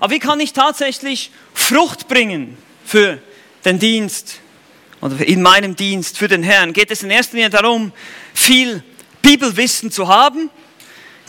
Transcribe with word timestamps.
aber 0.00 0.12
wie 0.12 0.18
kann 0.18 0.40
ich 0.40 0.52
tatsächlich 0.52 1.30
Frucht 1.54 2.08
bringen 2.08 2.56
für 2.84 3.18
den 3.64 3.78
Dienst 3.78 4.40
oder 5.00 5.26
in 5.26 5.42
meinem 5.42 5.76
Dienst 5.76 6.18
für 6.18 6.28
den 6.28 6.42
Herrn? 6.42 6.72
Geht 6.72 6.90
es 6.90 7.02
in 7.02 7.10
erster 7.10 7.34
Linie 7.34 7.50
darum, 7.50 7.92
viel 8.34 8.82
Bibelwissen 9.22 9.90
zu 9.90 10.08
haben? 10.08 10.50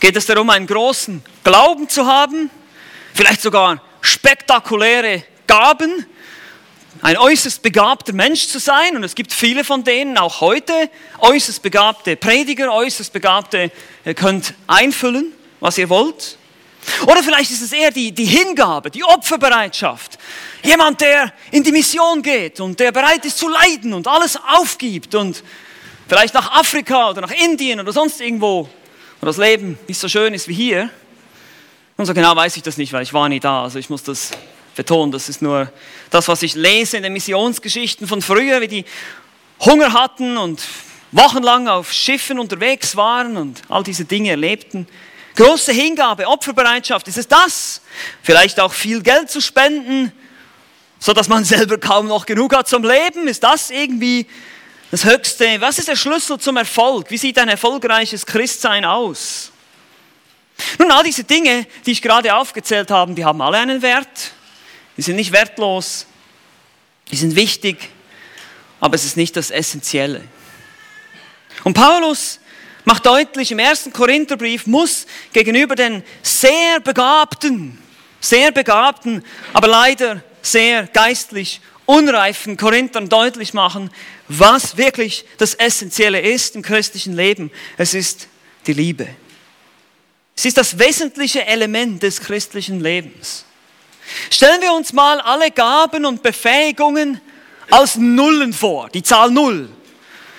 Geht 0.00 0.16
es 0.16 0.26
darum, 0.26 0.50
einen 0.50 0.66
großen 0.66 1.22
Glauben 1.42 1.88
zu 1.88 2.06
haben? 2.06 2.50
Vielleicht 3.14 3.42
sogar 3.42 3.82
spektakuläre 4.00 5.24
Gaben? 5.46 6.06
Ein 7.00 7.16
äußerst 7.16 7.62
begabter 7.62 8.12
Mensch 8.12 8.48
zu 8.48 8.58
sein, 8.58 8.96
und 8.96 9.04
es 9.04 9.14
gibt 9.14 9.32
viele 9.32 9.62
von 9.62 9.84
denen, 9.84 10.18
auch 10.18 10.40
heute, 10.40 10.90
äußerst 11.18 11.62
begabte 11.62 12.16
Prediger, 12.16 12.72
äußerst 12.72 13.12
begabte, 13.12 13.70
ihr 14.04 14.14
könnt 14.14 14.54
einfüllen, 14.66 15.32
was 15.60 15.78
ihr 15.78 15.88
wollt. 15.88 16.38
Oder 17.06 17.22
vielleicht 17.22 17.50
ist 17.50 17.62
es 17.62 17.72
eher 17.72 17.90
die, 17.90 18.12
die 18.12 18.24
Hingabe, 18.24 18.90
die 18.90 19.04
Opferbereitschaft. 19.04 20.18
Jemand, 20.62 21.00
der 21.00 21.32
in 21.50 21.62
die 21.62 21.72
Mission 21.72 22.22
geht 22.22 22.60
und 22.60 22.78
der 22.80 22.92
bereit 22.92 23.24
ist 23.24 23.38
zu 23.38 23.48
leiden 23.48 23.94
und 23.94 24.06
alles 24.06 24.38
aufgibt 24.56 25.14
und 25.14 25.42
vielleicht 26.08 26.34
nach 26.34 26.52
Afrika 26.52 27.10
oder 27.10 27.20
nach 27.20 27.30
Indien 27.30 27.80
oder 27.80 27.92
sonst 27.92 28.20
irgendwo, 28.20 28.68
wo 29.20 29.26
das 29.26 29.36
Leben 29.36 29.78
nicht 29.86 30.00
so 30.00 30.08
schön 30.08 30.34
ist 30.34 30.48
wie 30.48 30.54
hier. 30.54 30.90
Und 31.96 32.06
so 32.06 32.14
genau 32.14 32.34
weiß 32.34 32.56
ich 32.56 32.62
das 32.62 32.76
nicht, 32.76 32.92
weil 32.92 33.02
ich 33.02 33.12
war 33.12 33.28
nie 33.28 33.40
da. 33.40 33.64
Also 33.64 33.78
ich 33.78 33.90
muss 33.90 34.02
das 34.02 34.30
betonen, 34.74 35.10
das 35.10 35.28
ist 35.28 35.42
nur 35.42 35.70
das, 36.10 36.28
was 36.28 36.42
ich 36.42 36.54
lese 36.54 36.96
in 36.96 37.02
den 37.02 37.12
Missionsgeschichten 37.12 38.06
von 38.06 38.22
früher, 38.22 38.60
wie 38.60 38.68
die 38.68 38.84
Hunger 39.60 39.92
hatten 39.92 40.38
und 40.38 40.62
wochenlang 41.10 41.66
auf 41.68 41.92
Schiffen 41.92 42.38
unterwegs 42.38 42.94
waren 42.94 43.36
und 43.36 43.62
all 43.68 43.82
diese 43.82 44.04
Dinge 44.04 44.30
erlebten. 44.30 44.86
Große 45.36 45.72
Hingabe, 45.72 46.26
Opferbereitschaft, 46.26 47.06
ist 47.08 47.18
es 47.18 47.28
das? 47.28 47.80
Vielleicht 48.22 48.58
auch 48.60 48.72
viel 48.72 49.02
Geld 49.02 49.30
zu 49.30 49.40
spenden, 49.40 50.12
so 50.98 51.12
dass 51.12 51.28
man 51.28 51.44
selber 51.44 51.78
kaum 51.78 52.06
noch 52.06 52.26
genug 52.26 52.54
hat 52.54 52.68
zum 52.68 52.82
Leben? 52.82 53.28
Ist 53.28 53.42
das 53.42 53.70
irgendwie 53.70 54.26
das 54.90 55.04
Höchste? 55.04 55.60
Was 55.60 55.78
ist 55.78 55.88
der 55.88 55.96
Schlüssel 55.96 56.38
zum 56.38 56.56
Erfolg? 56.56 57.10
Wie 57.10 57.18
sieht 57.18 57.38
ein 57.38 57.48
erfolgreiches 57.48 58.26
Christsein 58.26 58.84
aus? 58.84 59.52
Nun, 60.78 60.90
all 60.90 61.04
diese 61.04 61.24
Dinge, 61.24 61.66
die 61.86 61.92
ich 61.92 62.02
gerade 62.02 62.34
aufgezählt 62.34 62.90
habe, 62.90 63.14
die 63.14 63.24
haben 63.24 63.40
alle 63.40 63.58
einen 63.58 63.80
Wert. 63.80 64.32
Die 64.96 65.02
sind 65.02 65.14
nicht 65.14 65.30
wertlos, 65.30 66.06
die 67.10 67.16
sind 67.16 67.36
wichtig, 67.36 67.88
aber 68.80 68.96
es 68.96 69.04
ist 69.04 69.16
nicht 69.16 69.36
das 69.36 69.52
Essentielle. 69.52 70.24
Und 71.62 71.74
Paulus 71.74 72.40
macht 72.88 73.04
deutlich, 73.04 73.52
im 73.52 73.58
ersten 73.58 73.92
Korintherbrief 73.92 74.66
muss 74.66 75.06
gegenüber 75.34 75.74
den 75.74 76.02
sehr 76.22 76.80
begabten, 76.80 77.78
sehr 78.18 78.50
begabten, 78.50 79.22
aber 79.52 79.68
leider 79.68 80.24
sehr 80.40 80.86
geistlich 80.86 81.60
unreifen 81.84 82.56
Korinthern 82.56 83.10
deutlich 83.10 83.52
machen, 83.52 83.90
was 84.28 84.78
wirklich 84.78 85.26
das 85.36 85.52
Essentielle 85.52 86.22
ist 86.22 86.56
im 86.56 86.62
christlichen 86.62 87.14
Leben. 87.14 87.50
Es 87.76 87.92
ist 87.92 88.26
die 88.66 88.72
Liebe. 88.72 89.06
Es 90.34 90.46
ist 90.46 90.56
das 90.56 90.78
wesentliche 90.78 91.44
Element 91.44 92.02
des 92.02 92.22
christlichen 92.22 92.80
Lebens. 92.80 93.44
Stellen 94.30 94.62
wir 94.62 94.72
uns 94.72 94.94
mal 94.94 95.20
alle 95.20 95.50
Gaben 95.50 96.06
und 96.06 96.22
Befähigungen 96.22 97.20
als 97.70 97.96
Nullen 97.96 98.54
vor, 98.54 98.88
die 98.88 99.02
Zahl 99.02 99.30
Null. 99.30 99.68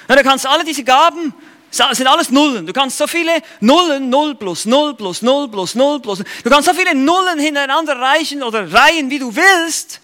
Du 0.08 0.23
kannst 0.23 0.47
alle 0.47 0.63
diese 0.63 0.84
Gaben 0.84 1.31
das 1.78 1.98
sind 1.98 2.08
alles 2.08 2.30
Nullen. 2.30 2.66
Du 2.66 2.73
kannst 2.73 2.98
so 2.98 3.08
viele 3.08 3.42
Nullen, 3.59 4.09
Null 4.09 4.36
plus 4.36 4.66
Null 4.66 4.95
plus 4.95 5.22
Null 5.22 5.50
plus 5.50 5.75
Null 5.75 6.00
plus 6.00 6.20
Du 6.44 6.50
kannst 6.50 6.67
so 6.67 6.73
viele 6.73 6.95
Nullen 6.95 7.39
hintereinander 7.39 7.95
reichen 8.00 8.44
oder 8.44 8.72
reihen, 8.72 9.09
wie 9.09 9.20
du 9.20 9.36
willst. 9.36 10.02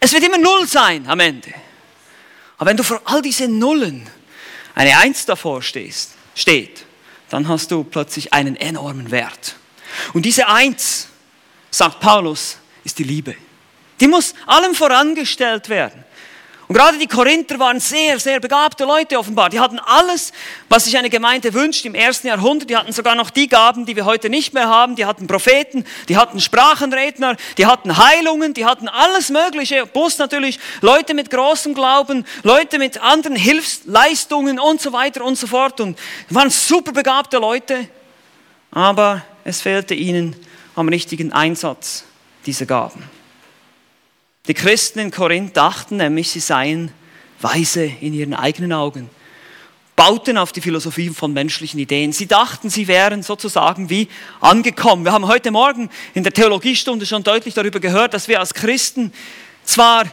Es 0.00 0.12
wird 0.12 0.24
immer 0.24 0.38
Null 0.38 0.66
sein 0.66 1.06
am 1.08 1.20
Ende. 1.20 1.52
Aber 2.58 2.70
wenn 2.70 2.76
du 2.76 2.82
vor 2.82 3.00
all 3.04 3.20
diese 3.20 3.48
Nullen 3.48 4.08
eine 4.74 4.96
Eins 4.98 5.26
davor 5.26 5.62
stehst, 5.62 6.12
steht, 6.34 6.84
dann 7.28 7.48
hast 7.48 7.70
du 7.70 7.84
plötzlich 7.84 8.32
einen 8.32 8.56
enormen 8.56 9.10
Wert. 9.10 9.56
Und 10.14 10.22
diese 10.22 10.48
Eins, 10.48 11.08
sagt 11.70 12.00
Paulus, 12.00 12.58
ist 12.84 12.98
die 12.98 13.04
Liebe. 13.04 13.34
Die 14.00 14.06
muss 14.06 14.34
allem 14.46 14.74
vorangestellt 14.74 15.68
werden. 15.68 16.04
Und 16.68 16.74
gerade 16.74 16.98
die 16.98 17.06
Korinther 17.06 17.60
waren 17.60 17.78
sehr, 17.78 18.18
sehr 18.18 18.40
begabte 18.40 18.84
Leute 18.84 19.18
offenbar. 19.18 19.50
Die 19.50 19.60
hatten 19.60 19.78
alles, 19.78 20.32
was 20.68 20.84
sich 20.84 20.98
eine 20.98 21.08
Gemeinde 21.08 21.54
wünscht 21.54 21.84
im 21.84 21.94
ersten 21.94 22.26
Jahrhundert. 22.26 22.68
Die 22.68 22.76
hatten 22.76 22.92
sogar 22.92 23.14
noch 23.14 23.30
die 23.30 23.46
Gaben, 23.46 23.86
die 23.86 23.94
wir 23.94 24.04
heute 24.04 24.28
nicht 24.28 24.52
mehr 24.52 24.68
haben. 24.68 24.96
Die 24.96 25.06
hatten 25.06 25.28
Propheten, 25.28 25.84
die 26.08 26.16
hatten 26.16 26.40
Sprachenredner, 26.40 27.36
die 27.56 27.66
hatten 27.66 27.96
Heilungen, 27.96 28.52
die 28.52 28.64
hatten 28.64 28.88
alles 28.88 29.30
Mögliche. 29.30 29.86
Plus 29.86 30.18
natürlich 30.18 30.58
Leute 30.80 31.14
mit 31.14 31.30
großem 31.30 31.72
Glauben, 31.72 32.26
Leute 32.42 32.78
mit 32.78 33.00
anderen 33.00 33.36
Hilfsleistungen 33.36 34.58
und 34.58 34.80
so 34.80 34.92
weiter 34.92 35.24
und 35.24 35.38
so 35.38 35.46
fort. 35.46 35.80
Und 35.80 35.96
waren 36.30 36.50
super 36.50 36.90
begabte 36.90 37.38
Leute. 37.38 37.88
Aber 38.72 39.22
es 39.44 39.60
fehlte 39.60 39.94
ihnen 39.94 40.34
am 40.74 40.88
richtigen 40.88 41.32
Einsatz 41.32 42.04
dieser 42.44 42.66
Gaben. 42.66 43.15
Die 44.48 44.54
Christen 44.54 45.00
in 45.00 45.10
Korinth 45.10 45.56
dachten 45.56 45.96
nämlich, 45.96 46.30
sie 46.30 46.40
seien 46.40 46.92
weise 47.40 47.84
in 47.84 48.14
ihren 48.14 48.34
eigenen 48.34 48.72
Augen, 48.72 49.10
bauten 49.96 50.38
auf 50.38 50.52
die 50.52 50.60
Philosophie 50.60 51.08
von 51.08 51.32
menschlichen 51.32 51.80
Ideen. 51.80 52.12
Sie 52.12 52.26
dachten, 52.26 52.70
sie 52.70 52.86
wären 52.86 53.22
sozusagen 53.22 53.90
wie 53.90 54.08
angekommen. 54.40 55.04
Wir 55.04 55.12
haben 55.12 55.26
heute 55.26 55.50
Morgen 55.50 55.90
in 56.14 56.22
der 56.22 56.32
Theologiestunde 56.32 57.06
schon 57.06 57.24
deutlich 57.24 57.54
darüber 57.54 57.80
gehört, 57.80 58.14
dass 58.14 58.28
wir 58.28 58.38
als 58.38 58.54
Christen 58.54 59.12
zwar 59.64 60.04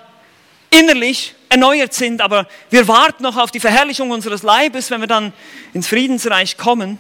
innerlich 0.72 1.36
erneuert 1.50 1.94
sind, 1.94 2.22
aber 2.22 2.48
wir 2.72 2.88
warten 2.88 3.22
noch 3.22 3.38
auf 3.38 3.52
die 3.52 3.60
Verherrlichung 3.60 4.10
unseres 4.10 4.42
Leibes, 4.42 4.90
wenn 4.90 5.02
wir 5.02 5.08
dann 5.08 5.34
ins 5.74 5.88
Friedensreich 5.88 6.58
kommen, 6.58 6.98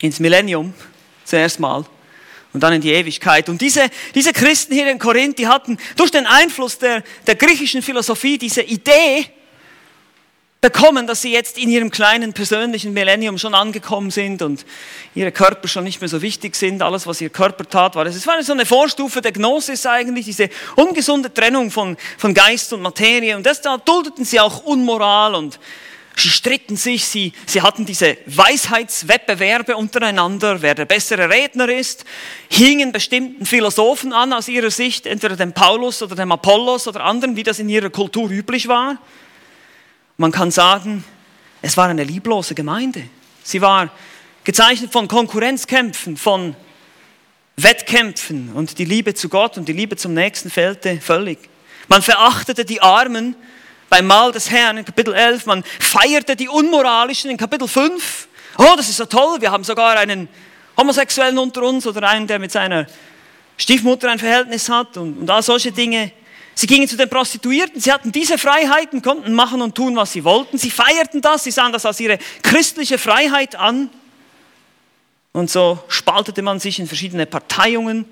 ins 0.00 0.20
Millennium 0.20 0.74
zuerst 1.24 1.58
mal 1.58 1.84
und 2.58 2.62
dann 2.64 2.72
in 2.72 2.80
die 2.80 2.92
Ewigkeit. 2.92 3.48
Und 3.48 3.60
diese, 3.60 3.88
diese 4.16 4.32
Christen 4.32 4.74
hier 4.74 4.90
in 4.90 4.98
Korinth, 4.98 5.38
die 5.38 5.46
hatten 5.46 5.78
durch 5.94 6.10
den 6.10 6.26
Einfluss 6.26 6.76
der, 6.76 7.04
der 7.24 7.36
griechischen 7.36 7.82
Philosophie 7.82 8.36
diese 8.36 8.62
Idee 8.62 9.26
bekommen, 10.60 11.06
dass 11.06 11.22
sie 11.22 11.32
jetzt 11.32 11.56
in 11.56 11.70
ihrem 11.70 11.92
kleinen 11.92 12.32
persönlichen 12.32 12.92
Millennium 12.92 13.38
schon 13.38 13.54
angekommen 13.54 14.10
sind 14.10 14.42
und 14.42 14.66
ihre 15.14 15.30
Körper 15.30 15.68
schon 15.68 15.84
nicht 15.84 16.00
mehr 16.00 16.08
so 16.08 16.20
wichtig 16.20 16.56
sind. 16.56 16.82
Alles, 16.82 17.06
was 17.06 17.20
ihr 17.20 17.30
Körper 17.30 17.64
tat, 17.64 17.94
war 17.94 18.04
es 18.06 18.26
war 18.26 18.42
so 18.42 18.54
eine 18.54 18.66
Vorstufe 18.66 19.20
der 19.20 19.30
Gnosis 19.30 19.86
eigentlich, 19.86 20.24
diese 20.24 20.50
ungesunde 20.74 21.32
Trennung 21.32 21.70
von, 21.70 21.96
von 22.16 22.34
Geist 22.34 22.72
und 22.72 22.82
Materie. 22.82 23.36
Und 23.36 23.46
da 23.46 23.78
duldeten 23.78 24.24
sie 24.24 24.40
auch 24.40 24.64
Unmoral 24.64 25.36
und 25.36 25.60
Sie 26.18 26.30
stritten 26.30 26.76
sich, 26.76 27.04
sie, 27.04 27.32
sie 27.46 27.62
hatten 27.62 27.86
diese 27.86 28.18
Weisheitswettbewerbe 28.26 29.76
untereinander, 29.76 30.60
wer 30.62 30.74
der 30.74 30.84
bessere 30.84 31.30
Redner 31.30 31.68
ist, 31.68 32.04
hingen 32.50 32.90
bestimmten 32.90 33.46
Philosophen 33.46 34.12
an 34.12 34.32
aus 34.32 34.48
ihrer 34.48 34.72
Sicht, 34.72 35.06
entweder 35.06 35.36
dem 35.36 35.52
Paulus 35.52 36.02
oder 36.02 36.16
dem 36.16 36.32
Apollos 36.32 36.88
oder 36.88 37.04
anderen, 37.04 37.36
wie 37.36 37.44
das 37.44 37.60
in 37.60 37.68
ihrer 37.68 37.90
Kultur 37.90 38.28
üblich 38.30 38.66
war. 38.66 38.98
Man 40.16 40.32
kann 40.32 40.50
sagen, 40.50 41.04
es 41.62 41.76
war 41.76 41.88
eine 41.88 42.02
lieblose 42.02 42.56
Gemeinde. 42.56 43.04
Sie 43.44 43.60
war 43.60 43.88
gezeichnet 44.42 44.90
von 44.90 45.06
Konkurrenzkämpfen, 45.06 46.16
von 46.16 46.56
Wettkämpfen 47.56 48.52
und 48.54 48.78
die 48.78 48.84
Liebe 48.84 49.14
zu 49.14 49.28
Gott 49.28 49.56
und 49.56 49.68
die 49.68 49.72
Liebe 49.72 49.94
zum 49.94 50.14
Nächsten 50.14 50.50
fehlte 50.50 51.00
völlig. 51.00 51.38
Man 51.86 52.02
verachtete 52.02 52.64
die 52.64 52.80
Armen, 52.80 53.36
beim 53.88 54.06
Mahl 54.06 54.32
des 54.32 54.50
Herrn 54.50 54.78
in 54.78 54.84
Kapitel 54.84 55.14
11, 55.14 55.46
man 55.46 55.64
feierte 55.78 56.36
die 56.36 56.48
Unmoralischen 56.48 57.30
in 57.30 57.36
Kapitel 57.36 57.68
5. 57.68 58.28
Oh, 58.58 58.74
das 58.76 58.88
ist 58.88 58.96
so 58.96 59.06
toll, 59.06 59.40
wir 59.40 59.50
haben 59.50 59.64
sogar 59.64 59.96
einen 59.96 60.28
Homosexuellen 60.76 61.38
unter 61.38 61.62
uns 61.62 61.86
oder 61.86 62.08
einen, 62.08 62.26
der 62.26 62.38
mit 62.38 62.52
seiner 62.52 62.86
Stiefmutter 63.56 64.10
ein 64.10 64.18
Verhältnis 64.18 64.68
hat 64.68 64.96
und, 64.96 65.18
und 65.18 65.30
all 65.30 65.42
solche 65.42 65.72
Dinge. 65.72 66.12
Sie 66.54 66.66
gingen 66.66 66.88
zu 66.88 66.96
den 66.96 67.08
Prostituierten, 67.08 67.80
sie 67.80 67.92
hatten 67.92 68.10
diese 68.10 68.36
Freiheiten, 68.36 69.00
konnten 69.00 69.32
machen 69.32 69.62
und 69.62 69.74
tun, 69.74 69.94
was 69.96 70.12
sie 70.12 70.24
wollten. 70.24 70.58
Sie 70.58 70.70
feierten 70.70 71.20
das, 71.20 71.44
sie 71.44 71.52
sahen 71.52 71.72
das 71.72 71.86
als 71.86 72.00
ihre 72.00 72.18
christliche 72.42 72.98
Freiheit 72.98 73.54
an. 73.54 73.90
Und 75.32 75.50
so 75.50 75.78
spaltete 75.88 76.42
man 76.42 76.58
sich 76.58 76.80
in 76.80 76.88
verschiedene 76.88 77.26
Parteiungen 77.26 78.06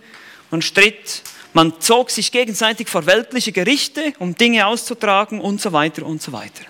und 0.51 0.65
stritt 0.65 1.23
man 1.57 1.81
zog 1.81 2.11
sich 2.11 2.33
gegenseitig 2.33 2.87
vor 2.87 3.07
weltliche 3.07 3.51
Gerichte, 3.51 4.13
um 4.19 4.35
Dinge 4.35 4.67
auszutragen 4.67 5.41
und 5.41 5.59
so 5.59 5.73
weiter 5.73 6.05
und 6.05 6.21
so 6.21 6.33
weiter. 6.33 6.67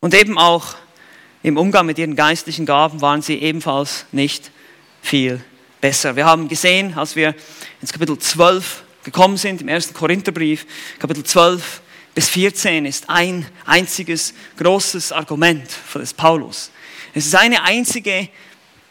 Und 0.00 0.12
eben 0.12 0.36
auch 0.36 0.74
im 1.44 1.56
Umgang 1.56 1.86
mit 1.86 1.98
ihren 1.98 2.16
geistlichen 2.16 2.66
Gaben 2.66 3.00
waren 3.00 3.22
sie 3.22 3.38
ebenfalls 3.38 4.06
nicht 4.10 4.50
viel 5.02 5.40
besser. 5.80 6.16
Wir 6.16 6.26
haben 6.26 6.48
gesehen, 6.48 6.94
als 6.98 7.14
wir 7.14 7.32
ins 7.80 7.92
Kapitel 7.92 8.18
12 8.18 8.82
gekommen 9.04 9.36
sind, 9.36 9.60
im 9.60 9.68
ersten 9.68 9.94
Korintherbrief, 9.94 10.66
Kapitel 10.98 11.22
12 11.22 11.80
bis 12.16 12.28
14 12.30 12.86
ist 12.86 13.08
ein 13.08 13.46
einziges 13.64 14.34
großes 14.56 15.12
Argument 15.12 15.70
des 15.94 16.12
Paulus. 16.12 16.72
Es 17.14 17.24
ist 17.24 17.36
eine 17.36 17.62
einzige 17.62 18.30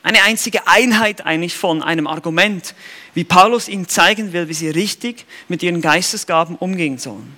eine 0.07 0.23
einzige 0.23 0.67
Einheit 0.67 1.25
eigentlich 1.25 1.57
von 1.57 1.83
einem 1.83 2.07
Argument, 2.07 2.75
wie 3.13 3.25
Paulus 3.25 3.67
ihnen 3.67 3.89
zeigen 3.89 4.31
will, 4.31 4.47
wie 4.47 4.53
sie 4.53 4.69
richtig 4.69 5.25
mit 5.49 5.61
ihren 5.61 5.81
Geistesgaben 5.81 6.55
umgehen 6.55 6.97
sollen. 6.97 7.37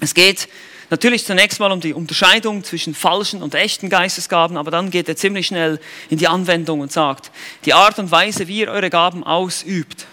Es 0.00 0.14
geht 0.14 0.48
natürlich 0.90 1.24
zunächst 1.26 1.58
mal 1.58 1.72
um 1.72 1.80
die 1.80 1.92
Unterscheidung 1.92 2.62
zwischen 2.62 2.94
falschen 2.94 3.42
und 3.42 3.56
echten 3.56 3.88
Geistesgaben, 3.88 4.56
aber 4.58 4.70
dann 4.70 4.90
geht 4.90 5.08
er 5.08 5.16
ziemlich 5.16 5.48
schnell 5.48 5.80
in 6.08 6.18
die 6.18 6.28
Anwendung 6.28 6.78
und 6.78 6.92
sagt, 6.92 7.32
die 7.64 7.74
Art 7.74 7.98
und 7.98 8.12
Weise, 8.12 8.46
wie 8.46 8.60
ihr 8.60 8.70
eure 8.70 8.88
Gaben 8.88 9.24
ausübt, 9.24 10.06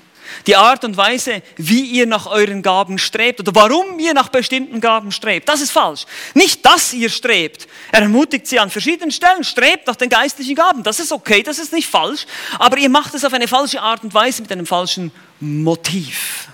die 0.48 0.56
Art 0.56 0.84
und 0.84 0.98
Weise, 0.98 1.42
wie 1.58 1.82
ihr 1.82 2.06
nach 2.06 2.26
euren 2.28 2.62
Gaben 2.62 2.98
strebt 2.98 3.40
oder 3.40 3.54
warum 3.56 4.00
ihr 4.00 4.14
nach 4.14 4.30
bestimmten 4.30 4.82
Gaben 4.82 5.12
strebt, 5.12 5.50
das 5.50 5.62
ist 5.62 5.72
falsch. 5.72 6.06
Nicht, 6.34 6.66
dass 6.66 6.94
ihr 6.94 7.10
strebt. 7.10 7.68
Er 7.92 8.02
ermutigt 8.02 8.48
sie 8.48 8.60
an 8.60 8.70
verschiedenen 8.70 9.12
Stellen, 9.12 9.44
strebt 9.44 9.88
nach 9.88 9.96
den 9.96 10.10
geistlichen 10.10 10.56
Gaben. 10.56 10.84
Das 10.84 11.00
ist 11.00 11.12
okay, 11.12 11.44
das 11.44 11.60
ist 11.60 11.74
nicht 11.74 11.88
falsch. 11.88 12.26
Aber 12.58 12.78
ihr 12.78 12.90
macht 12.90 13.14
es 13.14 13.26
auf 13.26 13.34
eine 13.34 13.48
falsche 13.48 13.82
Art 13.82 14.04
und 14.04 14.14
Weise 14.14 14.42
mit 14.42 14.52
einem 14.52 14.66
falschen 14.66 15.12
Motiv. 15.40 16.48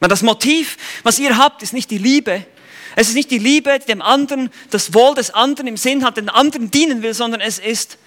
Das 0.00 0.22
Motiv, 0.22 0.76
was 1.02 1.18
ihr 1.18 1.36
habt, 1.36 1.62
ist 1.62 1.72
nicht 1.72 1.90
die 1.90 1.98
Liebe. 1.98 2.46
Es 2.94 3.08
ist 3.08 3.14
nicht 3.14 3.30
die 3.30 3.38
Liebe, 3.38 3.78
die 3.78 3.86
dem 3.86 4.02
anderen, 4.02 4.50
das 4.70 4.94
Wohl 4.94 5.14
des 5.14 5.30
anderen 5.30 5.66
im 5.66 5.76
Sinn 5.76 6.04
hat, 6.04 6.16
den 6.16 6.28
anderen 6.28 6.70
dienen 6.70 7.02
will, 7.02 7.14
sondern 7.14 7.40
es 7.40 7.58
ist 7.58 7.98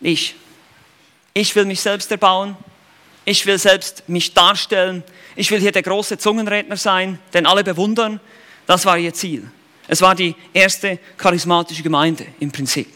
ich. 0.00 0.34
Ich 1.34 1.54
will 1.54 1.64
mich 1.64 1.80
selbst 1.80 2.10
erbauen. 2.10 2.56
Ich 3.28 3.44
will 3.44 3.58
selbst 3.58 4.08
mich 4.08 4.32
darstellen. 4.32 5.04
Ich 5.36 5.50
will 5.50 5.60
hier 5.60 5.70
der 5.70 5.82
große 5.82 6.16
Zungenredner 6.16 6.78
sein, 6.78 7.18
den 7.34 7.44
alle 7.44 7.62
bewundern. 7.62 8.20
Das 8.66 8.86
war 8.86 8.96
ihr 8.96 9.12
Ziel. 9.12 9.50
Es 9.86 10.00
war 10.00 10.14
die 10.14 10.34
erste 10.54 10.98
charismatische 11.18 11.82
Gemeinde 11.82 12.24
im 12.40 12.50
Prinzip. 12.50 12.88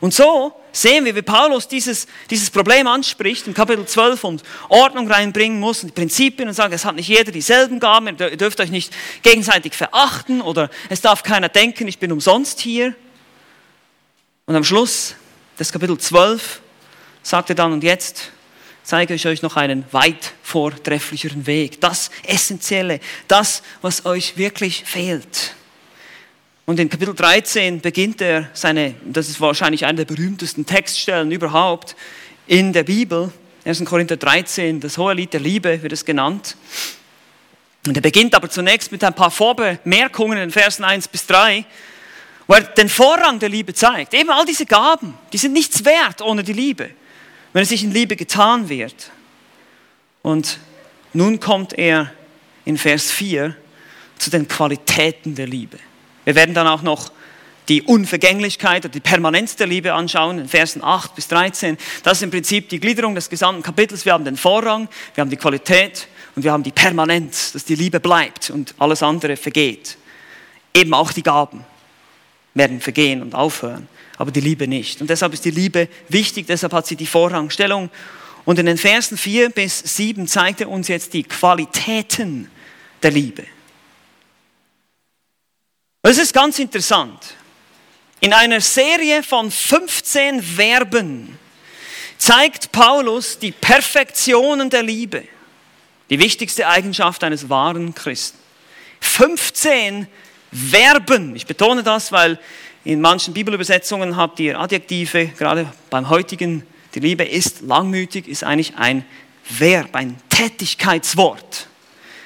Und 0.00 0.12
so 0.12 0.52
sehen 0.72 1.04
wir, 1.04 1.14
wie 1.14 1.22
Paulus 1.22 1.68
dieses, 1.68 2.08
dieses 2.28 2.50
Problem 2.50 2.88
anspricht 2.88 3.46
im 3.46 3.54
Kapitel 3.54 3.86
12 3.86 4.24
und 4.24 4.42
Ordnung 4.68 5.08
reinbringen 5.08 5.60
muss 5.60 5.84
und 5.84 5.90
die 5.90 5.94
Prinzipien 5.94 6.48
und 6.48 6.54
sagt, 6.54 6.74
es 6.74 6.84
hat 6.84 6.96
nicht 6.96 7.08
jeder 7.08 7.30
dieselben 7.30 7.78
Gaben, 7.78 8.18
ihr 8.18 8.36
dürft 8.36 8.58
euch 8.58 8.72
nicht 8.72 8.92
gegenseitig 9.22 9.74
verachten 9.74 10.40
oder 10.40 10.70
es 10.88 11.02
darf 11.02 11.22
keiner 11.22 11.48
denken, 11.48 11.86
ich 11.86 12.00
bin 12.00 12.10
umsonst 12.10 12.58
hier. 12.58 12.96
Und 14.46 14.56
am 14.56 14.64
Schluss 14.64 15.14
des 15.56 15.70
Kapitel 15.70 15.96
12 15.96 16.60
sagt 17.22 17.50
er 17.50 17.54
dann, 17.54 17.72
und 17.72 17.84
jetzt 17.84 18.32
zeige 18.86 19.14
ich 19.14 19.26
euch 19.26 19.42
noch 19.42 19.56
einen 19.56 19.84
weit 19.90 20.32
vortrefflicheren 20.44 21.46
Weg. 21.46 21.80
Das 21.80 22.08
Essentielle, 22.24 23.00
das, 23.26 23.62
was 23.82 24.06
euch 24.06 24.36
wirklich 24.36 24.84
fehlt. 24.86 25.56
Und 26.66 26.78
in 26.78 26.88
Kapitel 26.88 27.12
13 27.12 27.80
beginnt 27.80 28.20
er 28.20 28.48
seine, 28.54 28.94
das 29.04 29.28
ist 29.28 29.40
wahrscheinlich 29.40 29.84
eine 29.84 30.04
der 30.04 30.14
berühmtesten 30.14 30.66
Textstellen 30.66 31.32
überhaupt 31.32 31.96
in 32.46 32.72
der 32.72 32.84
Bibel. 32.84 33.32
1. 33.64 33.84
Korinther 33.84 34.16
13, 34.16 34.78
das 34.78 34.96
hohe 34.96 35.14
Lied 35.14 35.32
der 35.32 35.40
Liebe 35.40 35.82
wird 35.82 35.92
es 35.92 36.04
genannt. 36.04 36.56
Und 37.88 37.96
er 37.96 38.02
beginnt 38.02 38.36
aber 38.36 38.48
zunächst 38.48 38.92
mit 38.92 39.02
ein 39.02 39.14
paar 39.14 39.32
Vorbemerkungen 39.32 40.38
in 40.38 40.52
Versen 40.52 40.84
1 40.84 41.08
bis 41.08 41.26
3, 41.26 41.64
wo 42.46 42.54
er 42.54 42.60
den 42.60 42.88
Vorrang 42.88 43.40
der 43.40 43.48
Liebe 43.48 43.74
zeigt. 43.74 44.14
Eben 44.14 44.30
all 44.30 44.44
diese 44.44 44.66
Gaben, 44.66 45.14
die 45.32 45.38
sind 45.38 45.54
nichts 45.54 45.84
wert 45.84 46.22
ohne 46.22 46.44
die 46.44 46.52
Liebe 46.52 46.90
wenn 47.56 47.62
es 47.62 47.70
sich 47.70 47.84
in 47.84 47.90
Liebe 47.90 48.16
getan 48.16 48.68
wird. 48.68 49.12
Und 50.20 50.58
nun 51.14 51.40
kommt 51.40 51.72
er 51.72 52.12
in 52.66 52.76
Vers 52.76 53.10
4 53.10 53.56
zu 54.18 54.28
den 54.28 54.46
Qualitäten 54.46 55.34
der 55.34 55.46
Liebe. 55.46 55.78
Wir 56.26 56.34
werden 56.34 56.54
dann 56.54 56.66
auch 56.66 56.82
noch 56.82 57.10
die 57.68 57.80
Unvergänglichkeit 57.80 58.84
oder 58.84 58.92
die 58.92 59.00
Permanenz 59.00 59.56
der 59.56 59.68
Liebe 59.68 59.94
anschauen, 59.94 60.38
in 60.38 60.48
Versen 60.48 60.84
8 60.84 61.14
bis 61.14 61.28
13. 61.28 61.78
Das 62.02 62.18
ist 62.18 62.24
im 62.24 62.30
Prinzip 62.30 62.68
die 62.68 62.78
Gliederung 62.78 63.14
des 63.14 63.30
gesamten 63.30 63.62
Kapitels. 63.62 64.04
Wir 64.04 64.12
haben 64.12 64.26
den 64.26 64.36
Vorrang, 64.36 64.86
wir 65.14 65.22
haben 65.22 65.30
die 65.30 65.38
Qualität 65.38 66.08
und 66.34 66.42
wir 66.42 66.52
haben 66.52 66.62
die 66.62 66.72
Permanenz, 66.72 67.52
dass 67.52 67.64
die 67.64 67.76
Liebe 67.76 68.00
bleibt 68.00 68.50
und 68.50 68.74
alles 68.76 69.02
andere 69.02 69.38
vergeht. 69.38 69.96
Eben 70.74 70.92
auch 70.92 71.10
die 71.10 71.22
Gaben 71.22 71.64
werden 72.52 72.82
vergehen 72.82 73.22
und 73.22 73.34
aufhören 73.34 73.88
aber 74.18 74.30
die 74.30 74.40
Liebe 74.40 74.66
nicht. 74.66 75.00
Und 75.00 75.10
deshalb 75.10 75.32
ist 75.32 75.44
die 75.44 75.50
Liebe 75.50 75.88
wichtig, 76.08 76.46
deshalb 76.46 76.72
hat 76.72 76.86
sie 76.86 76.96
die 76.96 77.06
Vorrangstellung. 77.06 77.90
Und 78.44 78.58
in 78.58 78.66
den 78.66 78.78
Versen 78.78 79.18
4 79.18 79.50
bis 79.50 79.78
7 79.80 80.26
zeigt 80.28 80.60
er 80.60 80.68
uns 80.68 80.88
jetzt 80.88 81.12
die 81.12 81.24
Qualitäten 81.24 82.50
der 83.02 83.10
Liebe. 83.10 83.44
Das 86.02 86.18
ist 86.18 86.32
ganz 86.32 86.58
interessant. 86.58 87.34
In 88.20 88.32
einer 88.32 88.60
Serie 88.60 89.22
von 89.22 89.50
15 89.50 90.42
Verben 90.42 91.38
zeigt 92.16 92.72
Paulus 92.72 93.38
die 93.38 93.50
Perfektionen 93.50 94.70
der 94.70 94.82
Liebe, 94.82 95.24
die 96.08 96.18
wichtigste 96.18 96.68
Eigenschaft 96.68 97.24
eines 97.24 97.48
wahren 97.48 97.94
Christen. 97.94 98.38
15 99.00 100.06
Verben, 100.52 101.36
ich 101.36 101.46
betone 101.46 101.82
das, 101.82 102.12
weil 102.12 102.38
in 102.86 103.00
manchen 103.00 103.34
Bibelübersetzungen 103.34 104.16
habt 104.16 104.38
ihr 104.38 104.60
Adjektive, 104.60 105.26
gerade 105.26 105.72
beim 105.90 106.08
heutigen, 106.08 106.64
die 106.94 107.00
Liebe 107.00 107.24
ist 107.24 107.62
langmütig, 107.62 108.28
ist 108.28 108.44
eigentlich 108.44 108.76
ein 108.76 109.04
Verb, 109.48 109.88
ein 109.96 110.16
Tätigkeitswort. 110.28 111.66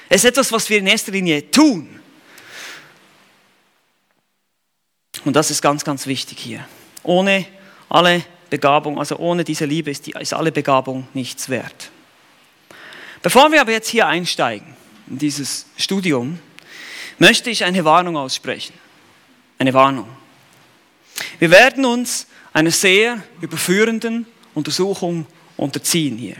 Es 0.07 0.23
ist 0.23 0.29
etwas, 0.29 0.51
was 0.51 0.69
wir 0.69 0.77
in 0.77 0.85
erster 0.85 1.11
Linie 1.11 1.49
tun. 1.49 1.99
Und 5.25 5.35
das 5.35 5.49
ist 5.49 5.63
ganz, 5.63 5.83
ganz 5.83 6.05
wichtig 6.05 6.37
hier. 6.37 6.63
Ohne 7.01 7.47
alle 7.89 8.23
Begabung, 8.51 8.99
also 8.99 9.17
ohne 9.17 9.43
diese 9.43 9.65
Liebe 9.65 9.89
ist, 9.89 10.05
die, 10.05 10.11
ist 10.11 10.33
alle 10.33 10.51
Begabung 10.51 11.07
nichts 11.15 11.49
wert. 11.49 11.89
Bevor 13.23 13.51
wir 13.51 13.61
aber 13.61 13.71
jetzt 13.71 13.89
hier 13.89 14.05
einsteigen 14.05 14.75
in 15.07 15.17
dieses 15.17 15.65
Studium, 15.75 16.37
möchte 17.17 17.49
ich 17.49 17.63
eine 17.63 17.83
Warnung 17.83 18.15
aussprechen. 18.15 18.75
Eine 19.57 19.73
Warnung. 19.73 20.20
Wir 21.39 21.51
werden 21.51 21.85
uns 21.85 22.27
einer 22.53 22.71
sehr 22.71 23.23
überführenden 23.41 24.25
Untersuchung 24.53 25.25
unterziehen 25.57 26.17
hier. 26.17 26.35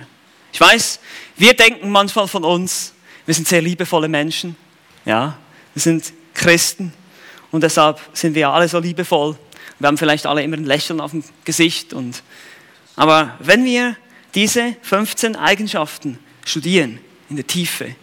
Ich 0.52 0.60
weiß, 0.60 1.00
wir 1.38 1.54
denken 1.54 1.90
manchmal 1.90 2.28
von 2.28 2.44
uns, 2.44 2.94
wir 3.26 3.34
sind 3.34 3.48
sehr 3.48 3.62
liebevolle 3.62 4.08
Menschen, 4.08 4.56
ja, 5.06 5.38
wir 5.74 5.82
sind 5.82 6.12
Christen 6.34 6.94
und 7.52 7.64
deshalb 7.64 8.00
sind 8.14 8.36
wir 8.36 8.50
alle 8.50 8.68
so 8.68 8.80
liebevoll. 8.80 9.38
Wir 9.80 9.88
haben 9.88 9.98
vielleicht 9.98 10.26
alle 10.26 10.44
immer 10.44 10.58
ein 10.58 10.66
Lächeln 10.66 11.00
auf 11.00 11.12
dem 11.12 11.24
Gesicht 11.46 11.94
und, 11.94 12.22
aber 12.96 13.36
wenn 13.40 13.66
wir 13.66 13.96
diese 14.36 14.76
15 14.82 15.36
Eigenschaften 15.36 16.20
studieren 16.46 17.00
in 17.30 17.36
der 17.36 17.48
Tiefe, 17.48 17.96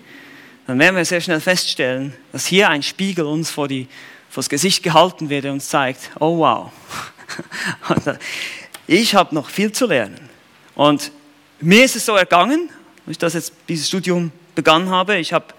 dann 0.66 0.78
werden 0.78 0.96
wir 0.96 1.04
sehr 1.04 1.20
schnell 1.20 1.40
feststellen, 1.40 2.14
dass 2.32 2.46
hier 2.46 2.68
ein 2.68 2.82
Spiegel 2.82 3.24
uns 3.24 3.50
vor 3.50 3.68
die 3.68 3.86
vors 4.30 4.48
Gesicht 4.48 4.82
gehalten 4.82 5.28
wird 5.28 5.46
und 5.46 5.60
zeigt, 5.60 6.10
oh 6.20 6.38
wow, 6.38 6.72
ich 8.86 9.14
habe 9.14 9.34
noch 9.34 9.48
viel 9.48 9.72
zu 9.72 9.86
lernen. 9.86 10.28
Und 10.74 11.10
mir 11.60 11.84
ist 11.84 11.96
es 11.96 12.06
so 12.06 12.14
ergangen, 12.14 12.70
als 13.06 13.12
ich 13.12 13.18
das 13.18 13.34
jetzt, 13.34 13.52
dieses 13.68 13.88
Studium 13.88 14.30
begonnen 14.54 14.90
habe. 14.90 15.16
Ich 15.16 15.32
hab, 15.32 15.54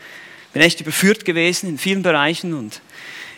bin 0.54 0.62
echt 0.62 0.82
überführt 0.82 1.26
gewesen 1.26 1.70
in 1.70 1.78
vielen 1.78 2.02
Bereichen 2.02 2.54
und 2.54 2.82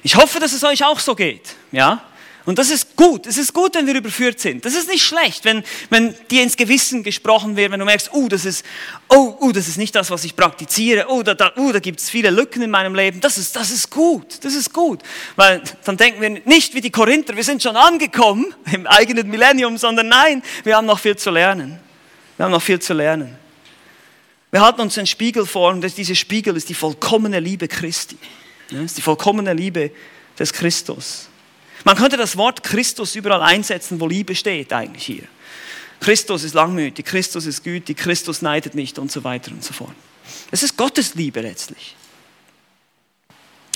ich 0.04 0.16
hoffe, 0.16 0.40
dass 0.40 0.54
es 0.54 0.64
euch 0.64 0.84
auch 0.84 1.00
so 1.00 1.16
geht. 1.16 1.56
Ja? 1.72 2.04
Und 2.46 2.58
das 2.58 2.72
ist 2.72 2.96
gut. 2.96 3.28
Es 3.28 3.38
ist 3.38 3.54
gut, 3.54 3.76
wenn 3.76 3.86
wir 3.86 3.94
überführt 3.94 4.40
sind. 4.40 4.66
Das 4.66 4.74
ist 4.74 4.90
nicht 4.90 5.04
schlecht, 5.04 5.46
wenn, 5.46 5.64
wenn 5.90 6.16
dir 6.32 6.42
ins 6.42 6.58
Gewissen 6.58 7.04
gesprochen 7.04 7.56
wird, 7.56 7.72
wenn 7.72 7.80
du 7.80 7.86
merkst, 7.86 8.10
oh, 8.14 8.28
das 8.28 8.46
ist, 8.46 8.66
oh, 9.10 9.36
oh, 9.40 9.52
das 9.52 9.68
ist 9.68 9.78
nicht 9.78 9.94
das, 9.96 10.10
was 10.10 10.24
ich 10.24 10.36
praktiziere. 10.36 11.06
Oh, 11.10 11.22
da, 11.22 11.36
da, 11.36 11.54
oh, 11.58 11.72
da 11.72 11.80
gibt 11.80 12.00
es 12.00 12.10
viele 12.10 12.32
Lücken 12.32 12.64
in 12.64 12.72
meinem 12.72 12.96
Leben. 12.96 13.22
Das 13.22 13.38
ist, 13.38 13.56
das 13.56 13.70
ist 13.70 13.92
gut. 13.92 14.44
Das 14.44 14.56
ist 14.56 14.74
gut. 14.74 15.02
Weil 15.36 15.62
dann 15.84 15.98
denken 15.98 16.20
wir 16.20 16.30
nicht 16.30 16.74
wie 16.74 16.82
die 16.82 16.90
Korinther, 16.90 17.36
wir 17.36 17.44
sind 17.44 17.62
schon 17.62 17.76
angekommen 17.76 18.54
im 18.72 18.88
eigenen 18.88 19.28
Millennium, 19.30 19.78
sondern 19.78 20.08
nein, 20.08 20.42
wir 20.64 20.76
haben 20.76 20.88
noch 20.88 21.00
viel 21.00 21.16
zu 21.16 21.30
lernen. 21.30 21.80
Wir 22.38 22.46
haben 22.46 22.52
noch 22.52 22.62
viel 22.64 22.80
zu 22.80 22.94
lernen. 22.94 23.38
Wir 24.50 24.62
halten 24.62 24.82
uns 24.82 24.98
einen 24.98 25.08
Spiegel 25.08 25.46
vor 25.46 25.72
und 25.72 25.82
dieser 25.98 26.16
Spiegel 26.16 26.58
ist 26.58 26.68
die 26.70 26.74
vollkommene 26.74 27.40
Liebe 27.40 27.68
Christi. 27.68 28.18
Das 28.72 28.82
ist 28.82 28.98
die 28.98 29.02
vollkommene 29.02 29.54
Liebe 29.54 29.92
des 30.40 30.52
Christus. 30.52 31.30
Man 31.84 31.96
könnte 31.96 32.18
das 32.18 32.38
Wort 32.38 32.64
Christus 32.64 33.16
überall 33.16 33.42
einsetzen, 33.42 34.00
wo 34.00 34.08
Liebe 34.08 34.36
steht 34.36 34.72
eigentlich 34.74 35.06
hier. 35.06 35.24
Christus 36.00 36.44
ist 36.44 36.54
langmütig, 36.54 37.06
Christus 37.06 37.46
ist 37.46 37.64
gütig, 37.64 37.98
Christus 37.98 38.42
neidet 38.42 38.76
nicht 38.76 38.98
und 38.98 39.12
so 39.12 39.24
weiter 39.24 39.52
und 39.52 39.64
so 39.64 39.74
fort. 39.74 39.94
Es 40.50 40.64
ist 40.64 40.76
Gottes 40.78 41.16
Liebe 41.16 41.42
letztlich. 41.42 41.96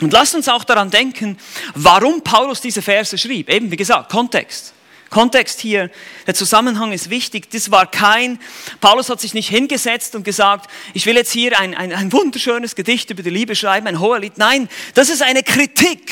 Und 0.02 0.12
lasst 0.12 0.36
uns 0.36 0.50
auch 0.50 0.64
daran 0.64 0.90
denken, 0.90 1.38
warum 1.74 2.22
Paulus 2.22 2.62
diese 2.62 2.82
Verse 2.82 3.18
schrieb. 3.18 3.50
Eben, 3.50 3.72
wie 3.72 3.78
gesagt, 3.78 4.12
Kontext. 4.12 4.74
Kontext 5.10 5.62
hier, 5.62 5.90
der 6.28 6.34
Zusammenhang 6.34 6.92
ist 6.92 7.10
wichtig. 7.10 7.50
Das 7.52 7.72
war 7.72 7.90
kein, 7.90 8.40
Paulus 8.82 9.10
hat 9.10 9.22
sich 9.22 9.34
nicht 9.34 9.50
hingesetzt 9.50 10.16
und 10.16 10.24
gesagt, 10.24 10.70
ich 10.94 11.06
will 11.06 11.16
jetzt 11.16 11.32
hier 11.32 11.58
ein, 11.58 11.76
ein, 11.76 11.94
ein 11.94 12.12
wunderschönes 12.12 12.76
Gedicht 12.76 13.10
über 13.12 13.24
die 13.24 13.30
Liebe 13.30 13.56
schreiben, 13.56 13.88
ein 13.88 14.00
hoher 14.00 14.20
Lied. 14.20 14.38
Nein, 14.38 14.68
das 14.96 15.10
ist 15.10 15.22
eine 15.22 15.44
Kritik 15.44 16.12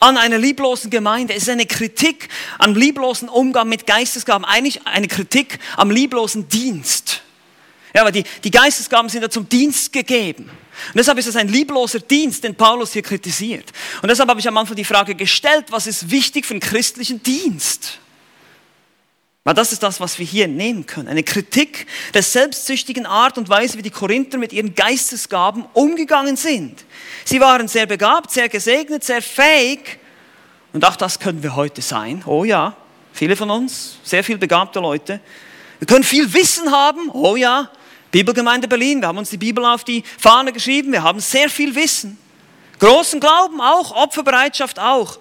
an 0.00 0.16
einer 0.16 0.38
lieblosen 0.38 0.90
Gemeinde. 0.90 1.34
Es 1.34 1.44
ist 1.44 1.48
eine 1.48 1.66
Kritik 1.66 2.28
am 2.58 2.74
lieblosen 2.74 3.28
Umgang 3.28 3.68
mit 3.68 3.86
Geistesgaben, 3.86 4.44
eigentlich 4.44 4.86
eine 4.86 5.08
Kritik 5.08 5.58
am 5.76 5.90
lieblosen 5.90 6.48
Dienst. 6.48 7.22
Ja, 7.94 8.02
aber 8.02 8.12
die, 8.12 8.24
die 8.44 8.50
Geistesgaben 8.50 9.08
sind 9.08 9.22
ja 9.22 9.30
zum 9.30 9.48
Dienst 9.48 9.92
gegeben. 9.92 10.44
Und 10.44 10.94
deshalb 10.94 11.18
ist 11.18 11.26
es 11.26 11.36
ein 11.36 11.48
liebloser 11.48 12.00
Dienst, 12.00 12.44
den 12.44 12.54
Paulus 12.54 12.92
hier 12.92 13.02
kritisiert. 13.02 13.72
Und 14.02 14.08
deshalb 14.08 14.28
habe 14.28 14.38
ich 14.38 14.46
am 14.46 14.56
Anfang 14.56 14.76
die 14.76 14.84
Frage 14.84 15.14
gestellt, 15.14 15.66
was 15.70 15.86
ist 15.86 16.10
wichtig 16.10 16.46
für 16.46 16.54
einen 16.54 16.60
christlichen 16.60 17.22
Dienst? 17.22 17.98
Weil 19.48 19.54
das 19.54 19.72
ist 19.72 19.82
das, 19.82 19.98
was 19.98 20.18
wir 20.18 20.26
hier 20.26 20.46
nehmen 20.46 20.84
können. 20.84 21.08
Eine 21.08 21.22
Kritik 21.22 21.86
der 22.12 22.22
selbstsüchtigen 22.22 23.06
Art 23.06 23.38
und 23.38 23.48
Weise, 23.48 23.78
wie 23.78 23.82
die 23.82 23.88
Korinther 23.88 24.36
mit 24.36 24.52
ihren 24.52 24.74
Geistesgaben 24.74 25.64
umgegangen 25.72 26.36
sind. 26.36 26.84
Sie 27.24 27.40
waren 27.40 27.66
sehr 27.66 27.86
begabt, 27.86 28.30
sehr 28.30 28.50
gesegnet, 28.50 29.04
sehr 29.04 29.22
fähig. 29.22 30.00
Und 30.74 30.84
auch 30.84 30.96
das 30.96 31.18
können 31.18 31.42
wir 31.42 31.56
heute 31.56 31.80
sein. 31.80 32.22
Oh 32.26 32.44
ja, 32.44 32.76
viele 33.14 33.36
von 33.36 33.48
uns, 33.48 33.96
sehr 34.02 34.22
viel 34.22 34.36
begabte 34.36 34.80
Leute. 34.80 35.18
Wir 35.78 35.86
können 35.86 36.04
viel 36.04 36.30
Wissen 36.30 36.70
haben. 36.70 37.08
Oh 37.14 37.34
ja, 37.34 37.70
Bibelgemeinde 38.10 38.68
Berlin, 38.68 39.00
wir 39.00 39.08
haben 39.08 39.16
uns 39.16 39.30
die 39.30 39.38
Bibel 39.38 39.64
auf 39.64 39.82
die 39.82 40.04
Fahne 40.18 40.52
geschrieben. 40.52 40.92
Wir 40.92 41.02
haben 41.02 41.20
sehr 41.20 41.48
viel 41.48 41.74
Wissen. 41.74 42.18
Großen 42.80 43.18
Glauben 43.18 43.62
auch, 43.62 43.92
Opferbereitschaft 43.92 44.78
auch. 44.78 45.18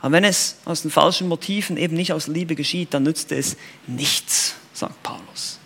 Aber 0.00 0.12
wenn 0.12 0.24
es 0.24 0.56
aus 0.64 0.82
den 0.82 0.90
falschen 0.90 1.28
Motiven 1.28 1.76
eben 1.76 1.94
nicht 1.94 2.12
aus 2.12 2.26
Liebe 2.26 2.54
geschieht, 2.54 2.94
dann 2.94 3.02
nützt 3.02 3.32
es 3.32 3.56
nichts, 3.86 4.54
sagt 4.72 5.02
Paulus. 5.02 5.58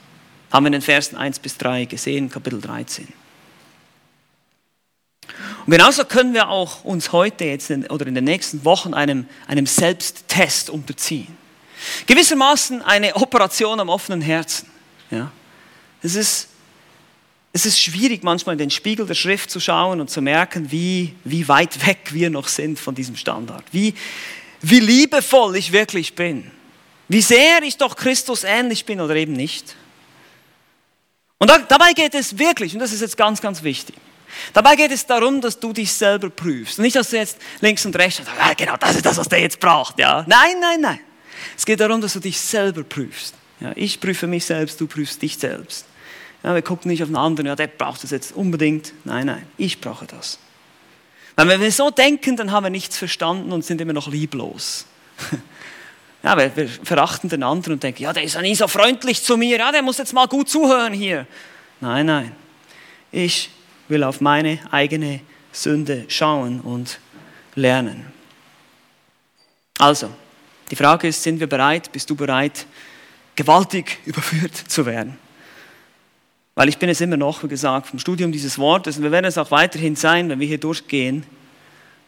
Haben 0.51 0.65
wir 0.65 0.69
in 0.69 0.73
den 0.75 0.83
Versen 0.83 1.17
1 1.17 1.39
bis 1.39 1.57
3 1.59 1.85
gesehen, 1.85 2.31
Kapitel 2.31 2.61
13. 2.61 3.09
Und 5.67 5.71
genauso 5.71 6.05
können 6.05 6.35
wir 6.35 6.49
auch 6.49 6.85
uns 6.85 7.13
heute 7.13 7.45
jetzt 7.45 7.71
in, 7.71 7.87
oder 7.87 8.07
in 8.07 8.15
den 8.15 8.25
nächsten 8.25 8.65
Wochen 8.65 8.93
einem, 8.93 9.27
einem 9.47 9.67
Selbsttest 9.67 10.69
unterziehen. 10.69 11.37
Gewissermaßen 12.07 12.83
eine 12.83 13.17
Operation 13.17 13.81
am 13.81 13.89
offenen 13.89 14.21
Herzen. 14.21 14.69
Ja. 15.11 15.31
Es 16.03 16.15
ist 16.17 16.49
es 17.57 17.67
ist 17.67 17.81
schwierig, 17.81 18.25
manchmal 18.25 18.55
in 18.55 18.59
den 18.59 18.71
Spiegel 18.71 19.07
der 19.07 19.15
Schrift 19.15 19.49
zu 19.49 19.61
schauen 19.61 20.01
und 20.01 20.11
zu 20.11 20.21
merken, 20.21 20.73
wie, 20.73 21.15
wie 21.23 21.47
weit 21.47 21.87
weg 21.87 22.09
wir 22.11 22.29
noch 22.29 22.49
sind 22.49 22.81
von 22.81 22.97
diesem 22.97 23.15
Standard. 23.15 23.65
Wie, 23.71 23.95
wie 24.61 24.81
liebevoll 24.81 25.55
ich 25.55 25.71
wirklich 25.71 26.17
bin. 26.17 26.51
Wie 27.07 27.23
sehr 27.23 27.63
ich 27.63 27.77
doch 27.77 27.95
Christus 27.95 28.43
ähnlich 28.43 28.85
bin 28.85 29.01
oder 29.01 29.15
eben 29.15 29.35
nicht. 29.35 29.77
Und 31.39 31.49
da, 31.49 31.59
dabei 31.59 31.93
geht 31.93 32.17
es 32.17 32.37
wirklich, 32.41 32.75
und 32.75 32.81
das 32.81 32.93
ist 32.93 33.03
jetzt 33.03 33.17
ganz, 33.17 33.41
ganz 33.41 33.63
wichtig, 33.63 33.95
dabei 34.53 34.75
geht 34.75 34.91
es 34.91 35.07
darum, 35.07 35.41
dass 35.41 35.61
du 35.61 35.73
dich 35.73 35.93
selber 35.93 36.31
prüfst. 36.31 36.81
Nicht, 36.81 36.97
dass 36.97 37.11
du 37.11 37.19
jetzt 37.19 37.39
links 37.61 37.87
und 37.87 37.95
rechts 37.95 38.17
sagst, 38.17 38.33
ja, 38.37 38.53
genau, 38.55 38.77
das 38.79 38.97
ist 38.97 39.07
das, 39.07 39.17
was 39.17 39.29
der 39.29 39.39
jetzt 39.39 39.61
braucht. 39.61 40.01
Ja. 40.01 40.25
Nein, 40.27 40.57
nein, 40.61 40.81
nein. 40.81 41.01
Es 41.57 41.65
geht 41.65 41.79
darum, 41.79 42.01
dass 42.01 42.15
du 42.15 42.19
dich 42.19 42.41
selber 42.41 42.83
prüfst. 42.83 43.35
Ja, 43.61 43.71
ich 43.77 44.01
prüfe 44.01 44.27
mich 44.27 44.45
selbst, 44.45 44.81
du 44.81 44.89
prüfst 44.89 45.23
dich 45.23 45.39
selbst. 45.39 45.87
Ja, 46.45 46.55
wir 46.55 46.63
gucken 46.63 46.91
nicht 46.91 47.03
auf 47.03 47.09
den 47.09 47.17
anderen, 47.17 47.47
ja, 47.47 47.57
der 47.57 47.69
braucht 47.69 48.05
das 48.05 48.11
jetzt 48.11 48.37
unbedingt. 48.37 48.93
Nein, 49.05 49.27
nein, 49.27 49.47
ich 49.57 49.81
brauche 49.81 50.07
das. 50.07 50.39
Weil 51.37 51.49
wenn 51.49 51.61
wir 51.61 51.73
so 51.73 51.91
denken, 51.91 52.37
dann 52.37 52.53
haben 52.53 52.65
wir 52.65 52.71
nichts 52.71 52.99
verstanden 52.99 53.51
und 53.51 53.65
sind 53.65 53.81
immer 53.81 53.95
noch 53.95 54.09
lieblos. 54.09 54.87
Ja, 56.23 56.39
wir, 56.39 56.57
wir 56.57 56.67
verachten 56.67 57.29
den 57.29 57.43
anderen 57.43 57.75
und 57.75 57.83
denken, 57.83 58.03
ja, 58.03 58.11
der 58.15 58.23
ist 58.23 58.35
ja 58.35 58.41
nie 58.41 58.55
so 58.55 58.67
freundlich 58.67 59.23
zu 59.23 59.37
mir, 59.37 59.59
ja, 59.59 59.71
der 59.71 59.83
muss 59.83 59.99
jetzt 59.99 60.15
mal 60.15 60.27
gut 60.27 60.49
zuhören 60.49 60.95
hier. 60.95 61.27
Nein, 61.83 62.07
nein. 62.07 62.33
Ich 63.13 63.51
will 63.89 64.03
auf 64.03 64.23
meine 64.23 64.59
eigene 64.71 65.21
Sünde 65.53 66.07
schauen 66.09 66.63
und 66.63 66.99
lernen. 67.57 68.07
Also, 69.79 70.09
die 70.71 70.77
Frage 70.77 71.09
ist, 71.09 71.23
sind 71.23 71.41
wir 71.41 71.47
bereit, 71.47 71.93
bist 71.93 72.09
du 72.09 72.17
bereit, 72.17 72.65
gewaltig 73.37 73.99
überführt 74.07 74.57
zu 74.57 74.87
werden? 74.87 75.19
Weil 76.55 76.69
ich 76.69 76.79
bin 76.79 76.89
es 76.89 77.01
immer 77.01 77.17
noch, 77.17 77.43
wie 77.43 77.49
gesagt, 77.49 77.89
vom 77.89 77.99
Studium 77.99 78.31
dieses 78.31 78.59
Wortes 78.59 78.97
und 78.97 79.03
wir 79.03 79.11
werden 79.11 79.25
es 79.25 79.39
auch 79.39 79.51
weiterhin 79.51 79.97
sein, 79.97 80.29
wenn 80.29 80.39
wir 80.39 80.47
hier 80.47 80.59
durchgehen. 80.59 81.25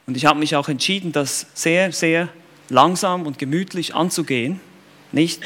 Und 0.06 0.16
ich 0.16 0.24
habe 0.24 0.38
mich 0.38 0.54
auch 0.54 0.68
entschieden, 0.68 1.10
das 1.10 1.46
sehr, 1.54 1.90
sehr 1.90 2.28
langsam 2.68 3.26
und 3.26 3.38
gemütlich 3.38 3.94
anzugehen. 3.94 4.60
Nicht 5.10 5.42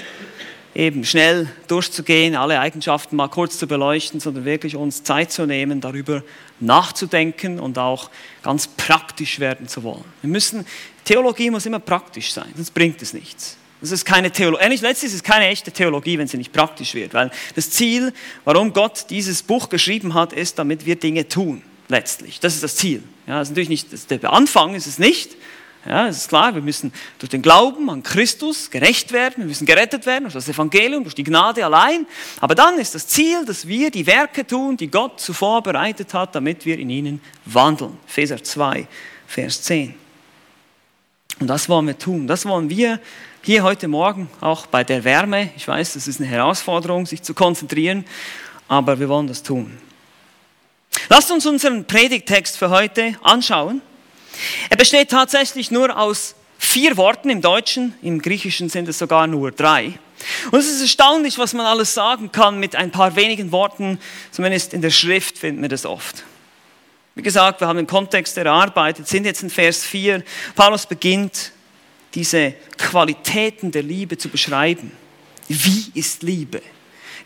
eben 0.75 1.05
schnell 1.05 1.49
durchzugehen, 1.67 2.37
alle 2.37 2.61
Eigenschaften 2.61 3.17
mal 3.17 3.29
kurz 3.29 3.59
zu 3.59 3.67
beleuchten, 3.67 4.21
sondern 4.21 4.45
wirklich 4.45 4.77
uns 4.77 5.03
Zeit 5.03 5.33
zu 5.33 5.47
nehmen, 5.47 5.81
darüber 5.81 6.23
nachzudenken 6.61 7.59
und 7.59 7.79
auch 7.79 8.11
ganz 8.43 8.69
praktisch 8.69 9.41
werden 9.41 9.67
zu 9.67 9.83
wollen. 9.83 10.05
Wir 10.21 10.31
müssen, 10.31 10.67
Theologie 11.05 11.51
muss 11.51 11.67
immer 11.67 11.81
praktisch 11.81 12.33
sein, 12.33 12.53
sonst 12.55 12.73
bringt 12.73 13.03
es 13.03 13.13
nichts. 13.13 13.57
Das 13.81 13.91
ist 13.91 14.05
keine 14.05 14.31
Theologie. 14.31 14.63
Ehrlich, 14.63 14.81
letztlich 14.83 15.11
ist 15.11 15.17
es 15.17 15.23
keine 15.23 15.47
echte 15.47 15.73
Theologie, 15.73 16.19
wenn 16.19 16.29
sie 16.29 16.37
nicht 16.37 16.53
praktisch 16.53 16.95
wird. 16.95 17.15
Weil 17.15 17.31
das 17.55 17.71
Ziel, 17.71 18.13
warum 18.45 18.73
Gott 18.73 19.07
dieses 19.09 19.43
Buch 19.43 19.69
geschrieben 19.69 20.15
hat, 20.15 20.33
ist, 20.33 20.59
damit 20.59 20.85
wir 20.85 20.97
Dinge 20.97 21.29
tun. 21.29 21.63
Letztlich. 21.89 22.39
Das 22.41 22.55
ist 22.55 22.63
das 22.63 22.77
Ziel. 22.77 23.03
Ja, 23.27 23.39
das 23.39 23.49
ist 23.49 23.57
natürlich 23.57 23.91
nicht, 23.91 24.11
der 24.11 24.33
Anfang 24.33 24.75
ist 24.75 24.87
es 24.87 24.99
nicht. 24.99 25.37
Ja, 25.87 26.09
es 26.09 26.19
ist 26.19 26.29
klar, 26.29 26.55
wir 26.55 26.61
müssen 26.61 26.93
durch 27.19 27.31
den 27.31 27.41
Glauben 27.41 27.89
an 27.89 28.03
Christus 28.03 28.71
gerecht 28.71 29.13
werden, 29.13 29.37
wir 29.39 29.47
müssen 29.47 29.65
gerettet 29.65 30.05
werden 30.05 30.25
durch 30.25 30.35
das 30.35 30.49
Evangelium, 30.49 31.05
durch 31.05 31.15
die 31.15 31.25
Gnade 31.25 31.65
allein. 31.65 32.07
Aber 32.39 32.55
dann 32.55 32.79
ist 32.79 32.95
das 32.95 33.07
Ziel, 33.07 33.47
dass 33.47 33.67
wir 33.67 33.91
die 33.91 34.07
Werke 34.07 34.47
tun, 34.47 34.77
die 34.77 34.89
Gott 34.89 35.21
zuvor 35.21 35.63
bereitet 35.63 36.13
hat, 36.13 36.35
damit 36.35 36.67
wir 36.67 36.79
in 36.79 36.91
ihnen 36.91 37.21
wandeln. 37.47 37.97
Epheser 38.07 38.43
2, 38.43 38.87
Vers 39.27 39.63
10. 39.63 39.95
Und 41.41 41.47
das 41.47 41.69
wollen 41.71 41.87
wir 41.87 41.99
tun. 41.99 42.27
Das 42.27 42.45
wollen 42.45 42.69
wir 42.69 43.01
hier 43.43 43.63
heute 43.63 43.89
Morgen, 43.89 44.29
auch 44.43 44.67
bei 44.67 44.85
der 44.85 45.05
Wärme, 45.05 45.51
ich 45.57 45.67
weiß, 45.67 45.95
das 45.95 46.07
ist 46.07 46.21
eine 46.21 46.29
Herausforderung, 46.29 47.07
sich 47.07 47.23
zu 47.23 47.33
konzentrieren, 47.33 48.05
aber 48.69 49.01
wir 49.01 49.09
wollen 49.09 49.27
das 49.27 49.43
tun. 49.43 49.79
Lasst 51.09 51.31
uns 51.31 51.47
unseren 51.47 51.87
Predigtext 51.87 52.59
für 52.59 52.69
heute 52.69 53.15
anschauen. 53.23 53.81
Er 54.69 54.77
besteht 54.77 55.11
tatsächlich 55.11 55.71
nur 55.71 55.99
aus 55.99 56.35
vier 56.59 56.99
Worten 56.99 57.31
im 57.31 57.41
Deutschen, 57.41 57.95
im 58.03 58.21
Griechischen 58.21 58.69
sind 58.69 58.87
es 58.89 58.99
sogar 58.99 59.27
nur 59.27 59.51
drei. 59.51 59.99
Und 60.51 60.59
es 60.59 60.71
ist 60.71 60.83
erstaunlich, 60.83 61.39
was 61.39 61.55
man 61.55 61.65
alles 61.65 61.95
sagen 61.95 62.31
kann 62.31 62.61
mit 62.61 62.77
ein 62.77 62.91
paar 62.91 63.17
wenigen 63.17 63.51
Worten, 63.51 63.99
zumindest 64.31 64.75
in 64.75 64.83
der 64.83 64.91
Schrift 64.91 65.39
finden 65.39 65.63
wir 65.63 65.71
das 65.71 65.87
oft. 65.87 66.25
Wie 67.21 67.23
gesagt, 67.23 67.61
wir 67.61 67.69
haben 67.69 67.77
den 67.77 67.87
Kontext 67.87 68.39
erarbeitet, 68.39 69.07
sind 69.07 69.27
jetzt 69.27 69.43
in 69.43 69.51
Vers 69.51 69.85
4. 69.85 70.25
Paulus 70.57 70.87
beginnt 70.87 71.53
diese 72.15 72.55
Qualitäten 72.79 73.71
der 73.71 73.83
Liebe 73.83 74.17
zu 74.17 74.31
beschreiben. 74.31 74.91
Wie 75.47 75.91
ist 75.93 76.23
Liebe? 76.23 76.63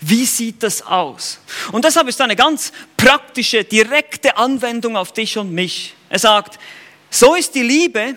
Wie 0.01 0.27
sieht 0.27 0.65
das 0.65 0.83
aus? 0.83 1.39
Und 1.71 1.85
deshalb 1.85 2.09
ist 2.09 2.21
eine 2.21 2.35
ganz 2.35 2.73
praktische, 2.97 3.63
direkte 3.63 4.37
Anwendung 4.37 4.97
auf 4.97 5.13
dich 5.13 5.39
und 5.39 5.53
mich. 5.53 5.95
Er 6.09 6.19
sagt, 6.19 6.59
so 7.09 7.37
ist 7.37 7.55
die 7.55 7.63
Liebe, 7.63 8.17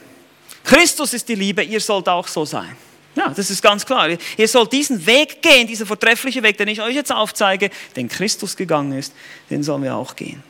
Christus 0.63 1.13
ist 1.13 1.29
die 1.29 1.35
Liebe, 1.35 1.61
ihr 1.61 1.79
sollt 1.79 2.09
auch 2.09 2.27
so 2.27 2.43
sein. 2.43 2.75
Ja, 3.13 3.29
das 3.29 3.51
ist 3.51 3.61
ganz 3.61 3.85
klar. 3.85 4.09
Ihr 4.35 4.47
sollt 4.47 4.73
diesen 4.73 5.05
Weg 5.05 5.43
gehen, 5.43 5.67
dieser 5.67 5.85
vortreffliche 5.85 6.41
Weg, 6.41 6.57
den 6.57 6.69
ich 6.69 6.81
euch 6.81 6.95
jetzt 6.95 7.11
aufzeige, 7.11 7.69
den 7.95 8.09
Christus 8.09 8.57
gegangen 8.57 8.93
ist, 8.93 9.13
den 9.51 9.61
sollen 9.61 9.83
wir 9.83 9.95
auch 9.95 10.15
gehen. 10.15 10.41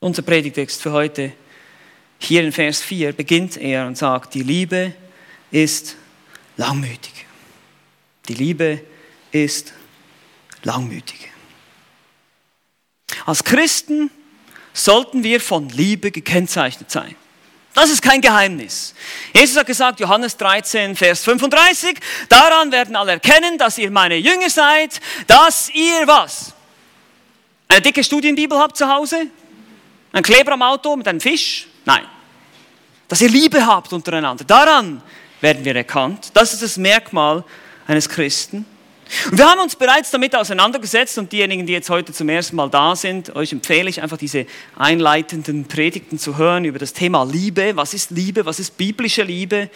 Unser 0.00 0.22
Predigtext 0.22 0.80
für 0.80 0.92
heute 0.92 1.32
hier 2.20 2.44
in 2.44 2.52
Vers 2.52 2.80
4 2.82 3.12
beginnt 3.12 3.56
er 3.56 3.86
und 3.86 3.98
sagt, 3.98 4.34
die 4.34 4.42
Liebe 4.42 4.92
ist 5.50 5.96
langmütig. 6.56 7.26
Die 8.28 8.34
Liebe 8.34 8.80
ist 9.32 9.72
langmütig. 10.62 11.32
Als 13.26 13.42
Christen 13.42 14.10
sollten 14.72 15.24
wir 15.24 15.40
von 15.40 15.68
Liebe 15.70 16.12
gekennzeichnet 16.12 16.90
sein. 16.90 17.16
Das 17.74 17.90
ist 17.90 18.00
kein 18.00 18.20
Geheimnis. 18.20 18.94
Jesus 19.34 19.56
hat 19.56 19.66
gesagt, 19.66 20.00
Johannes 20.00 20.36
13, 20.36 20.94
Vers 20.94 21.24
35, 21.24 21.98
daran 22.28 22.70
werden 22.70 22.94
alle 22.94 23.12
erkennen, 23.12 23.58
dass 23.58 23.78
ihr 23.78 23.90
meine 23.90 24.16
Jünger 24.16 24.50
seid, 24.50 25.00
dass 25.26 25.70
ihr 25.70 26.06
was? 26.06 26.54
Eine 27.66 27.82
dicke 27.82 28.02
Studienbibel 28.02 28.58
habt 28.58 28.76
zu 28.76 28.88
Hause? 28.88 29.28
Ein 30.12 30.22
Kleber 30.22 30.52
am 30.52 30.62
Auto 30.62 30.96
mit 30.96 31.06
einem 31.06 31.20
Fisch? 31.20 31.66
Nein. 31.84 32.04
Dass 33.08 33.20
ihr 33.20 33.28
Liebe 33.28 33.64
habt 33.64 33.92
untereinander. 33.92 34.44
Daran 34.44 35.02
werden 35.40 35.64
wir 35.64 35.76
erkannt. 35.76 36.30
Das 36.34 36.52
ist 36.52 36.62
das 36.62 36.76
Merkmal 36.76 37.44
eines 37.86 38.08
Christen. 38.08 38.66
Und 39.30 39.38
wir 39.38 39.46
haben 39.48 39.60
uns 39.60 39.74
bereits 39.74 40.10
damit 40.10 40.36
auseinandergesetzt 40.36 41.16
und 41.16 41.32
diejenigen, 41.32 41.66
die 41.66 41.72
jetzt 41.72 41.88
heute 41.88 42.12
zum 42.12 42.28
ersten 42.28 42.56
Mal 42.56 42.68
da 42.68 42.94
sind, 42.94 43.34
euch 43.34 43.52
empfehle 43.52 43.88
ich 43.88 44.02
einfach 44.02 44.18
diese 44.18 44.46
einleitenden 44.76 45.66
Predigten 45.66 46.18
zu 46.18 46.36
hören 46.36 46.66
über 46.66 46.78
das 46.78 46.92
Thema 46.92 47.24
Liebe. 47.24 47.76
Was 47.76 47.94
ist 47.94 48.10
Liebe? 48.10 48.44
Was 48.44 48.60
ist 48.60 48.76
biblische 48.76 49.22
Liebe? 49.22 49.70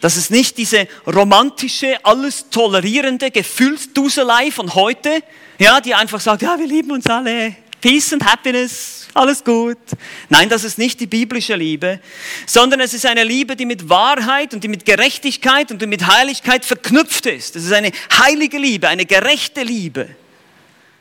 Dass 0.00 0.16
es 0.16 0.30
nicht 0.30 0.58
diese 0.58 0.88
romantische, 1.06 2.04
alles 2.04 2.50
tolerierende 2.50 3.30
Gefühlsduselei 3.30 4.50
von 4.50 4.74
heute, 4.74 5.22
ja, 5.60 5.80
die 5.80 5.94
einfach 5.94 6.20
sagt, 6.20 6.42
ja, 6.42 6.58
wir 6.58 6.66
lieben 6.66 6.90
uns 6.90 7.06
alle, 7.06 7.54
Peace 7.82 8.12
and 8.12 8.24
Happiness, 8.24 9.08
alles 9.12 9.42
gut. 9.42 9.76
Nein, 10.28 10.48
das 10.48 10.62
ist 10.62 10.78
nicht 10.78 11.00
die 11.00 11.08
biblische 11.08 11.56
Liebe, 11.56 12.00
sondern 12.46 12.78
es 12.80 12.94
ist 12.94 13.04
eine 13.04 13.24
Liebe, 13.24 13.56
die 13.56 13.66
mit 13.66 13.88
Wahrheit 13.88 14.54
und 14.54 14.62
die 14.62 14.68
mit 14.68 14.84
Gerechtigkeit 14.84 15.70
und 15.72 15.82
die 15.82 15.88
mit 15.88 16.06
Heiligkeit 16.06 16.64
verknüpft 16.64 17.26
ist. 17.26 17.56
Es 17.56 17.64
ist 17.64 17.72
eine 17.72 17.90
heilige 18.16 18.56
Liebe, 18.56 18.88
eine 18.88 19.04
gerechte 19.04 19.64
Liebe. 19.64 20.14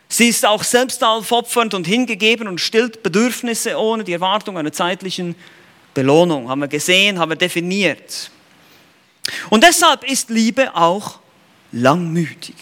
Sie 0.09 0.27
ist 0.27 0.43
auch 0.43 0.63
selbst 0.63 1.03
aufopfernd 1.03 1.75
und 1.75 1.85
hingegeben 1.85 2.47
und 2.47 2.59
stillt 2.59 3.03
Bedürfnisse 3.03 3.77
ohne 3.77 4.03
die 4.03 4.13
Erwartung 4.13 4.57
einer 4.57 4.73
zeitlichen 4.73 5.35
Belohnung. 5.93 6.49
Haben 6.49 6.61
wir 6.61 6.67
gesehen, 6.67 7.19
haben 7.19 7.29
wir 7.29 7.37
definiert. 7.37 8.31
Und 9.51 9.63
deshalb 9.63 10.03
ist 10.03 10.31
Liebe 10.31 10.75
auch 10.75 11.19
langmütig. 11.71 12.55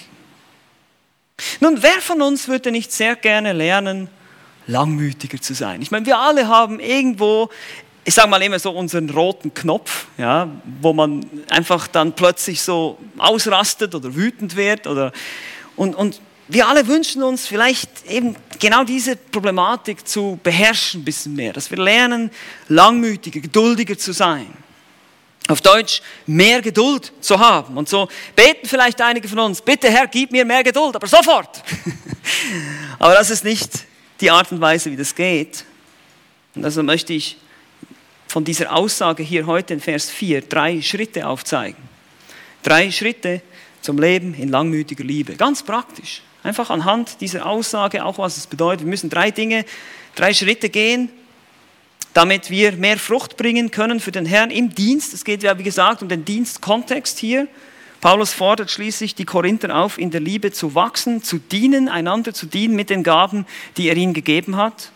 Nun, 1.59 1.81
wer 1.81 2.01
von 2.01 2.21
uns 2.21 2.47
würde 2.47 2.71
nicht 2.71 2.91
sehr 2.91 3.15
gerne 3.15 3.53
lernen, 3.53 4.09
langmütiger 4.67 5.41
zu 5.41 5.53
sein? 5.53 5.81
Ich 5.81 5.91
meine, 5.91 6.05
wir 6.05 6.17
alle 6.17 6.47
haben 6.47 6.79
irgendwo, 6.79 7.49
ich 8.03 8.13
sage 8.13 8.29
mal 8.29 8.41
immer 8.41 8.59
so 8.59 8.71
unseren 8.71 9.09
roten 9.09 9.53
Knopf, 9.53 10.07
ja, 10.17 10.49
wo 10.81 10.93
man 10.93 11.25
einfach 11.49 11.87
dann 11.87 12.13
plötzlich 12.13 12.61
so 12.61 12.97
ausrastet 13.17 13.95
oder 13.95 14.15
wütend 14.15 14.55
wird 14.55 14.87
oder 14.87 15.11
und, 15.75 15.95
und 15.95 16.21
wir 16.47 16.67
alle 16.67 16.87
wünschen 16.87 17.21
uns 17.21 17.45
vielleicht 17.45 17.89
eben 18.09 18.35
genau 18.59 18.83
diese 18.83 19.15
Problematik 19.15 20.07
zu 20.07 20.39
beherrschen 20.41 21.01
ein 21.01 21.05
bisschen 21.05 21.35
mehr, 21.35 21.53
dass 21.53 21.69
wir 21.69 21.77
lernen, 21.77 22.31
langmütiger, 22.67 23.39
geduldiger 23.39 23.97
zu 23.97 24.11
sein 24.13 24.47
auf 25.49 25.61
Deutsch, 25.61 26.01
mehr 26.27 26.61
Geduld 26.61 27.11
zu 27.21 27.39
haben. 27.39 27.75
Und 27.77 27.89
so 27.89 28.07
beten 28.35 28.67
vielleicht 28.67 29.01
einige 29.01 29.27
von 29.27 29.39
uns, 29.39 29.61
bitte 29.61 29.89
Herr, 29.89 30.07
gib 30.07 30.31
mir 30.31 30.45
mehr 30.45 30.63
Geduld, 30.63 30.95
aber 30.95 31.07
sofort. 31.07 31.63
aber 32.99 33.15
das 33.15 33.29
ist 33.29 33.43
nicht 33.43 33.71
die 34.21 34.29
Art 34.29 34.51
und 34.51 34.61
Weise, 34.61 34.91
wie 34.91 34.95
das 34.95 35.15
geht. 35.15 35.65
Und 36.55 36.63
also 36.65 36.83
möchte 36.83 37.13
ich 37.13 37.37
von 38.27 38.43
dieser 38.43 38.73
Aussage 38.73 39.23
hier 39.23 39.47
heute 39.47 39.73
in 39.73 39.79
Vers 39.79 40.11
4 40.11 40.41
drei 40.41 40.81
Schritte 40.81 41.27
aufzeigen. 41.27 41.81
Drei 42.61 42.91
Schritte 42.91 43.41
zum 43.81 43.97
Leben 43.97 44.35
in 44.35 44.49
langmütiger 44.49 45.03
Liebe. 45.03 45.35
Ganz 45.35 45.63
praktisch. 45.63 46.21
Einfach 46.43 46.69
anhand 46.69 47.21
dieser 47.21 47.45
Aussage, 47.45 48.05
auch 48.05 48.17
was 48.17 48.37
es 48.37 48.45
bedeutet. 48.45 48.85
Wir 48.85 48.89
müssen 48.89 49.09
drei 49.09 49.31
Dinge, 49.31 49.65
drei 50.15 50.33
Schritte 50.33 50.69
gehen, 50.69 51.09
damit 52.13 52.49
wir 52.49 52.73
mehr 52.73 52.97
Frucht 52.97 53.37
bringen 53.37 53.71
können 53.71 53.99
für 53.99 54.11
den 54.11 54.25
Herrn 54.25 54.51
im 54.51 54.73
Dienst. 54.73 55.13
Es 55.13 55.23
geht 55.23 55.43
ja, 55.43 55.57
wie 55.57 55.63
gesagt, 55.63 56.01
um 56.01 56.09
den 56.09 56.25
Dienstkontext 56.25 57.19
hier. 57.19 57.47
Paulus 58.01 58.31
fordert 58.31 58.71
schließlich 58.71 59.15
die 59.15 59.25
Korinther 59.25 59.75
auf, 59.75 59.97
in 59.97 60.09
der 60.09 60.21
Liebe 60.21 60.51
zu 60.51 60.73
wachsen, 60.73 61.21
zu 61.21 61.37
dienen, 61.37 61.89
einander 61.89 62.33
zu 62.33 62.45
dienen 62.45 62.75
mit 62.75 62.89
den 62.89 63.03
Gaben, 63.03 63.45
die 63.77 63.89
er 63.89 63.97
ihnen 63.97 64.13
gegeben 64.13 64.55
hat. 64.55 64.91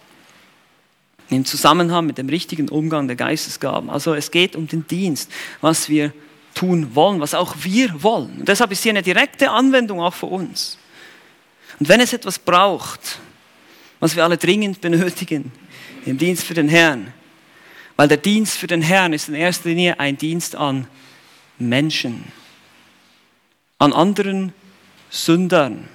Im 1.29 1.45
Zusammenhang 1.45 2.05
mit 2.05 2.17
dem 2.17 2.29
richtigen 2.29 2.69
Umgang 2.69 3.07
der 3.07 3.15
Geistesgaben. 3.15 3.89
Also 3.89 4.13
es 4.13 4.31
geht 4.31 4.55
um 4.55 4.67
den 4.67 4.87
Dienst, 4.87 5.31
was 5.61 5.89
wir 5.89 6.13
tun 6.53 6.95
wollen, 6.95 7.19
was 7.19 7.33
auch 7.33 7.55
wir 7.61 8.03
wollen. 8.03 8.39
Und 8.39 8.47
deshalb 8.47 8.71
ist 8.71 8.83
hier 8.83 8.91
eine 8.91 9.01
direkte 9.01 9.49
Anwendung 9.51 9.99
auch 9.99 10.13
für 10.13 10.27
uns. 10.27 10.77
Und 11.79 11.89
wenn 11.89 11.99
es 11.99 12.13
etwas 12.13 12.39
braucht, 12.39 13.19
was 13.99 14.15
wir 14.15 14.23
alle 14.23 14.37
dringend 14.37 14.79
benötigen, 14.79 15.51
im 16.05 16.17
Dienst 16.17 16.43
für 16.43 16.53
den 16.53 16.69
Herrn. 16.69 17.13
Weil 17.95 18.07
der 18.07 18.17
Dienst 18.17 18.57
für 18.57 18.67
den 18.67 18.81
Herrn 18.81 19.13
ist 19.13 19.29
in 19.29 19.35
erster 19.35 19.69
Linie 19.69 19.99
ein 19.99 20.17
Dienst 20.17 20.55
an 20.55 20.87
Menschen, 21.59 22.23
an 23.77 23.93
anderen 23.93 24.53
Sündern, 25.09 25.87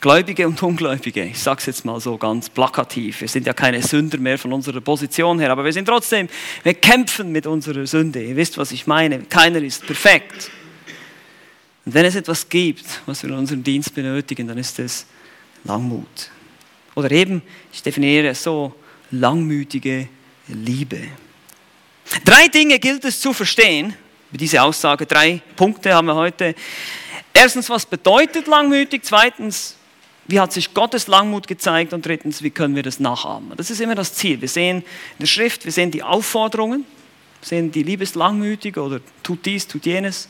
Gläubige 0.00 0.46
und 0.46 0.62
Ungläubige. 0.62 1.24
Ich 1.24 1.38
sage 1.38 1.60
es 1.60 1.66
jetzt 1.66 1.84
mal 1.84 1.98
so 1.98 2.18
ganz 2.18 2.50
plakativ. 2.50 3.22
Wir 3.22 3.28
sind 3.28 3.46
ja 3.46 3.54
keine 3.54 3.82
Sünder 3.82 4.18
mehr 4.18 4.38
von 4.38 4.52
unserer 4.52 4.82
Position 4.82 5.40
her, 5.40 5.50
aber 5.50 5.64
wir 5.64 5.72
sind 5.72 5.86
trotzdem, 5.86 6.28
wir 6.62 6.74
kämpfen 6.74 7.32
mit 7.32 7.46
unserer 7.46 7.86
Sünde. 7.86 8.22
Ihr 8.22 8.36
wisst, 8.36 8.58
was 8.58 8.70
ich 8.70 8.86
meine. 8.86 9.20
Keiner 9.20 9.62
ist 9.62 9.86
perfekt. 9.86 10.50
Und 11.86 11.94
wenn 11.94 12.04
es 12.04 12.16
etwas 12.16 12.48
gibt, 12.48 12.84
was 13.06 13.22
wir 13.22 13.30
in 13.30 13.36
unserem 13.36 13.64
Dienst 13.64 13.94
benötigen, 13.94 14.46
dann 14.46 14.58
ist 14.58 14.78
es 14.78 15.06
Langmut. 15.64 16.30
Oder 16.94 17.10
eben, 17.10 17.42
ich 17.72 17.82
definiere 17.82 18.28
es 18.28 18.42
so, 18.42 18.74
langmütige 19.20 20.08
Liebe. 20.48 21.00
Drei 22.24 22.48
Dinge 22.48 22.78
gilt 22.78 23.04
es 23.04 23.20
zu 23.20 23.32
verstehen, 23.32 23.94
diese 24.30 24.62
Aussage, 24.62 25.06
drei 25.06 25.40
Punkte 25.56 25.94
haben 25.94 26.06
wir 26.06 26.16
heute. 26.16 26.54
Erstens, 27.32 27.70
was 27.70 27.86
bedeutet 27.86 28.46
langmütig? 28.46 29.04
Zweitens, 29.04 29.76
wie 30.26 30.40
hat 30.40 30.52
sich 30.52 30.74
Gottes 30.74 31.06
Langmut 31.06 31.46
gezeigt? 31.46 31.92
Und 31.92 32.04
drittens, 32.04 32.42
wie 32.42 32.50
können 32.50 32.74
wir 32.74 32.82
das 32.82 32.98
nachahmen? 32.98 33.52
Das 33.56 33.70
ist 33.70 33.80
immer 33.80 33.94
das 33.94 34.14
Ziel. 34.14 34.40
Wir 34.40 34.48
sehen 34.48 34.78
in 34.78 34.84
der 35.20 35.26
Schrift, 35.26 35.64
wir 35.64 35.72
sehen 35.72 35.90
die 35.90 36.02
Aufforderungen, 36.02 36.84
wir 37.40 37.48
sehen, 37.48 37.70
die 37.70 37.82
Liebe 37.82 38.02
ist 38.02 38.16
langmütig 38.16 38.76
oder 38.76 39.00
tut 39.22 39.44
dies, 39.46 39.68
tut 39.68 39.86
jenes. 39.86 40.28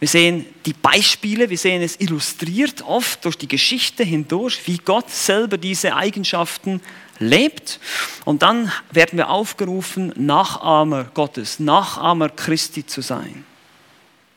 Wir 0.00 0.08
sehen 0.08 0.46
die 0.66 0.72
Beispiele, 0.72 1.50
wir 1.50 1.58
sehen 1.58 1.82
es 1.82 2.00
illustriert 2.00 2.82
oft 2.82 3.24
durch 3.24 3.36
die 3.36 3.48
Geschichte 3.48 4.04
hindurch, 4.04 4.60
wie 4.66 4.78
Gott 4.78 5.10
selber 5.10 5.58
diese 5.58 5.96
Eigenschaften 5.96 6.80
lebt. 7.18 7.80
Und 8.24 8.42
dann 8.42 8.70
werden 8.90 9.16
wir 9.16 9.30
aufgerufen, 9.30 10.12
Nachahmer 10.16 11.04
Gottes, 11.14 11.58
Nachahmer 11.58 12.28
Christi 12.28 12.86
zu 12.86 13.00
sein. 13.00 13.44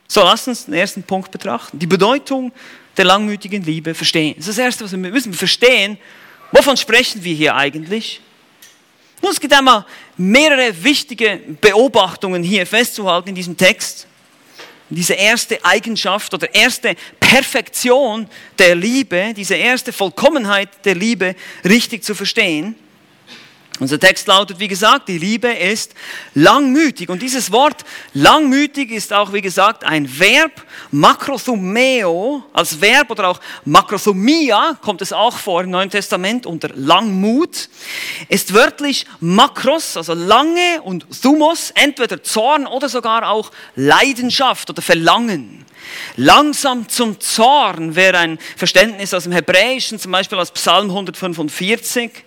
So, 0.07 0.21
lasst 0.21 0.47
uns 0.47 0.65
den 0.65 0.73
ersten 0.73 1.03
Punkt 1.03 1.31
betrachten. 1.31 1.79
Die 1.79 1.87
Bedeutung 1.87 2.51
der 2.95 3.05
langmütigen 3.05 3.63
Liebe 3.63 3.93
verstehen. 3.93 4.35
Das 4.37 4.47
ist 4.47 4.57
das 4.57 4.65
Erste, 4.65 4.83
was 4.85 4.91
wir 4.91 4.97
müssen 4.97 5.33
verstehen. 5.33 5.97
Wovon 6.51 6.77
sprechen 6.77 7.23
wir 7.23 7.35
hier 7.35 7.55
eigentlich? 7.55 8.21
Nun, 9.21 9.31
es 9.31 9.39
gibt 9.39 9.53
einmal 9.53 9.85
mehrere 10.15 10.83
wichtige 10.83 11.41
Beobachtungen 11.59 12.43
hier 12.43 12.65
festzuhalten 12.65 13.29
in 13.29 13.35
diesem 13.35 13.57
Text 13.57 14.07
diese 14.89 15.13
erste 15.13 15.63
Eigenschaft 15.65 16.34
oder 16.34 16.54
erste 16.54 16.95
Perfektion 17.19 18.28
der 18.58 18.76
Liebe, 18.76 19.34
diese 19.36 19.56
erste 19.56 19.91
Vollkommenheit 19.91 20.69
der 20.86 20.95
Liebe 20.95 21.36
richtig 21.63 22.04
zu 22.04 22.15
verstehen. 22.15 22.76
Unser 23.79 23.99
Text 23.99 24.27
lautet, 24.27 24.59
wie 24.59 24.67
gesagt, 24.67 25.07
die 25.07 25.19
Liebe 25.19 25.49
ist 25.49 25.93
langmütig. 26.33 27.09
Und 27.09 27.21
dieses 27.21 27.51
Wort 27.51 27.85
langmütig 28.13 28.91
ist 28.91 29.13
auch, 29.13 29.33
wie 29.33 29.41
gesagt, 29.41 29.83
ein 29.83 30.19
Verb. 30.19 30.51
Makrothumeo 30.89 32.43
als 32.53 32.81
Verb 32.81 33.11
oder 33.11 33.27
auch 33.27 33.39
Makrothumia 33.65 34.79
kommt 34.81 35.03
es 35.03 35.13
auch 35.13 35.37
vor 35.37 35.61
im 35.61 35.69
Neuen 35.69 35.91
Testament 35.91 36.47
unter 36.47 36.69
Langmut. 36.73 37.69
Ist 38.29 38.53
wörtlich 38.53 39.05
Makros, 39.19 39.95
also 39.95 40.15
lange 40.15 40.81
und 40.83 41.05
Thumos, 41.21 41.71
entweder 41.75 42.23
Zorn 42.23 42.65
oder 42.65 42.89
sogar 42.89 43.29
auch 43.29 43.51
Leidenschaft 43.75 44.71
oder 44.71 44.81
Verlangen. 44.81 45.65
Langsam 46.15 46.89
zum 46.89 47.19
Zorn 47.19 47.95
wäre 47.95 48.17
ein 48.17 48.39
Verständnis 48.55 49.13
aus 49.13 49.23
dem 49.23 49.33
Hebräischen, 49.33 49.99
zum 49.99 50.11
Beispiel 50.11 50.39
aus 50.39 50.51
Psalm 50.51 50.89
145 50.89 52.23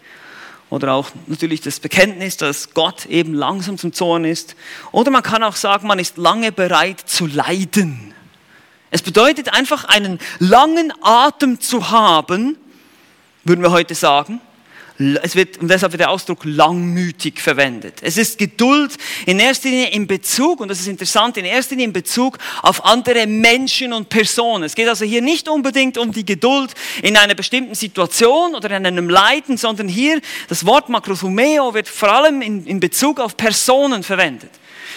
oder 0.70 0.94
auch 0.94 1.10
natürlich 1.26 1.60
das 1.60 1.80
Bekenntnis, 1.80 2.36
dass 2.36 2.72
Gott 2.74 3.06
eben 3.06 3.34
langsam 3.34 3.76
zum 3.76 3.92
Zorn 3.92 4.24
ist. 4.24 4.54
Oder 4.92 5.10
man 5.10 5.22
kann 5.22 5.42
auch 5.42 5.56
sagen, 5.56 5.86
man 5.88 5.98
ist 5.98 6.16
lange 6.16 6.52
bereit 6.52 7.00
zu 7.00 7.26
leiden. 7.26 8.14
Es 8.92 9.02
bedeutet 9.02 9.52
einfach 9.52 9.84
einen 9.84 10.18
langen 10.38 10.92
Atem 11.02 11.60
zu 11.60 11.90
haben, 11.90 12.56
würden 13.44 13.62
wir 13.62 13.72
heute 13.72 13.94
sagen, 13.94 14.40
es 15.22 15.34
wird, 15.34 15.58
und 15.58 15.68
deshalb 15.68 15.92
wird 15.92 16.00
der 16.00 16.10
Ausdruck 16.10 16.40
langmütig 16.44 17.40
verwendet. 17.40 17.94
Es 18.02 18.18
ist 18.18 18.38
Geduld 18.38 18.96
in 19.24 19.38
erster 19.38 19.68
Linie 19.68 19.90
in 19.90 20.06
Bezug, 20.06 20.60
und 20.60 20.68
das 20.68 20.80
ist 20.80 20.88
interessant, 20.88 21.36
in 21.38 21.46
erster 21.46 21.74
Linie 21.74 21.86
in 21.86 21.92
Bezug 21.92 22.38
auf 22.62 22.84
andere 22.84 23.26
Menschen 23.26 23.92
und 23.92 24.10
Personen. 24.10 24.64
Es 24.64 24.74
geht 24.74 24.88
also 24.88 25.04
hier 25.04 25.22
nicht 25.22 25.48
unbedingt 25.48 25.96
um 25.96 26.12
die 26.12 26.24
Geduld 26.24 26.74
in 27.02 27.16
einer 27.16 27.34
bestimmten 27.34 27.74
Situation 27.74 28.54
oder 28.54 28.70
in 28.76 28.86
einem 28.86 29.08
Leiden, 29.08 29.56
sondern 29.56 29.88
hier 29.88 30.20
das 30.48 30.66
Wort 30.66 30.88
Makrothumeo 30.88 31.72
wird 31.72 31.88
vor 31.88 32.12
allem 32.12 32.42
in, 32.42 32.66
in 32.66 32.78
Bezug 32.78 33.20
auf 33.20 33.36
Personen 33.36 34.02
verwendet. 34.02 34.50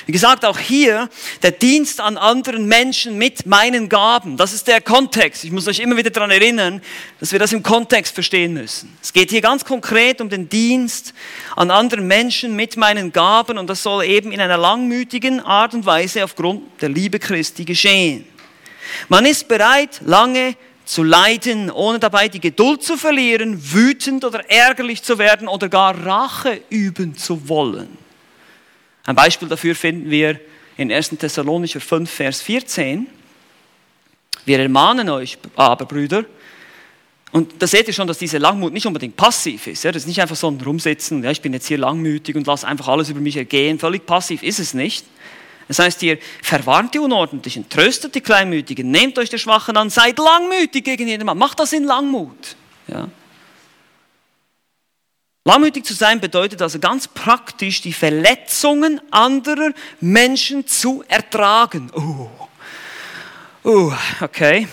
Wie 0.05 0.11
gesagt, 0.11 0.43
auch 0.43 0.59
hier 0.59 1.09
der 1.41 1.51
Dienst 1.51 2.01
an 2.01 2.17
anderen 2.17 2.65
Menschen 2.67 3.17
mit 3.17 3.45
meinen 3.45 3.87
Gaben. 3.87 4.35
Das 4.35 4.53
ist 4.53 4.67
der 4.67 4.81
Kontext. 4.81 5.45
Ich 5.45 5.51
muss 5.51 5.67
euch 5.67 5.79
immer 5.79 5.95
wieder 5.95 6.09
daran 6.09 6.31
erinnern, 6.31 6.81
dass 7.19 7.31
wir 7.31 7.39
das 7.39 7.53
im 7.53 7.63
Kontext 7.63 8.13
verstehen 8.13 8.53
müssen. 8.53 8.97
Es 9.01 9.13
geht 9.13 9.29
hier 9.29 9.41
ganz 9.41 9.63
konkret 9.63 10.19
um 10.19 10.29
den 10.29 10.49
Dienst 10.49 11.13
an 11.55 11.71
anderen 11.71 12.05
Menschen 12.05 12.55
mit 12.55 12.75
meinen 12.75 13.13
Gaben 13.13 13.57
und 13.57 13.67
das 13.69 13.81
soll 13.81 14.03
eben 14.03 14.31
in 14.31 14.41
einer 14.41 14.57
langmütigen 14.57 15.39
Art 15.39 15.73
und 15.73 15.85
Weise 15.85 16.23
aufgrund 16.23 16.81
der 16.81 16.89
Liebe 16.89 17.19
Christi 17.19 17.63
geschehen. 17.63 18.25
Man 19.07 19.25
ist 19.25 19.47
bereit, 19.47 20.01
lange 20.05 20.55
zu 20.85 21.03
leiden, 21.03 21.71
ohne 21.71 21.99
dabei 21.99 22.27
die 22.27 22.41
Geduld 22.41 22.83
zu 22.83 22.97
verlieren, 22.97 23.57
wütend 23.73 24.25
oder 24.25 24.49
ärgerlich 24.49 25.01
zu 25.01 25.17
werden 25.17 25.47
oder 25.47 25.69
gar 25.69 26.05
Rache 26.05 26.61
üben 26.69 27.15
zu 27.15 27.47
wollen. 27.47 28.02
Ein 29.05 29.15
Beispiel 29.15 29.47
dafür 29.47 29.75
finden 29.75 30.09
wir 30.09 30.39
in 30.77 30.91
1. 30.91 31.09
Thessalonicher 31.09 31.81
5, 31.81 32.09
Vers 32.09 32.41
14. 32.41 33.07
Wir 34.45 34.59
ermahnen 34.59 35.09
euch 35.09 35.37
aber, 35.55 35.85
Brüder, 35.85 36.25
Und 37.31 37.61
da 37.61 37.67
seht 37.67 37.87
ihr 37.87 37.93
schon, 37.93 38.07
dass 38.07 38.17
diese 38.17 38.37
Langmut 38.37 38.73
nicht 38.73 38.85
unbedingt 38.85 39.15
passiv 39.15 39.67
ist. 39.67 39.83
Ja? 39.83 39.91
Das 39.91 40.03
ist 40.03 40.07
nicht 40.07 40.21
einfach 40.21 40.35
so 40.35 40.49
ein 40.49 40.61
Rumsitzen, 40.61 41.23
ja, 41.23 41.31
ich 41.31 41.41
bin 41.41 41.51
jetzt 41.53 41.67
hier 41.67 41.79
langmütig 41.79 42.35
und 42.35 42.45
lasse 42.45 42.67
einfach 42.67 42.87
alles 42.87 43.09
über 43.09 43.19
mich 43.19 43.37
ergehen. 43.37 43.79
Völlig 43.79 44.05
passiv 44.05 44.43
ist 44.43 44.59
es 44.59 44.73
nicht. 44.73 45.05
Das 45.67 45.79
heißt 45.79 46.01
hier, 46.01 46.17
verwarnt 46.41 46.93
die 46.93 46.99
Unordentlichen, 46.99 47.67
tröstet 47.69 48.15
die 48.15 48.21
Kleinmütigen, 48.21 48.91
nehmt 48.91 49.17
euch 49.17 49.29
der 49.29 49.37
Schwachen 49.37 49.77
an, 49.77 49.89
seid 49.89 50.19
langmütig 50.19 50.83
gegen 50.83 51.07
jeden 51.07 51.25
Mann. 51.25 51.37
Macht 51.37 51.59
das 51.59 51.73
in 51.73 51.85
Langmut. 51.85 52.55
Ja? 52.87 53.07
Langmütig 55.45 55.85
zu 55.85 55.93
sein 55.93 56.21
bedeutet 56.21 56.61
also 56.61 56.79
ganz 56.79 57.07
praktisch, 57.07 57.81
die 57.81 57.93
Verletzungen 57.93 59.01
anderer 59.11 59.71
Menschen 59.99 60.65
zu 60.65 61.03
ertragen. 61.07 61.91
Oh, 61.95 62.29
oh 63.63 63.93
okay 64.21 64.67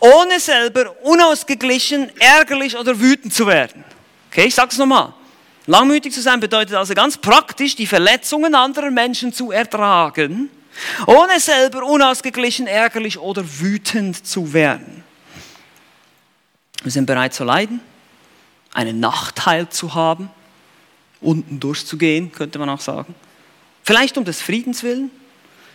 ohne 0.00 0.40
selber 0.40 0.94
unausgeglichen, 1.02 2.10
ärgerlich 2.18 2.76
oder 2.76 2.98
wütend 2.98 3.32
zu 3.34 3.46
werden. 3.46 3.84
Okay, 4.30 4.46
ich 4.46 4.54
sage 4.54 4.70
es 4.72 4.78
nochmal. 4.78 5.12
Langmütig 5.66 6.12
zu 6.12 6.22
sein 6.22 6.40
bedeutet 6.40 6.74
also 6.74 6.94
ganz 6.94 7.16
praktisch, 7.16 7.76
die 7.76 7.86
Verletzungen 7.86 8.54
anderer 8.54 8.90
Menschen 8.90 9.32
zu 9.32 9.52
ertragen, 9.52 10.50
ohne 11.06 11.38
selber 11.38 11.84
unausgeglichen, 11.84 12.66
ärgerlich 12.66 13.18
oder 13.18 13.44
wütend 13.44 14.26
zu 14.26 14.52
werden. 14.52 15.04
Wir 16.82 16.90
sind 16.90 17.06
bereit 17.06 17.34
zu 17.34 17.44
leiden, 17.44 17.80
einen 18.72 19.00
Nachteil 19.00 19.68
zu 19.68 19.94
haben, 19.94 20.30
unten 21.20 21.60
durchzugehen, 21.60 22.32
könnte 22.32 22.58
man 22.58 22.68
auch 22.70 22.80
sagen. 22.80 23.14
Vielleicht 23.84 24.16
um 24.16 24.24
des 24.24 24.40
Friedens 24.40 24.82
willen, 24.82 25.10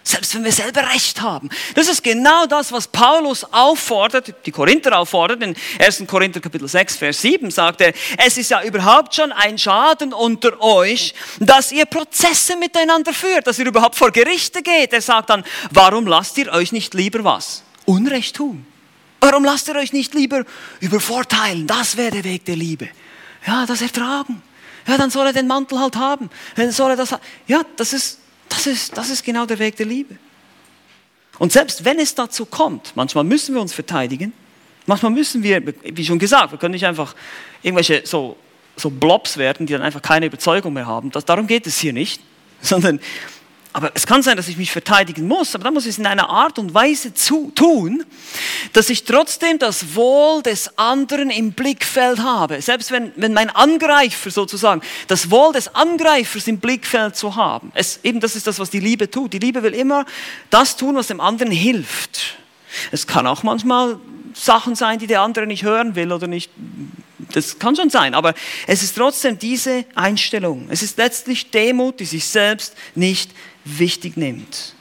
selbst 0.03 0.36
wenn 0.36 0.43
wir 0.43 0.51
selber 0.51 0.88
Recht 0.93 1.21
haben. 1.21 1.49
Das 1.73 1.89
ist 1.89 2.03
genau 2.03 2.45
das, 2.45 2.71
was 2.71 2.88
Paulus 2.88 3.43
auffordert, 3.51 4.34
die 4.45 4.51
Korinther 4.51 4.97
auffordert. 4.99 5.41
In 5.41 5.55
1. 5.79 6.03
Korinther 6.05 6.39
Kapitel 6.39 6.67
6, 6.67 6.95
Vers 6.97 7.21
7 7.21 7.49
sagt 7.49 7.81
er, 7.81 7.91
es 8.17 8.38
ist 8.38 8.51
ja 8.51 8.63
überhaupt 8.63 9.15
schon 9.15 9.31
ein 9.31 9.58
Schaden 9.58 10.13
unter 10.13 10.62
euch, 10.62 11.15
dass 11.39 11.71
ihr 11.71 11.86
Prozesse 11.86 12.55
miteinander 12.55 13.13
führt, 13.13 13.47
dass 13.47 13.58
ihr 13.58 13.65
überhaupt 13.65 13.95
vor 13.95 14.12
Gerichte 14.12 14.62
geht. 14.62 14.93
Er 14.93 15.01
sagt 15.01 15.31
dann, 15.31 15.43
warum 15.71 16.05
lasst 16.05 16.38
ihr 16.38 16.51
euch 16.51 16.71
nicht 16.71 16.93
lieber 16.93 17.23
was? 17.23 17.63
Unrecht 17.86 18.36
tun. 18.36 18.65
Warum 19.25 19.43
lasst 19.43 19.67
ihr 19.67 19.75
euch 19.75 19.91
nicht 19.91 20.13
lieber 20.13 20.45
übervorteilen? 20.81 21.65
Das 21.65 21.97
wäre 21.97 22.11
der 22.11 22.23
Weg 22.23 22.45
der 22.45 22.55
Liebe. 22.55 22.88
Ja, 23.47 23.65
das 23.65 23.81
ertragen. 23.81 24.43
Ja, 24.85 24.99
dann 24.99 25.09
soll 25.09 25.25
er 25.25 25.33
den 25.33 25.47
Mantel 25.47 25.79
halt 25.79 25.95
haben. 25.95 26.29
Dann 26.55 26.69
soll 26.71 26.91
er 26.91 26.95
das, 26.95 27.15
ja, 27.47 27.63
das 27.75 27.93
ist, 27.93 28.19
das 28.49 28.67
ist, 28.67 28.95
das 28.95 29.09
ist 29.09 29.23
genau 29.23 29.47
der 29.47 29.57
Weg 29.57 29.77
der 29.77 29.88
Liebe. 29.88 30.19
Und 31.39 31.51
selbst 31.51 31.83
wenn 31.83 31.97
es 31.97 32.13
dazu 32.13 32.45
kommt, 32.45 32.91
manchmal 32.93 33.23
müssen 33.23 33.55
wir 33.55 33.61
uns 33.61 33.73
verteidigen, 33.73 34.31
manchmal 34.85 35.11
müssen 35.11 35.41
wir, 35.41 35.73
wie 35.83 36.05
schon 36.05 36.19
gesagt, 36.19 36.51
wir 36.51 36.59
können 36.59 36.73
nicht 36.73 36.85
einfach 36.85 37.15
irgendwelche 37.63 38.05
so, 38.05 38.38
so 38.75 38.91
Blobs 38.91 39.38
werden, 39.38 39.65
die 39.65 39.73
dann 39.73 39.81
einfach 39.81 40.03
keine 40.03 40.27
Überzeugung 40.27 40.73
mehr 40.73 40.85
haben. 40.85 41.09
Das, 41.09 41.25
darum 41.25 41.47
geht 41.47 41.65
es 41.65 41.79
hier 41.79 41.93
nicht, 41.93 42.21
sondern 42.61 42.99
aber 43.75 43.91
es 43.93 44.07
kann 44.07 44.23
sein, 44.23 44.38
dass 44.38 44.47
ich 44.47 44.55
mich 44.55 44.71
verteidigen 44.71 45.27
muss, 45.27 45.53
aber 45.53 45.65
dann 45.65 45.73
muss 45.73 45.83
ich 45.83 45.89
es 45.89 45.97
in 45.97 46.05
einer 46.05 46.29
Art 46.29 46.59
und 46.59 46.73
Weise 46.73 47.13
zu, 47.13 47.51
tun, 47.53 48.05
dass 48.71 48.89
ich 48.89 49.03
trotzdem 49.03 49.59
das 49.59 49.95
Wohl 49.95 50.41
des 50.41 50.77
anderen 50.77 51.29
im 51.29 51.51
Blickfeld 51.51 52.19
habe. 52.19 52.61
Selbst 52.61 52.91
wenn, 52.91 53.11
wenn 53.17 53.33
mein 53.33 53.49
Angreifer 53.49 54.31
sozusagen, 54.31 54.79
das 55.09 55.29
Wohl 55.29 55.51
des 55.51 55.75
Angreifers 55.75 56.47
im 56.47 56.59
Blickfeld 56.59 57.17
zu 57.17 57.35
haben. 57.35 57.73
Es, 57.75 57.99
eben 58.03 58.21
das 58.21 58.38
ist 58.38 58.47
das, 58.47 58.59
was 58.59 58.69
die 58.69 58.79
Liebe 58.79 59.11
tut. 59.11 59.33
Die 59.33 59.39
Liebe 59.39 59.61
will 59.61 59.73
immer 59.73 60.05
das 60.49 60.77
tun, 60.77 60.95
was 60.95 61.07
dem 61.07 61.19
anderen 61.19 61.51
hilft. 61.51 62.38
Es 62.93 63.05
kann 63.05 63.27
auch 63.27 63.43
manchmal 63.43 63.99
Sachen 64.33 64.75
sein, 64.75 64.99
die 64.99 65.07
der 65.07 65.19
andere 65.19 65.47
nicht 65.47 65.63
hören 65.63 65.95
will 65.95 66.13
oder 66.13 66.27
nicht. 66.27 66.49
Das 67.33 67.59
kann 67.59 67.75
schon 67.75 67.89
sein, 67.89 68.13
aber 68.13 68.35
es 68.67 68.83
ist 68.83 68.95
trotzdem 68.95 69.38
diese 69.38 69.83
Einstellung. 69.95 70.67
Es 70.69 70.81
ist 70.81 70.97
letztlich 70.97 71.51
Demut, 71.51 71.99
die 71.99 72.05
sich 72.05 72.23
selbst 72.23 72.73
nicht 72.95 73.31
wichtig 73.65 74.15
nimmt. 74.15 74.75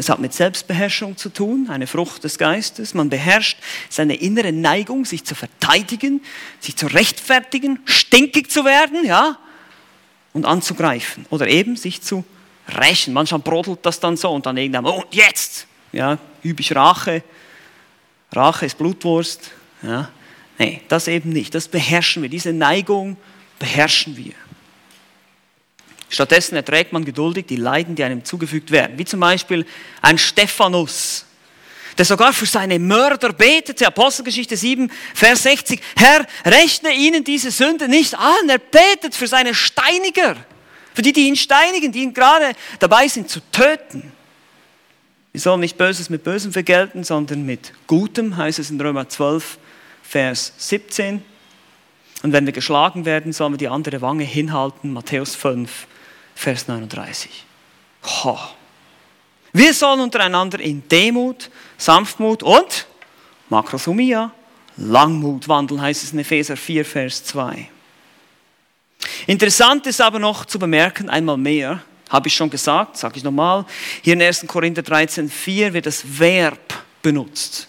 Es 0.00 0.08
hat 0.08 0.20
mit 0.20 0.32
Selbstbeherrschung 0.32 1.16
zu 1.16 1.28
tun, 1.28 1.68
eine 1.70 1.88
Frucht 1.88 2.22
des 2.22 2.38
Geistes. 2.38 2.94
Man 2.94 3.10
beherrscht 3.10 3.58
seine 3.88 4.14
innere 4.14 4.52
Neigung, 4.52 5.04
sich 5.04 5.24
zu 5.24 5.34
verteidigen, 5.34 6.22
sich 6.60 6.76
zu 6.76 6.86
rechtfertigen, 6.86 7.80
stinkig 7.84 8.50
zu 8.50 8.64
werden, 8.64 9.04
ja, 9.04 9.38
und 10.32 10.46
anzugreifen 10.46 11.26
oder 11.30 11.48
eben 11.48 11.76
sich 11.76 12.00
zu 12.00 12.24
rächen. 12.68 13.12
Manchmal 13.12 13.40
brodelt 13.40 13.84
das 13.84 13.98
dann 13.98 14.16
so 14.16 14.30
und 14.30 14.46
dann 14.46 14.56
irgendwann, 14.56 14.86
oh, 14.86 15.02
und 15.02 15.14
jetzt, 15.14 15.66
ja, 15.92 16.18
übe 16.42 16.60
ich 16.60 16.74
Rache. 16.76 17.24
Rache 18.32 18.66
ist 18.66 18.78
Blutwurst, 18.78 19.50
ja. 19.82 20.10
Nee, 20.58 20.82
das 20.88 21.06
eben 21.06 21.30
nicht. 21.30 21.54
Das 21.54 21.68
beherrschen 21.68 22.22
wir. 22.22 22.28
Diese 22.28 22.52
Neigung 22.52 23.16
beherrschen 23.60 24.16
wir. 24.16 24.32
Stattdessen 26.08 26.56
erträgt 26.56 26.92
man 26.92 27.04
geduldig 27.04 27.46
die 27.46 27.56
Leiden, 27.56 27.94
die 27.94 28.02
einem 28.02 28.24
zugefügt 28.24 28.70
werden. 28.70 28.98
Wie 28.98 29.04
zum 29.04 29.20
Beispiel 29.20 29.66
ein 30.00 30.16
Stephanus, 30.16 31.26
der 31.98 32.04
sogar 32.04 32.32
für 32.32 32.46
seine 32.46 32.78
Mörder 32.78 33.32
betete. 33.32 33.86
Apostelgeschichte 33.86 34.56
7, 34.56 34.90
Vers 35.14 35.42
60. 35.42 35.80
Herr, 35.96 36.26
rechne 36.44 36.94
ihnen 36.94 37.24
diese 37.24 37.50
Sünde 37.50 37.88
nicht 37.88 38.14
an. 38.14 38.48
Er 38.48 38.58
betet 38.58 39.14
für 39.14 39.26
seine 39.26 39.54
Steiniger. 39.54 40.36
Für 40.94 41.02
die, 41.02 41.12
die 41.12 41.28
ihn 41.28 41.36
steinigen, 41.36 41.92
die 41.92 42.02
ihn 42.02 42.14
gerade 42.14 42.52
dabei 42.78 43.08
sind 43.08 43.28
zu 43.28 43.40
töten. 43.52 44.12
Wir 45.32 45.40
sollen 45.40 45.60
nicht 45.60 45.76
Böses 45.76 46.08
mit 46.08 46.24
Bösem 46.24 46.52
vergelten, 46.52 47.04
sondern 47.04 47.44
mit 47.44 47.72
Gutem, 47.86 48.36
heißt 48.36 48.58
es 48.58 48.70
in 48.70 48.80
Römer 48.80 49.08
12, 49.08 49.58
Vers 50.02 50.52
17. 50.56 51.22
Und 52.22 52.32
wenn 52.32 52.46
wir 52.46 52.52
geschlagen 52.52 53.04
werden, 53.04 53.32
sollen 53.32 53.52
wir 53.52 53.58
die 53.58 53.68
andere 53.68 54.00
Wange 54.00 54.24
hinhalten, 54.24 54.92
Matthäus 54.92 55.36
5, 55.36 55.86
Vers 56.38 56.68
39. 56.68 57.44
Oh. 58.24 58.38
Wir 59.52 59.74
sollen 59.74 59.98
untereinander 59.98 60.60
in 60.60 60.86
Demut, 60.88 61.50
Sanftmut 61.76 62.44
und 62.44 62.86
Makrosumia, 63.48 64.30
Langmut 64.76 65.48
wandeln, 65.48 65.82
heißt 65.82 66.04
es 66.04 66.12
in 66.12 66.20
Epheser 66.20 66.56
4, 66.56 66.84
Vers 66.84 67.24
2. 67.24 67.68
Interessant 69.26 69.88
ist 69.88 70.00
aber 70.00 70.20
noch 70.20 70.44
zu 70.44 70.60
bemerken, 70.60 71.10
einmal 71.10 71.36
mehr, 71.36 71.82
habe 72.08 72.28
ich 72.28 72.36
schon 72.36 72.48
gesagt, 72.48 72.96
sage 72.96 73.16
ich 73.16 73.24
nochmal, 73.24 73.64
hier 74.02 74.12
in 74.12 74.22
1. 74.22 74.46
Korinther 74.46 74.82
13, 74.82 75.28
4 75.28 75.72
wird 75.72 75.86
das 75.86 76.04
Verb 76.06 76.84
benutzt. 77.02 77.66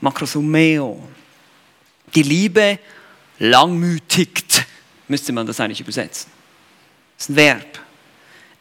Makrosumeo. 0.00 1.02
Die 2.14 2.22
Liebe 2.22 2.78
langmütigt, 3.40 4.64
müsste 5.08 5.32
man 5.32 5.48
das 5.48 5.58
eigentlich 5.58 5.80
übersetzen. 5.80 6.30
Das 7.16 7.24
ist 7.24 7.30
ein 7.30 7.36
Verb. 7.36 7.83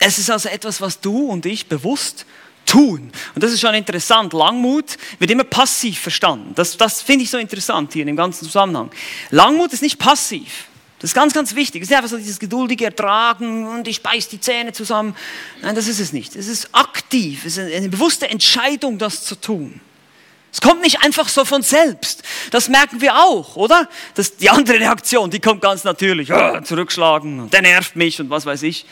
Es 0.05 0.17
ist 0.17 0.29
also 0.29 0.49
etwas, 0.49 0.81
was 0.81 0.99
du 0.99 1.27
und 1.27 1.45
ich 1.45 1.67
bewusst 1.67 2.25
tun. 2.65 3.11
Und 3.35 3.43
das 3.43 3.51
ist 3.51 3.61
schon 3.61 3.73
interessant. 3.73 4.33
Langmut 4.33 4.97
wird 5.19 5.31
immer 5.31 5.45
passiv 5.45 5.99
verstanden. 5.99 6.53
Das, 6.55 6.75
das 6.75 7.01
finde 7.01 7.23
ich 7.23 7.29
so 7.29 7.37
interessant 7.37 7.93
hier 7.93 8.01
in 8.01 8.07
dem 8.07 8.15
ganzen 8.15 8.45
Zusammenhang. 8.45 8.91
Langmut 9.31 9.71
ist 9.71 9.81
nicht 9.81 9.99
passiv. 9.99 10.65
Das 10.99 11.11
ist 11.11 11.15
ganz, 11.15 11.33
ganz 11.33 11.55
wichtig. 11.55 11.81
Es 11.83 11.89
ist 11.89 11.95
einfach 11.95 12.09
so 12.09 12.17
dieses 12.17 12.39
geduldige 12.39 12.85
Ertragen 12.85 13.67
und 13.67 13.87
ich 13.87 14.01
beiß 14.01 14.29
die 14.29 14.39
Zähne 14.39 14.73
zusammen. 14.73 15.15
Nein, 15.61 15.75
das 15.75 15.87
ist 15.87 15.99
es 15.99 16.13
nicht. 16.13 16.35
Es 16.35 16.47
ist 16.47 16.69
aktiv. 16.73 17.45
Es 17.45 17.57
ist 17.57 17.73
eine 17.73 17.89
bewusste 17.89 18.29
Entscheidung, 18.29 18.97
das 18.97 19.23
zu 19.23 19.35
tun. 19.35 19.81
Es 20.51 20.61
kommt 20.61 20.81
nicht 20.81 21.03
einfach 21.03 21.29
so 21.29 21.45
von 21.45 21.61
selbst. 21.61 22.23
Das 22.51 22.69
merken 22.69 23.01
wir 23.01 23.15
auch, 23.17 23.55
oder? 23.55 23.89
Das, 24.15 24.37
die 24.37 24.49
andere 24.49 24.79
Reaktion, 24.79 25.31
die 25.31 25.39
kommt 25.39 25.61
ganz 25.61 25.83
natürlich. 25.83 26.31
Oh, 26.31 26.61
zurückschlagen, 26.61 27.49
der 27.49 27.63
nervt 27.63 27.95
mich 27.95 28.21
und 28.21 28.29
was 28.29 28.45
weiß 28.45 28.63
ich. 28.63 28.85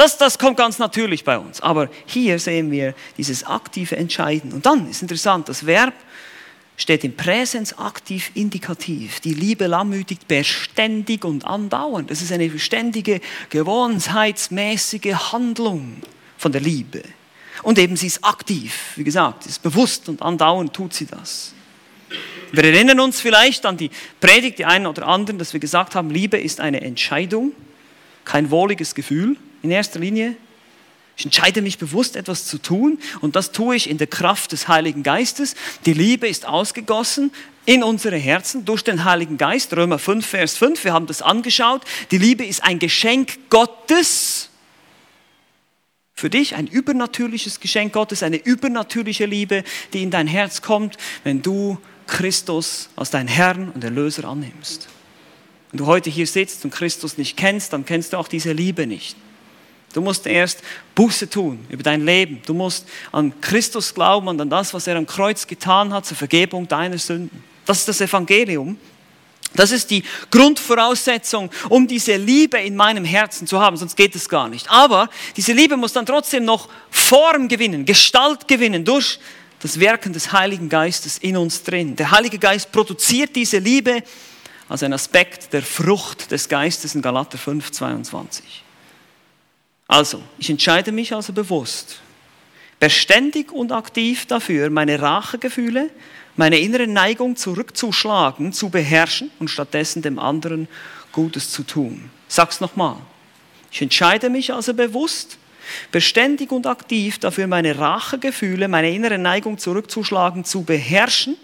Das, 0.00 0.16
das 0.16 0.38
kommt 0.38 0.56
ganz 0.56 0.78
natürlich 0.78 1.24
bei 1.24 1.38
uns. 1.38 1.60
Aber 1.60 1.90
hier 2.06 2.38
sehen 2.38 2.70
wir 2.70 2.94
dieses 3.18 3.44
aktive 3.44 3.98
Entscheiden. 3.98 4.50
Und 4.54 4.64
dann 4.64 4.88
ist 4.88 5.02
interessant, 5.02 5.46
das 5.50 5.66
Verb 5.66 5.92
steht 6.78 7.04
im 7.04 7.14
Präsens 7.14 7.76
aktiv 7.76 8.30
indikativ. 8.32 9.20
Die 9.20 9.34
Liebe 9.34 9.66
lammütigt 9.66 10.26
beständig 10.26 11.22
und 11.26 11.44
andauernd. 11.44 12.10
Das 12.10 12.22
ist 12.22 12.32
eine 12.32 12.48
beständige, 12.48 13.20
gewohnheitsmäßige 13.50 15.32
Handlung 15.32 15.98
von 16.38 16.50
der 16.50 16.62
Liebe. 16.62 17.02
Und 17.62 17.78
eben 17.78 17.94
sie 17.94 18.06
ist 18.06 18.24
aktiv, 18.24 18.94
wie 18.96 19.04
gesagt, 19.04 19.44
ist 19.44 19.62
bewusst 19.62 20.08
und 20.08 20.22
andauernd 20.22 20.72
tut 20.72 20.94
sie 20.94 21.04
das. 21.04 21.52
Wir 22.52 22.64
erinnern 22.64 23.00
uns 23.00 23.20
vielleicht 23.20 23.66
an 23.66 23.76
die 23.76 23.90
Predigt, 24.18 24.60
die 24.60 24.64
einen 24.64 24.86
oder 24.86 25.06
anderen, 25.06 25.38
dass 25.38 25.52
wir 25.52 25.60
gesagt 25.60 25.94
haben, 25.94 26.08
Liebe 26.08 26.38
ist 26.38 26.58
eine 26.58 26.80
Entscheidung, 26.80 27.52
kein 28.24 28.50
wohliges 28.50 28.94
Gefühl 28.94 29.36
in 29.62 29.70
erster 29.70 29.98
Linie. 29.98 30.36
Ich 31.16 31.26
entscheide 31.26 31.60
mich 31.60 31.76
bewusst, 31.76 32.16
etwas 32.16 32.46
zu 32.46 32.56
tun 32.56 32.98
und 33.20 33.36
das 33.36 33.52
tue 33.52 33.76
ich 33.76 33.90
in 33.90 33.98
der 33.98 34.06
Kraft 34.06 34.52
des 34.52 34.68
Heiligen 34.68 35.02
Geistes. 35.02 35.54
Die 35.84 35.92
Liebe 35.92 36.26
ist 36.26 36.46
ausgegossen 36.46 37.30
in 37.66 37.82
unsere 37.82 38.16
Herzen 38.16 38.64
durch 38.64 38.82
den 38.82 39.04
Heiligen 39.04 39.36
Geist. 39.36 39.76
Römer 39.76 39.98
5, 39.98 40.26
Vers 40.26 40.56
5, 40.56 40.82
wir 40.82 40.94
haben 40.94 41.06
das 41.06 41.20
angeschaut. 41.20 41.82
Die 42.10 42.16
Liebe 42.18 42.44
ist 42.44 42.64
ein 42.64 42.78
Geschenk 42.78 43.50
Gottes. 43.50 44.48
Für 46.14 46.30
dich 46.30 46.54
ein 46.54 46.66
übernatürliches 46.66 47.60
Geschenk 47.60 47.92
Gottes, 47.92 48.22
eine 48.22 48.36
übernatürliche 48.36 49.26
Liebe, 49.26 49.64
die 49.92 50.02
in 50.02 50.10
dein 50.10 50.26
Herz 50.26 50.62
kommt, 50.62 50.96
wenn 51.22 51.42
du 51.42 51.78
Christus 52.06 52.88
als 52.96 53.10
deinen 53.10 53.28
Herrn 53.28 53.70
und 53.70 53.84
Erlöser 53.84 54.24
annimmst. 54.24 54.88
Wenn 55.70 55.78
du 55.78 55.86
heute 55.86 56.10
hier 56.10 56.26
sitzt 56.26 56.64
und 56.64 56.72
Christus 56.72 57.18
nicht 57.18 57.36
kennst, 57.36 57.72
dann 57.72 57.84
kennst 57.84 58.12
du 58.12 58.16
auch 58.16 58.28
diese 58.28 58.52
Liebe 58.52 58.86
nicht. 58.86 59.16
Du 59.92 60.00
musst 60.00 60.26
erst 60.26 60.62
Buße 60.94 61.28
tun 61.28 61.64
über 61.68 61.82
dein 61.82 62.04
Leben. 62.04 62.40
Du 62.46 62.54
musst 62.54 62.86
an 63.10 63.40
Christus 63.40 63.92
glauben 63.92 64.28
und 64.28 64.40
an 64.40 64.48
das, 64.48 64.72
was 64.72 64.86
er 64.86 64.96
am 64.96 65.06
Kreuz 65.06 65.46
getan 65.46 65.92
hat 65.92 66.06
zur 66.06 66.16
Vergebung 66.16 66.68
deiner 66.68 66.98
Sünden. 66.98 67.42
Das 67.66 67.80
ist 67.80 67.88
das 67.88 68.00
Evangelium. 68.00 68.78
Das 69.54 69.72
ist 69.72 69.90
die 69.90 70.04
Grundvoraussetzung, 70.30 71.50
um 71.68 71.88
diese 71.88 72.16
Liebe 72.16 72.58
in 72.58 72.76
meinem 72.76 73.04
Herzen 73.04 73.48
zu 73.48 73.60
haben, 73.60 73.76
sonst 73.76 73.96
geht 73.96 74.14
es 74.14 74.28
gar 74.28 74.48
nicht. 74.48 74.70
Aber 74.70 75.10
diese 75.36 75.52
Liebe 75.52 75.76
muss 75.76 75.92
dann 75.92 76.06
trotzdem 76.06 76.44
noch 76.44 76.68
Form 76.90 77.48
gewinnen, 77.48 77.84
Gestalt 77.84 78.46
gewinnen 78.46 78.84
durch 78.84 79.18
das 79.58 79.80
Wirken 79.80 80.12
des 80.12 80.30
Heiligen 80.32 80.68
Geistes 80.68 81.18
in 81.18 81.36
uns 81.36 81.64
drin. 81.64 81.96
Der 81.96 82.12
Heilige 82.12 82.38
Geist 82.38 82.70
produziert 82.70 83.34
diese 83.34 83.58
Liebe 83.58 84.04
als 84.68 84.84
ein 84.84 84.92
Aspekt 84.92 85.52
der 85.52 85.62
Frucht 85.62 86.30
des 86.30 86.48
Geistes 86.48 86.94
in 86.94 87.02
Galater 87.02 87.36
5, 87.36 87.72
22. 87.72 88.62
Also, 89.90 90.22
ich 90.38 90.48
entscheide 90.48 90.92
mich 90.92 91.12
also 91.12 91.32
bewusst, 91.32 91.98
beständig 92.78 93.50
und 93.50 93.72
aktiv 93.72 94.24
dafür, 94.24 94.70
meine 94.70 95.02
Rachegefühle, 95.02 95.90
meine 96.36 96.60
innere 96.60 96.86
Neigung 96.86 97.34
zurückzuschlagen, 97.34 98.52
zu 98.52 98.70
beherrschen 98.70 99.32
und 99.40 99.48
stattdessen 99.48 100.00
dem 100.00 100.20
anderen 100.20 100.68
Gutes 101.10 101.50
zu 101.50 101.64
tun. 101.64 102.08
Sag's 102.28 102.60
nochmal. 102.60 102.98
Ich 103.72 103.82
entscheide 103.82 104.30
mich 104.30 104.52
also 104.52 104.74
bewusst, 104.74 105.38
beständig 105.90 106.52
und 106.52 106.68
aktiv 106.68 107.18
dafür, 107.18 107.48
meine 107.48 107.76
Rachegefühle, 107.76 108.68
meine 108.68 108.92
innere 108.92 109.18
Neigung 109.18 109.58
zurückzuschlagen, 109.58 110.44
zu 110.44 110.62
beherrschen 110.62 111.36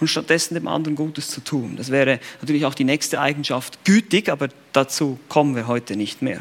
und 0.00 0.08
stattdessen 0.08 0.54
dem 0.54 0.66
anderen 0.66 0.96
Gutes 0.96 1.28
zu 1.28 1.42
tun. 1.42 1.76
Das 1.76 1.90
wäre 1.90 2.20
natürlich 2.40 2.64
auch 2.64 2.74
die 2.74 2.84
nächste 2.84 3.20
Eigenschaft, 3.20 3.84
gütig, 3.84 4.30
aber 4.30 4.48
dazu 4.72 5.18
kommen 5.28 5.54
wir 5.54 5.66
heute 5.66 5.94
nicht 5.94 6.22
mehr. 6.22 6.40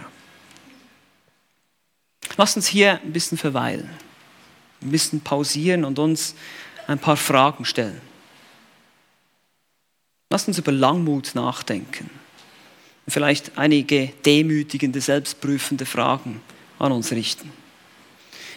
Lass 2.38 2.56
uns 2.56 2.68
hier 2.68 3.00
ein 3.04 3.14
bisschen 3.14 3.38
verweilen, 3.38 3.90
ein 4.82 4.92
bisschen 4.92 5.22
pausieren 5.22 5.84
und 5.86 6.00
uns 6.00 6.36
ein 6.88 7.00
paar 7.00 7.18
Fragen 7.18 7.66
stellen. 7.66 8.02
Lass 10.30 10.48
uns 10.48 10.58
über 10.58 10.72
Langmut 10.72 11.36
nachdenken. 11.36 12.10
Vielleicht 13.08 13.58
einige 13.58 14.08
demütigende, 14.26 15.02
selbstprüfende 15.02 15.86
Fragen 15.86 16.42
an 16.80 16.92
uns 16.92 17.12
richten. 17.12 17.52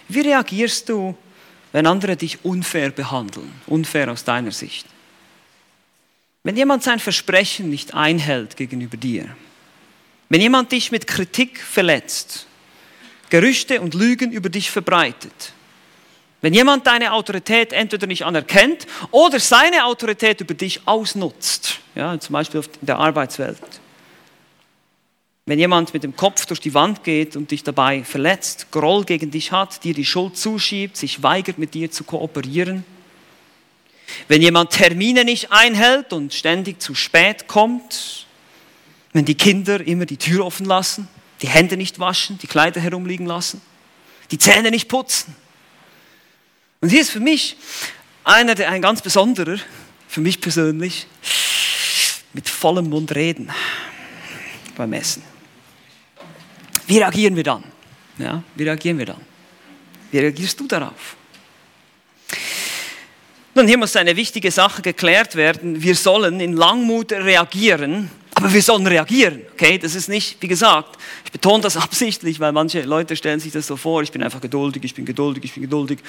Wie 0.08 0.20
reagierst 0.20 0.88
du, 0.88 1.16
wenn 1.72 1.86
andere 1.86 2.16
dich 2.16 2.44
unfair 2.44 2.90
behandeln, 2.90 3.50
unfair 3.66 4.10
aus 4.12 4.22
deiner 4.22 4.52
Sicht? 4.52 4.86
Wenn 6.44 6.56
jemand 6.56 6.82
sein 6.82 7.00
Versprechen 7.00 7.70
nicht 7.70 7.94
einhält 7.94 8.56
gegenüber 8.56 8.96
dir, 8.96 9.34
wenn 10.28 10.40
jemand 10.40 10.72
dich 10.72 10.92
mit 10.92 11.06
Kritik 11.06 11.58
verletzt, 11.58 12.46
Gerüchte 13.34 13.80
und 13.80 13.94
Lügen 13.94 14.30
über 14.30 14.48
dich 14.48 14.70
verbreitet, 14.70 15.54
wenn 16.40 16.54
jemand 16.54 16.86
deine 16.86 17.12
Autorität 17.12 17.72
entweder 17.72 18.06
nicht 18.06 18.24
anerkennt 18.24 18.86
oder 19.10 19.40
seine 19.40 19.86
Autorität 19.86 20.40
über 20.40 20.54
dich 20.54 20.86
ausnutzt, 20.86 21.80
ja, 21.96 22.16
zum 22.20 22.32
Beispiel 22.32 22.60
in 22.80 22.86
der 22.86 22.98
Arbeitswelt. 22.98 23.58
Wenn 25.46 25.58
jemand 25.58 25.92
mit 25.92 26.04
dem 26.04 26.14
Kopf 26.14 26.46
durch 26.46 26.60
die 26.60 26.74
Wand 26.74 27.02
geht 27.02 27.34
und 27.34 27.50
dich 27.50 27.64
dabei 27.64 28.04
verletzt, 28.04 28.68
Groll 28.70 29.04
gegen 29.04 29.32
dich 29.32 29.50
hat, 29.50 29.82
dir 29.82 29.94
die 29.94 30.04
Schuld 30.04 30.36
zuschiebt, 30.36 30.96
sich 30.96 31.24
weigert, 31.24 31.58
mit 31.58 31.74
dir 31.74 31.90
zu 31.90 32.04
kooperieren. 32.04 32.84
Wenn 34.28 34.42
jemand 34.42 34.70
Termine 34.70 35.24
nicht 35.24 35.50
einhält 35.50 36.12
und 36.12 36.32
ständig 36.32 36.80
zu 36.80 36.94
spät 36.94 37.48
kommt. 37.48 38.26
Wenn 39.12 39.24
die 39.24 39.34
Kinder 39.34 39.84
immer 39.84 40.06
die 40.06 40.18
Tür 40.18 40.46
offen 40.46 40.66
lassen, 40.66 41.08
die 41.44 41.50
Hände 41.50 41.76
nicht 41.76 41.98
waschen, 41.98 42.38
die 42.38 42.46
Kleider 42.46 42.80
herumliegen 42.80 43.26
lassen, 43.26 43.60
die 44.30 44.38
Zähne 44.38 44.70
nicht 44.70 44.88
putzen. 44.88 45.36
Und 46.80 46.88
hier 46.88 47.02
ist 47.02 47.10
für 47.10 47.20
mich 47.20 47.58
einer, 48.24 48.54
der 48.54 48.70
ein 48.70 48.80
ganz 48.80 49.02
besonderer, 49.02 49.58
für 50.08 50.22
mich 50.22 50.40
persönlich, 50.40 51.06
mit 52.32 52.48
vollem 52.48 52.88
Mund 52.88 53.14
reden 53.14 53.50
beim 54.74 54.94
Essen. 54.94 55.22
Wie 56.86 56.96
reagieren 56.96 57.36
wir 57.36 57.42
dann? 57.42 57.62
Ja, 58.16 58.42
wie 58.54 58.62
reagieren 58.62 58.96
wir 58.96 59.04
dann? 59.04 59.20
Wie 60.12 60.20
reagierst 60.20 60.58
du 60.58 60.66
darauf? 60.66 61.14
Nun, 63.54 63.68
hier 63.68 63.76
muss 63.76 63.94
eine 63.96 64.16
wichtige 64.16 64.50
Sache 64.50 64.80
geklärt 64.80 65.36
werden. 65.36 65.82
Wir 65.82 65.94
sollen 65.94 66.40
in 66.40 66.54
Langmut 66.54 67.12
reagieren, 67.12 68.10
aber 68.44 68.52
wir 68.52 68.60
sollen 68.60 68.86
reagieren, 68.86 69.40
okay? 69.54 69.78
Das 69.78 69.94
ist 69.94 70.06
nicht, 70.06 70.36
wie 70.42 70.48
gesagt, 70.48 70.98
ich 71.24 71.32
betone 71.32 71.62
das 71.62 71.76
absichtlich, 71.78 72.40
weil 72.40 72.52
manche 72.52 72.82
Leute 72.82 73.16
stellen 73.16 73.40
sich 73.40 73.52
das 73.52 73.66
so 73.66 73.74
vor, 73.74 74.02
ich 74.02 74.12
bin 74.12 74.22
einfach 74.22 74.42
geduldig, 74.42 74.84
ich 74.84 74.94
bin 74.94 75.06
geduldig, 75.06 75.44
ich 75.44 75.54
bin 75.54 75.62
geduldig. 75.62 76.00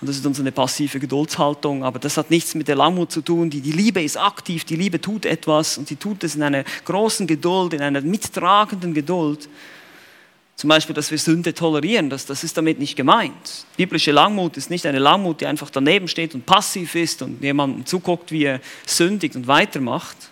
Und 0.00 0.08
das 0.08 0.16
ist 0.16 0.24
unsere 0.24 0.50
passive 0.52 0.98
Geduldshaltung. 0.98 1.84
Aber 1.84 1.98
das 1.98 2.16
hat 2.16 2.30
nichts 2.30 2.54
mit 2.54 2.66
der 2.66 2.76
Langmut 2.76 3.12
zu 3.12 3.20
tun. 3.20 3.50
Die, 3.50 3.60
die 3.60 3.72
Liebe 3.72 4.02
ist 4.02 4.16
aktiv, 4.16 4.64
die 4.64 4.76
Liebe 4.76 5.02
tut 5.02 5.26
etwas 5.26 5.76
und 5.76 5.86
sie 5.86 5.96
tut 5.96 6.24
es 6.24 6.34
in 6.34 6.42
einer 6.42 6.64
großen 6.86 7.26
Geduld, 7.26 7.74
in 7.74 7.82
einer 7.82 8.00
mittragenden 8.00 8.94
Geduld. 8.94 9.50
Zum 10.56 10.68
Beispiel, 10.68 10.94
dass 10.94 11.10
wir 11.10 11.18
Sünde 11.18 11.52
tolerieren, 11.52 12.08
das, 12.08 12.24
das 12.24 12.42
ist 12.42 12.56
damit 12.56 12.78
nicht 12.78 12.96
gemeint. 12.96 13.66
Biblische 13.76 14.12
Langmut 14.12 14.56
ist 14.56 14.70
nicht 14.70 14.86
eine 14.86 14.98
Langmut, 14.98 15.42
die 15.42 15.46
einfach 15.46 15.68
daneben 15.68 16.08
steht 16.08 16.34
und 16.34 16.46
passiv 16.46 16.94
ist 16.94 17.20
und 17.20 17.42
jemandem 17.42 17.84
zuguckt, 17.84 18.32
wie 18.32 18.44
er 18.44 18.60
sündigt 18.86 19.36
und 19.36 19.46
weitermacht 19.46 20.31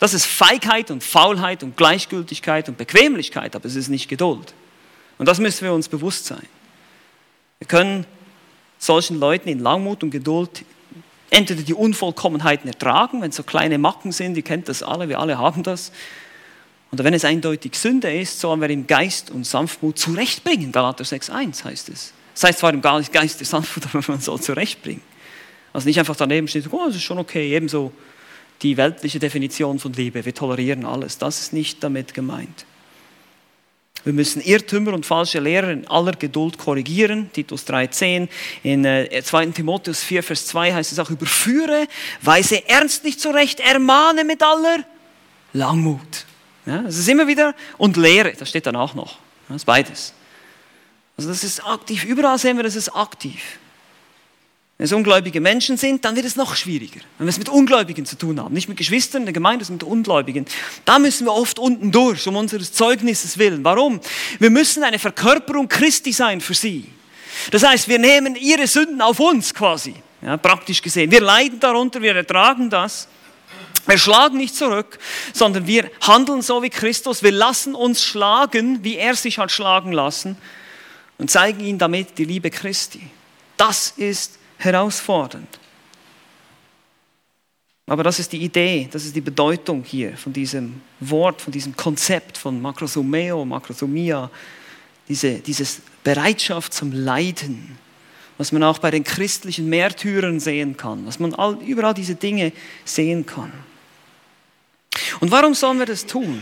das 0.00 0.14
ist 0.14 0.26
Feigheit 0.26 0.90
und 0.90 1.04
Faulheit 1.04 1.62
und 1.62 1.76
Gleichgültigkeit 1.76 2.68
und 2.68 2.78
Bequemlichkeit, 2.78 3.54
aber 3.54 3.66
es 3.66 3.76
ist 3.76 3.88
nicht 3.88 4.08
Geduld. 4.08 4.54
Und 5.18 5.26
das 5.26 5.38
müssen 5.38 5.62
wir 5.62 5.74
uns 5.74 5.88
bewusst 5.88 6.24
sein. 6.24 6.46
Wir 7.58 7.68
können 7.68 8.06
solchen 8.78 9.20
Leuten 9.20 9.48
in 9.50 9.58
Langmut 9.58 10.02
und 10.02 10.10
Geduld 10.10 10.64
entweder 11.28 11.62
die 11.62 11.74
Unvollkommenheiten 11.74 12.66
ertragen, 12.66 13.20
wenn 13.20 13.28
es 13.28 13.36
so 13.36 13.42
kleine 13.42 13.76
Macken 13.76 14.10
sind, 14.10 14.36
ihr 14.36 14.42
kennt 14.42 14.68
das 14.68 14.82
alle, 14.82 15.08
wir 15.10 15.20
alle 15.20 15.36
haben 15.36 15.62
das. 15.62 15.92
Oder 16.92 17.04
wenn 17.04 17.14
es 17.14 17.24
eindeutig 17.24 17.76
Sünde 17.76 18.12
ist, 18.12 18.40
sollen 18.40 18.60
wir 18.62 18.70
im 18.70 18.86
Geist 18.86 19.30
und 19.30 19.46
Sanftmut 19.46 19.98
zurechtbringen. 19.98 20.72
Galater 20.72 21.04
6,1 21.04 21.64
heißt 21.64 21.90
es. 21.90 22.14
Das 22.34 22.44
heißt 22.44 22.58
zwar 22.60 22.72
im 22.72 22.80
Geist 22.80 23.12
der 23.12 23.46
Sanftmut, 23.46 23.84
aber 23.94 24.02
man 24.08 24.20
soll 24.20 24.40
zurechtbringen. 24.40 25.02
Also 25.74 25.86
nicht 25.86 25.98
einfach 25.98 26.16
daneben 26.16 26.48
stehen, 26.48 26.64
oh, 26.70 26.86
das 26.86 26.96
ist 26.96 27.02
schon 27.02 27.18
okay, 27.18 27.54
ebenso 27.54 27.92
die 28.62 28.76
weltliche 28.76 29.18
Definition 29.18 29.78
von 29.78 29.92
Liebe. 29.92 30.24
Wir 30.24 30.34
tolerieren 30.34 30.84
alles. 30.84 31.18
Das 31.18 31.40
ist 31.40 31.52
nicht 31.52 31.82
damit 31.82 32.14
gemeint. 32.14 32.66
Wir 34.04 34.14
müssen 34.14 34.40
Irrtümer 34.40 34.94
und 34.94 35.04
falsche 35.04 35.40
Lehrer 35.40 35.70
in 35.70 35.86
aller 35.86 36.12
Geduld 36.12 36.56
korrigieren. 36.56 37.30
Titus 37.32 37.66
3,10. 37.66 38.28
In 38.62 38.84
2. 39.22 39.44
Äh, 39.44 39.50
Timotheus 39.50 40.02
4, 40.02 40.22
Vers 40.22 40.46
2 40.46 40.72
heißt 40.72 40.92
es 40.92 40.98
auch, 40.98 41.10
überführe, 41.10 41.86
weise 42.22 42.66
ernstlich 42.68 43.18
zurecht, 43.18 43.60
ermahne 43.60 44.24
mit 44.24 44.42
aller 44.42 44.84
Langmut. 45.52 46.24
Ja, 46.64 46.82
das 46.82 46.98
ist 46.98 47.08
immer 47.08 47.26
wieder, 47.26 47.54
und 47.78 47.96
Lehre, 47.96 48.32
das 48.38 48.48
steht 48.48 48.66
dann 48.66 48.76
auch 48.76 48.94
noch. 48.94 49.18
Das 49.48 49.58
ist 49.58 49.64
beides. 49.64 50.14
Also 51.16 51.28
das 51.28 51.44
ist 51.44 51.66
aktiv. 51.66 52.04
Überall 52.04 52.38
sehen 52.38 52.56
wir, 52.56 52.62
das 52.62 52.76
ist 52.76 52.88
aktiv. 52.90 53.58
Wenn 54.80 54.86
es 54.86 54.92
ungläubige 54.94 55.42
Menschen 55.42 55.76
sind, 55.76 56.06
dann 56.06 56.16
wird 56.16 56.24
es 56.24 56.36
noch 56.36 56.56
schwieriger. 56.56 57.00
Wenn 57.18 57.26
wir 57.26 57.28
es 57.28 57.36
mit 57.36 57.50
Ungläubigen 57.50 58.06
zu 58.06 58.16
tun 58.16 58.40
haben, 58.40 58.54
nicht 58.54 58.66
mit 58.66 58.78
Geschwistern 58.78 59.20
in 59.20 59.26
der 59.26 59.34
Gemeinde, 59.34 59.62
sondern 59.62 59.86
mit 59.86 59.92
Ungläubigen, 59.92 60.46
da 60.86 60.98
müssen 60.98 61.26
wir 61.26 61.34
oft 61.34 61.58
unten 61.58 61.92
durch, 61.92 62.26
um 62.26 62.34
unseres 62.34 62.72
Zeugnisses 62.72 63.36
willen. 63.36 63.62
Warum? 63.62 64.00
Wir 64.38 64.48
müssen 64.48 64.82
eine 64.82 64.98
Verkörperung 64.98 65.68
Christi 65.68 66.14
sein 66.14 66.40
für 66.40 66.54
sie. 66.54 66.86
Das 67.50 67.62
heißt, 67.62 67.88
wir 67.88 67.98
nehmen 67.98 68.36
ihre 68.36 68.66
Sünden 68.66 69.02
auf 69.02 69.20
uns 69.20 69.52
quasi, 69.52 69.94
ja, 70.22 70.38
praktisch 70.38 70.80
gesehen. 70.80 71.10
Wir 71.10 71.20
leiden 71.20 71.60
darunter, 71.60 72.00
wir 72.00 72.16
ertragen 72.16 72.70
das. 72.70 73.06
Wir 73.86 73.98
schlagen 73.98 74.38
nicht 74.38 74.56
zurück, 74.56 74.98
sondern 75.34 75.66
wir 75.66 75.90
handeln 76.00 76.40
so 76.40 76.62
wie 76.62 76.70
Christus. 76.70 77.22
Wir 77.22 77.32
lassen 77.32 77.74
uns 77.74 78.02
schlagen, 78.02 78.82
wie 78.82 78.96
er 78.96 79.14
sich 79.14 79.36
hat 79.36 79.52
schlagen 79.52 79.92
lassen 79.92 80.38
und 81.18 81.30
zeigen 81.30 81.60
ihnen 81.60 81.78
damit 81.78 82.16
die 82.16 82.24
Liebe 82.24 82.48
Christi. 82.48 83.02
Das 83.58 83.92
ist 83.98 84.39
herausfordernd. 84.60 85.58
Aber 87.86 88.04
das 88.04 88.20
ist 88.20 88.32
die 88.32 88.44
Idee, 88.44 88.88
das 88.90 89.04
ist 89.04 89.16
die 89.16 89.20
Bedeutung 89.20 89.82
hier 89.82 90.16
von 90.16 90.32
diesem 90.32 90.80
Wort, 91.00 91.42
von 91.42 91.52
diesem 91.52 91.74
Konzept 91.74 92.38
von 92.38 92.62
Makrosomeo, 92.62 93.44
Makrosomia, 93.44 94.30
diese 95.08 95.40
dieses 95.40 95.82
Bereitschaft 96.04 96.72
zum 96.72 96.92
Leiden, 96.92 97.76
was 98.38 98.52
man 98.52 98.62
auch 98.62 98.78
bei 98.78 98.92
den 98.92 99.02
christlichen 99.02 99.68
Märtyrern 99.68 100.38
sehen 100.38 100.76
kann, 100.76 101.04
was 101.04 101.18
man 101.18 101.34
all, 101.34 101.58
überall 101.62 101.94
diese 101.94 102.14
Dinge 102.14 102.52
sehen 102.84 103.26
kann. 103.26 103.52
Und 105.18 105.30
warum 105.32 105.54
sollen 105.54 105.78
wir 105.78 105.86
das 105.86 106.06
tun? 106.06 106.40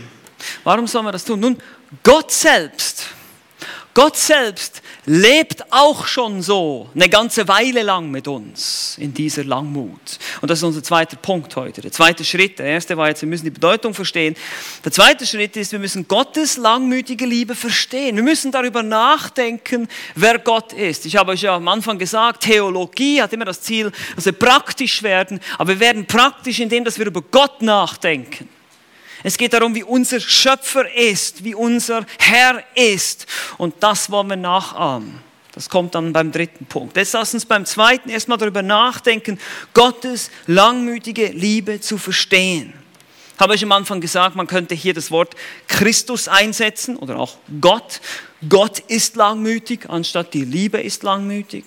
Warum 0.63 0.85
sollen 0.85 1.05
wir 1.05 1.11
das 1.11 1.25
tun? 1.25 1.39
Nun, 1.39 1.57
Gott 2.03 2.31
selbst, 2.31 3.07
Gott 3.99 4.15
selbst 4.15 4.81
lebt 5.05 5.73
auch 5.73 6.07
schon 6.07 6.41
so 6.41 6.89
eine 6.95 7.09
ganze 7.09 7.49
Weile 7.49 7.83
lang 7.83 8.09
mit 8.09 8.29
uns 8.29 8.95
in 8.97 9.13
dieser 9.13 9.43
Langmut. 9.43 10.19
Und 10.39 10.49
das 10.49 10.59
ist 10.59 10.63
unser 10.63 10.81
zweiter 10.81 11.17
Punkt 11.17 11.53
heute. 11.57 11.81
Der 11.81 11.91
zweite 11.91 12.23
Schritt, 12.23 12.59
der 12.59 12.67
erste 12.67 12.95
war 12.95 13.09
jetzt, 13.09 13.23
wir 13.23 13.27
müssen 13.27 13.43
die 13.43 13.49
Bedeutung 13.49 13.93
verstehen. 13.93 14.37
Der 14.85 14.93
zweite 14.93 15.25
Schritt 15.25 15.57
ist, 15.57 15.73
wir 15.73 15.79
müssen 15.79 16.07
Gottes 16.07 16.55
langmütige 16.55 17.25
Liebe 17.25 17.55
verstehen. 17.55 18.15
Wir 18.15 18.23
müssen 18.23 18.53
darüber 18.53 18.83
nachdenken, 18.83 19.89
wer 20.15 20.39
Gott 20.39 20.71
ist. 20.71 21.05
Ich 21.05 21.17
habe 21.17 21.33
euch 21.33 21.41
ja 21.41 21.57
am 21.57 21.67
Anfang 21.67 21.99
gesagt, 21.99 22.43
Theologie 22.43 23.21
hat 23.21 23.33
immer 23.33 23.43
das 23.43 23.59
Ziel, 23.59 23.91
dass 24.15 24.23
wir 24.23 24.31
praktisch 24.31 25.03
werden, 25.03 25.41
aber 25.57 25.73
wir 25.73 25.79
werden 25.81 26.05
praktisch, 26.05 26.61
indem 26.61 26.85
dass 26.85 26.99
wir 26.99 27.07
über 27.07 27.21
Gott 27.21 27.61
nachdenken. 27.61 28.47
Es 29.23 29.37
geht 29.37 29.53
darum, 29.53 29.75
wie 29.75 29.83
unser 29.83 30.19
Schöpfer 30.19 30.91
ist, 30.95 31.43
wie 31.43 31.55
unser 31.55 32.05
Herr 32.19 32.63
ist. 32.75 33.27
Und 33.57 33.75
das 33.81 34.09
wollen 34.09 34.29
wir 34.29 34.37
nachahmen. 34.37 35.19
Das 35.53 35.69
kommt 35.69 35.95
dann 35.95 36.13
beim 36.13 36.31
dritten 36.31 36.65
Punkt. 36.65 36.95
Jetzt 36.95 37.13
lass 37.13 37.33
uns 37.33 37.45
beim 37.45 37.65
zweiten 37.65 38.09
erstmal 38.09 38.37
darüber 38.37 38.61
nachdenken, 38.61 39.39
Gottes 39.73 40.31
langmütige 40.47 41.27
Liebe 41.27 41.81
zu 41.81 41.97
verstehen. 41.97 42.73
Habe 43.37 43.55
ich 43.55 43.63
am 43.63 43.71
Anfang 43.71 43.99
gesagt, 43.99 44.35
man 44.35 44.47
könnte 44.47 44.75
hier 44.75 44.93
das 44.93 45.11
Wort 45.11 45.35
Christus 45.67 46.27
einsetzen 46.27 46.97
oder 46.97 47.17
auch 47.17 47.37
Gott. 47.61 48.01
Gott 48.47 48.79
ist 48.79 49.15
langmütig, 49.15 49.89
anstatt 49.89 50.33
die 50.33 50.45
Liebe 50.45 50.79
ist 50.79 51.03
langmütig. 51.03 51.65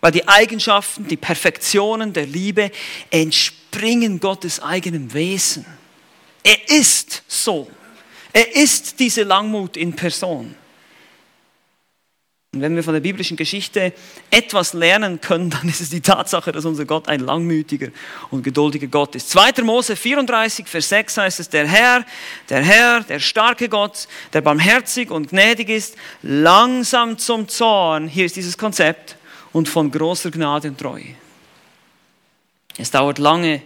Weil 0.00 0.12
die 0.12 0.26
Eigenschaften, 0.28 1.08
die 1.08 1.16
Perfektionen 1.16 2.12
der 2.12 2.26
Liebe 2.26 2.70
entspringen 3.10 4.20
Gottes 4.20 4.60
eigenem 4.60 5.12
Wesen. 5.12 5.66
Er 6.42 6.68
ist 6.70 7.22
so. 7.26 7.68
Er 8.32 8.54
ist 8.54 9.00
diese 9.00 9.22
Langmut 9.22 9.76
in 9.76 9.94
Person. 9.94 10.54
Und 12.54 12.62
wenn 12.62 12.74
wir 12.74 12.82
von 12.82 12.94
der 12.94 13.00
biblischen 13.00 13.36
Geschichte 13.36 13.92
etwas 14.30 14.72
lernen 14.72 15.20
können, 15.20 15.50
dann 15.50 15.68
ist 15.68 15.80
es 15.80 15.90
die 15.90 16.00
Tatsache, 16.00 16.50
dass 16.50 16.64
unser 16.64 16.86
Gott 16.86 17.06
ein 17.08 17.20
langmütiger 17.20 17.88
und 18.30 18.42
geduldiger 18.42 18.86
Gott 18.86 19.14
ist. 19.14 19.30
2. 19.30 19.62
Mose 19.62 19.96
34, 19.96 20.66
Vers 20.66 20.88
6 20.88 21.16
heißt 21.18 21.40
es, 21.40 21.48
der 21.50 21.66
Herr, 21.66 22.06
der 22.48 22.62
Herr, 22.62 23.00
der 23.02 23.20
starke 23.20 23.68
Gott, 23.68 24.08
der 24.32 24.40
barmherzig 24.40 25.10
und 25.10 25.28
gnädig 25.28 25.68
ist, 25.68 25.96
langsam 26.22 27.18
zum 27.18 27.48
Zorn, 27.48 28.08
hier 28.08 28.24
ist 28.24 28.36
dieses 28.36 28.56
Konzept, 28.56 29.16
und 29.52 29.68
von 29.68 29.90
großer 29.90 30.30
Gnade 30.30 30.68
und 30.68 30.78
Treue. 30.78 31.14
Es 32.78 32.90
dauert 32.90 33.18
lange, 33.18 33.62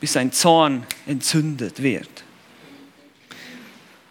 bis 0.00 0.12
sein 0.12 0.32
Zorn 0.32 0.86
entzündet 1.06 1.82
wird. 1.82 2.08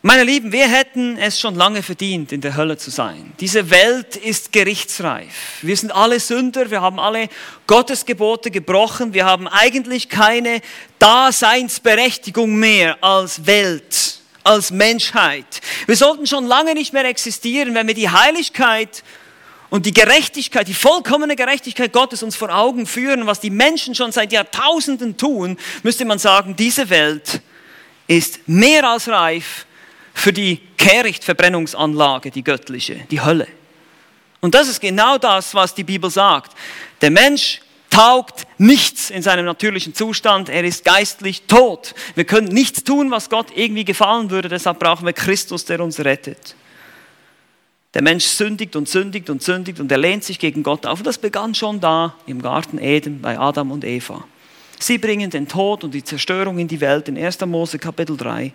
Meine 0.08 0.24
Lieben, 0.24 0.52
wir 0.52 0.68
hätten 0.68 1.18
es 1.18 1.40
schon 1.40 1.56
lange 1.56 1.82
verdient, 1.82 2.32
in 2.32 2.40
der 2.40 2.56
Hölle 2.56 2.78
zu 2.78 2.92
sein. 2.92 3.34
Diese 3.40 3.72
Welt 3.72 4.16
ist 4.16 4.52
gerichtsreif. 4.52 5.64
Wir 5.64 5.76
sind 5.76 5.92
alle 5.92 6.20
Sünder, 6.20 6.70
wir 6.70 6.82
haben 6.82 7.00
alle 7.00 7.28
Gottes 7.66 8.06
Gebote 8.06 8.52
gebrochen, 8.52 9.16
wir 9.16 9.26
haben 9.26 9.48
eigentlich 9.48 10.08
keine 10.08 10.62
Daseinsberechtigung 11.00 12.56
mehr 12.56 13.04
als 13.04 13.48
Welt, 13.48 14.20
als 14.44 14.70
Menschheit. 14.70 15.60
Wir 15.88 15.96
sollten 15.96 16.28
schon 16.28 16.46
lange 16.46 16.76
nicht 16.76 16.94
mehr 16.94 17.06
existieren, 17.06 17.74
wenn 17.74 17.88
wir 17.88 17.96
die 17.96 18.10
Heiligkeit 18.12 19.04
und 19.76 19.86
die 19.86 19.94
Gerechtigkeit, 19.94 20.70
die 20.70 20.74
vollkommene 20.74 21.36
Gerechtigkeit 21.36 21.92
Gottes 21.92 22.24
uns 22.24 22.38
vor 22.38 22.50
Augen 22.50 22.86
führen, 22.86 23.28
was 23.28 23.42
die 23.42 23.50
Menschen 23.50 23.94
schon 23.94 24.14
seit 24.14 24.32
Jahrtausenden 24.32 25.18
tun, 25.18 25.58
müsste 25.84 26.06
man 26.06 26.18
sagen, 26.18 26.56
diese 26.56 26.90
Welt 26.90 27.42
ist 28.08 28.48
mehr 28.48 28.90
als 28.90 29.10
reif 29.10 29.66
für 30.14 30.32
die 30.32 30.62
Kehrichtverbrennungsanlage, 30.78 32.32
die 32.32 32.42
göttliche, 32.42 33.02
die 33.12 33.20
Hölle. 33.20 33.50
Und 34.40 34.56
das 34.56 34.70
ist 34.70 34.80
genau 34.80 35.18
das, 35.18 35.54
was 35.54 35.76
die 35.76 35.84
Bibel 35.84 36.10
sagt. 36.10 36.56
Der 37.02 37.12
Mensch 37.12 37.60
taugt 37.90 38.48
nichts 38.58 39.10
in 39.10 39.24
seinem 39.24 39.44
natürlichen 39.44 39.94
Zustand, 39.94 40.48
er 40.48 40.64
ist 40.64 40.86
geistlich 40.86 41.48
tot. 41.48 41.96
Wir 42.16 42.24
können 42.24 42.48
nichts 42.48 42.86
tun, 42.86 43.12
was 43.12 43.30
Gott 43.30 43.48
irgendwie 43.54 43.84
gefallen 43.84 44.30
würde, 44.30 44.48
deshalb 44.48 44.80
brauchen 44.80 45.06
wir 45.06 45.12
Christus, 45.12 45.66
der 45.66 45.82
uns 45.82 46.00
rettet. 46.00 46.56
Der 47.96 48.02
Mensch 48.02 48.26
sündigt 48.26 48.76
und 48.76 48.90
sündigt 48.90 49.30
und 49.30 49.42
sündigt 49.42 49.80
und 49.80 49.90
er 49.90 49.98
lehnt 49.98 50.26
sich 50.26 50.38
gegen 50.38 50.64
Gott 50.64 50.86
auf. 50.86 51.00
Und 51.00 51.08
das 51.08 51.18
begann 51.18 51.56
schon 51.56 51.80
da 51.80 52.14
im 52.28 52.42
Garten 52.42 52.78
Eden 52.78 53.22
bei 53.22 53.40
Adam 53.40 53.72
und 53.72 53.86
Eva. 53.86 54.26
Sie 54.78 54.98
bringen 54.98 55.30
den 55.30 55.48
Tod 55.48 55.86
und 55.86 55.94
die 55.94 56.04
Zerstörung 56.04 56.60
in 56.60 56.68
die 56.68 56.82
Welt 56.82 57.08
in 57.08 57.18
1. 57.18 57.40
Mose 57.46 57.80
Kapitel 57.80 58.18
3. 58.18 58.52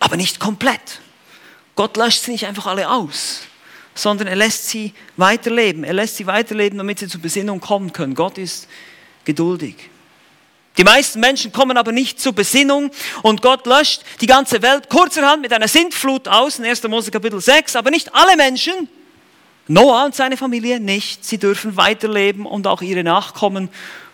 Aber 0.00 0.16
nicht 0.16 0.40
komplett. 0.40 1.02
Gott 1.74 1.98
löscht 1.98 2.22
sie 2.22 2.32
nicht 2.32 2.46
einfach 2.46 2.66
alle 2.66 2.90
aus, 2.90 3.42
sondern 3.94 4.26
er 4.26 4.36
lässt 4.36 4.68
sie 4.68 4.94
weiterleben. 5.18 5.84
Er 5.84 5.92
lässt 5.92 6.16
sie 6.16 6.26
weiterleben, 6.26 6.78
damit 6.78 7.00
sie 7.00 7.08
zur 7.08 7.20
Besinnung 7.20 7.60
kommen 7.60 7.92
können. 7.92 8.14
Gott 8.14 8.38
ist 8.38 8.66
geduldig. 9.26 9.76
Die 10.78 10.84
meisten 10.84 11.18
Menschen 11.18 11.52
kommen 11.52 11.76
aber 11.76 11.90
nicht 11.90 12.20
zur 12.20 12.32
Besinnung 12.32 12.92
und 13.22 13.42
Gott 13.42 13.66
löscht 13.66 14.02
die 14.20 14.26
ganze 14.26 14.62
Welt 14.62 14.88
kurzerhand 14.88 15.42
mit 15.42 15.52
einer 15.52 15.66
Sintflut 15.66 16.28
aus 16.28 16.60
in 16.60 16.64
1. 16.64 16.84
Mose 16.84 17.10
Kapitel 17.10 17.40
6, 17.40 17.74
aber 17.74 17.90
nicht 17.90 18.14
alle 18.14 18.36
Menschen. 18.36 18.88
Noah 19.66 20.04
und 20.04 20.14
seine 20.14 20.36
Familie 20.36 20.78
nicht. 20.78 21.24
Sie 21.24 21.36
dürfen 21.36 21.76
weiterleben 21.76 22.46
und 22.46 22.68
auch 22.68 22.80
ihre 22.80 23.02
Nachkommen. 23.02 23.68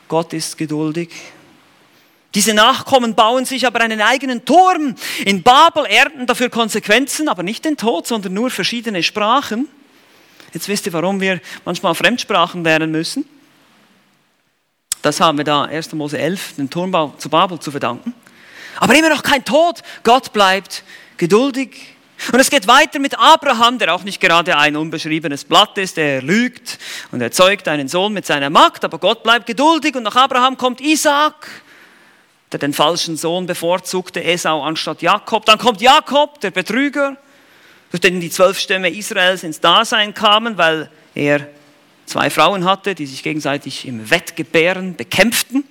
Gott 0.09 0.33
ist 0.33 0.57
geduldig. 0.57 1.11
Diese 2.35 2.55
Nachkommen 2.55 3.15
bauen 3.15 3.45
sich 3.45 3.67
aber 3.67 3.83
einen 3.83 4.01
eigenen 4.01 4.47
Turm. 4.47 4.97
In 5.27 5.43
Babel 5.43 5.85
ernten 5.85 6.27
dafür 6.27 6.49
Konsequenzen, 6.49 7.29
aber 7.29 7.43
nicht 7.43 7.67
den 7.67 7.77
Tod, 7.77 8.07
sondern 8.07 8.33
nur 8.33 8.51
verschiedene 8.51 9.03
Sprachen. 9.03 9.69
Jetzt 10.55 10.69
wisst 10.69 10.87
ihr, 10.87 10.95
warum 10.95 11.21
wir 11.21 11.41
manchmal 11.67 11.95
Fremdsprachen 11.95 12.65
lernen 12.65 12.91
müssen. 12.91 13.29
Das 15.05 15.21
haben 15.21 15.37
wir 15.37 15.45
da 15.45 15.65
1. 15.65 15.93
Mose 15.93 16.17
11, 16.17 16.57
den 16.57 16.71
Turmbau 16.71 17.13
zu 17.19 17.29
Babel 17.29 17.61
zu 17.61 17.71
verdanken. 17.71 18.15
Aber 18.81 18.95
immer 18.95 19.11
noch 19.11 19.23
kein 19.23 19.45
Tod. 19.45 19.83
Gott 20.03 20.33
bleibt 20.33 20.83
geduldig. 21.19 21.95
Und 22.33 22.41
es 22.41 22.49
geht 22.49 22.67
weiter 22.67 22.99
mit 23.01 23.19
Abraham, 23.19 23.79
der 23.79 23.95
auch 23.95 24.03
nicht 24.03 24.19
gerade 24.19 24.57
ein 24.57 24.77
unbeschriebenes 24.77 25.45
Blatt 25.45 25.77
ist. 25.77 25.99
Er 25.99 26.23
lügt 26.23 26.79
und 27.13 27.21
er 27.21 27.31
zeugt 27.31 27.69
einen 27.69 27.87
Sohn 27.87 28.15
mit 28.15 28.25
seiner 28.25 28.49
Magd, 28.49 28.83
aber 28.83 28.97
Gott 28.97 29.23
bleibt 29.23 29.45
geduldig. 29.45 29.95
Und 29.95 30.05
nach 30.05 30.17
Abraham 30.17 30.57
kommt 30.57 30.81
Isaac, 30.81 31.51
der 32.51 32.61
den 32.61 32.73
falschen 32.73 33.19
Sohn 33.19 33.45
bevorzugte, 33.45 34.25
Esau 34.25 34.63
anstatt 34.63 35.03
Jakob. 35.03 35.45
Dann 35.45 35.59
kommt 35.59 35.83
Jakob, 35.83 36.41
der 36.41 36.51
Betrüger, 36.51 37.19
durch 37.91 38.01
den 38.01 38.21
die 38.21 38.31
zwölf 38.31 38.59
Stämme 38.59 38.89
Israels 38.89 39.43
ins 39.43 39.61
Dasein 39.61 40.15
kamen, 40.15 40.57
weil 40.57 40.89
er 41.15 41.47
zwei 42.07 42.31
Frauen 42.31 42.65
hatte, 42.65 42.95
die 42.95 43.07
sich 43.07 43.23
gegenseitig 43.23 43.87
im 43.87 44.11
Wettgebären 44.11 44.97
bekämpften. 44.97 45.65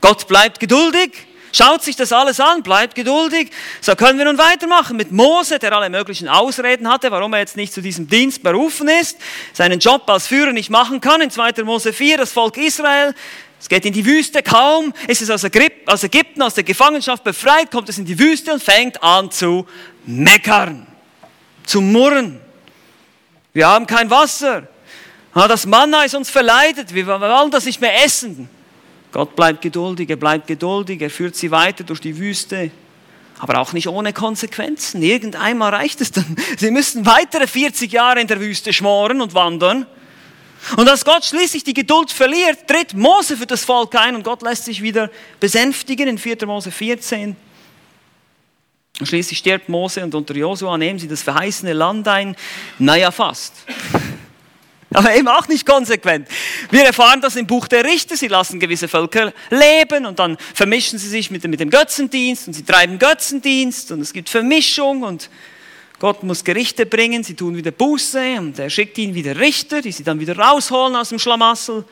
Gott 0.00 0.28
bleibt 0.28 0.60
geduldig, 0.60 1.12
schaut 1.52 1.82
sich 1.82 1.96
das 1.96 2.12
alles 2.12 2.40
an, 2.40 2.62
bleibt 2.62 2.94
geduldig. 2.94 3.50
So 3.80 3.94
können 3.94 4.18
wir 4.18 4.26
nun 4.26 4.38
weitermachen 4.38 4.96
mit 4.96 5.12
Mose, 5.12 5.58
der 5.58 5.72
alle 5.72 5.88
möglichen 5.88 6.28
Ausreden 6.28 6.88
hatte, 6.88 7.10
warum 7.10 7.32
er 7.32 7.40
jetzt 7.40 7.56
nicht 7.56 7.72
zu 7.72 7.80
diesem 7.80 8.08
Dienst 8.08 8.42
berufen 8.42 8.88
ist, 8.88 9.16
seinen 9.52 9.78
Job 9.78 10.08
als 10.10 10.26
Führer 10.26 10.52
nicht 10.52 10.70
machen 10.70 11.00
kann. 11.00 11.20
In 11.20 11.30
2. 11.30 11.62
Mose 11.64 11.92
4, 11.92 12.18
das 12.18 12.32
Volk 12.32 12.56
Israel, 12.56 13.14
es 13.60 13.68
geht 13.70 13.86
in 13.86 13.94
die 13.94 14.04
Wüste, 14.04 14.42
kaum 14.42 14.92
ist 15.06 15.22
es 15.22 15.30
aus 15.30 15.42
Ägypten, 15.42 16.42
aus 16.42 16.54
der 16.54 16.64
Gefangenschaft 16.64 17.24
befreit, 17.24 17.70
kommt 17.70 17.88
es 17.88 17.96
in 17.96 18.04
die 18.04 18.18
Wüste 18.18 18.52
und 18.52 18.62
fängt 18.62 19.02
an 19.02 19.30
zu 19.30 19.66
meckern, 20.04 20.86
zu 21.64 21.80
murren. 21.80 22.40
Wir 23.54 23.68
haben 23.68 23.86
kein 23.86 24.10
Wasser, 24.10 24.68
das 25.34 25.66
Manna 25.66 26.04
ist 26.04 26.14
uns 26.14 26.30
verleidet, 26.30 26.94
wir 26.94 27.06
wollen 27.06 27.50
das 27.50 27.64
nicht 27.64 27.80
mehr 27.80 28.04
essen. 28.04 28.48
Gott 29.12 29.34
bleibt 29.34 29.62
geduldig, 29.62 30.08
er 30.10 30.16
bleibt 30.16 30.46
geduldig, 30.46 31.00
er 31.02 31.10
führt 31.10 31.36
sie 31.36 31.50
weiter 31.50 31.84
durch 31.84 32.00
die 32.00 32.16
Wüste, 32.18 32.70
aber 33.38 33.58
auch 33.58 33.72
nicht 33.72 33.88
ohne 33.88 34.12
Konsequenzen. 34.12 35.02
Irgendeinmal 35.02 35.74
reicht 35.74 36.00
es 36.00 36.12
dann. 36.12 36.36
Sie 36.56 36.70
müssen 36.70 37.04
weitere 37.04 37.46
40 37.46 37.92
Jahre 37.92 38.20
in 38.20 38.28
der 38.28 38.40
Wüste 38.40 38.72
schmoren 38.72 39.20
und 39.20 39.34
wandern. 39.34 39.86
Und 40.76 40.88
als 40.88 41.04
Gott 41.04 41.24
schließlich 41.24 41.64
die 41.64 41.74
Geduld 41.74 42.10
verliert, 42.10 42.66
tritt 42.66 42.94
Mose 42.94 43.36
für 43.36 43.46
das 43.46 43.64
Volk 43.64 43.94
ein 43.96 44.16
und 44.16 44.22
Gott 44.22 44.42
lässt 44.42 44.64
sich 44.64 44.82
wieder 44.82 45.10
besänftigen 45.38 46.08
in 46.08 46.18
4. 46.18 46.46
Mose 46.46 46.70
14. 46.70 47.36
Und 49.00 49.06
schließlich 49.06 49.38
stirbt 49.38 49.68
Mose 49.68 50.02
und 50.02 50.14
unter 50.14 50.34
Josua 50.34 50.78
nehmen 50.78 50.98
sie 50.98 51.08
das 51.08 51.22
verheißene 51.22 51.72
Land 51.72 52.06
ein. 52.08 52.36
Naja, 52.78 53.10
fast 53.10 53.52
aber 54.94 55.14
eben 55.14 55.28
auch 55.28 55.48
nicht 55.48 55.66
konsequent. 55.66 56.28
Wir 56.70 56.84
erfahren 56.84 57.20
das 57.20 57.36
im 57.36 57.46
Buch 57.46 57.68
der 57.68 57.84
Richter. 57.84 58.16
Sie 58.16 58.28
lassen 58.28 58.60
gewisse 58.60 58.88
Völker 58.88 59.32
leben 59.50 60.06
und 60.06 60.18
dann 60.18 60.38
vermischen 60.54 60.98
sie 60.98 61.08
sich 61.08 61.30
mit 61.30 61.44
dem, 61.44 61.50
mit 61.50 61.60
dem 61.60 61.70
Götzendienst 61.70 62.46
und 62.46 62.54
sie 62.54 62.64
treiben 62.64 62.98
Götzendienst 62.98 63.92
und 63.92 64.00
es 64.00 64.12
gibt 64.12 64.28
Vermischung 64.28 65.02
und 65.02 65.28
Gott 65.98 66.22
muss 66.22 66.44
Gerichte 66.44 66.86
bringen. 66.86 67.24
Sie 67.24 67.34
tun 67.34 67.56
wieder 67.56 67.70
Buße 67.70 68.36
und 68.38 68.58
er 68.58 68.70
schickt 68.70 68.98
ihnen 68.98 69.14
wieder 69.14 69.38
Richter, 69.38 69.82
die 69.82 69.92
sie 69.92 70.04
dann 70.04 70.20
wieder 70.20 70.38
rausholen 70.38 70.96
aus 70.96 71.10
dem 71.10 71.18
Schlamassel. 71.18 71.84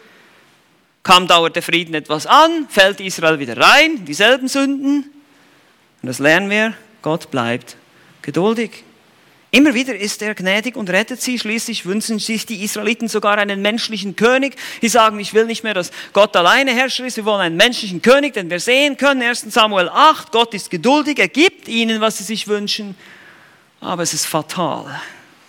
Kaum 1.03 1.27
dauert 1.27 1.57
der 1.57 1.63
Frieden 1.63 1.95
etwas 1.95 2.27
an, 2.27 2.67
fällt 2.69 3.01
Israel 3.01 3.39
wieder 3.39 3.57
rein, 3.57 4.05
dieselben 4.05 4.47
Sünden. 4.47 5.11
Und 6.01 6.07
das 6.07 6.21
lernen 6.21 6.49
wir, 6.51 6.75
Gott 7.01 7.31
bleibt 7.31 7.77
geduldig. 8.23 8.85
Immer 9.55 9.75
wieder 9.75 9.95
ist 9.95 10.23
er 10.23 10.35
gnädig 10.35 10.77
und 10.77 10.89
rettet 10.89 11.21
sie. 11.21 11.39
Schließlich 11.39 11.85
wünschen 11.85 12.19
sich 12.19 12.47
die 12.47 12.65
Israeliten 12.65 13.07
sogar 13.07 13.37
einen 13.37 13.61
menschlichen 13.61 14.17
König. 14.17 14.57
Die 14.81 14.89
sagen, 14.89 15.21
ich 15.21 15.35
will 15.35 15.45
nicht 15.45 15.63
mehr, 15.63 15.75
dass 15.75 15.91
Gott 16.15 16.35
alleine 16.37 16.71
Herrscher 16.71 17.05
ist. 17.05 17.19
Wir 17.19 17.27
wollen 17.27 17.43
einen 17.43 17.57
menschlichen 17.59 18.01
König, 18.01 18.33
den 18.33 18.49
wir 18.49 18.61
sehen 18.61 18.97
können. 18.97 19.21
1 19.21 19.43
Samuel 19.51 19.91
8. 19.91 20.33
Gott 20.33 20.55
ist 20.55 20.71
geduldig. 20.71 21.19
Er 21.19 21.29
gibt 21.29 21.69
ihnen, 21.69 22.01
was 22.01 22.17
sie 22.17 22.25
sich 22.25 22.49
wünschen. 22.49 22.97
Aber 23.79 24.03
es 24.03 24.15
ist 24.15 24.25
fatal. 24.25 24.87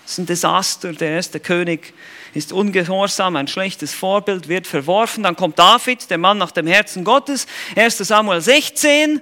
Es 0.05 0.11
ist 0.11 0.17
ein 0.17 0.25
Desaster. 0.25 0.91
Der 0.91 1.11
erste 1.11 1.39
König 1.39 1.93
ist 2.33 2.51
ungehorsam, 2.51 3.37
ein 3.37 3.47
schlechtes 3.47 3.93
Vorbild, 3.93 4.49
wird 4.49 4.67
verworfen. 4.67 5.23
Dann 5.23 5.37
kommt 5.37 5.57
David, 5.57 6.09
der 6.09 6.17
Mann 6.17 6.37
nach 6.37 6.51
dem 6.51 6.67
Herzen 6.67 7.05
Gottes. 7.05 7.47
1 7.77 7.99
Samuel 7.99 8.41
16. 8.41 9.21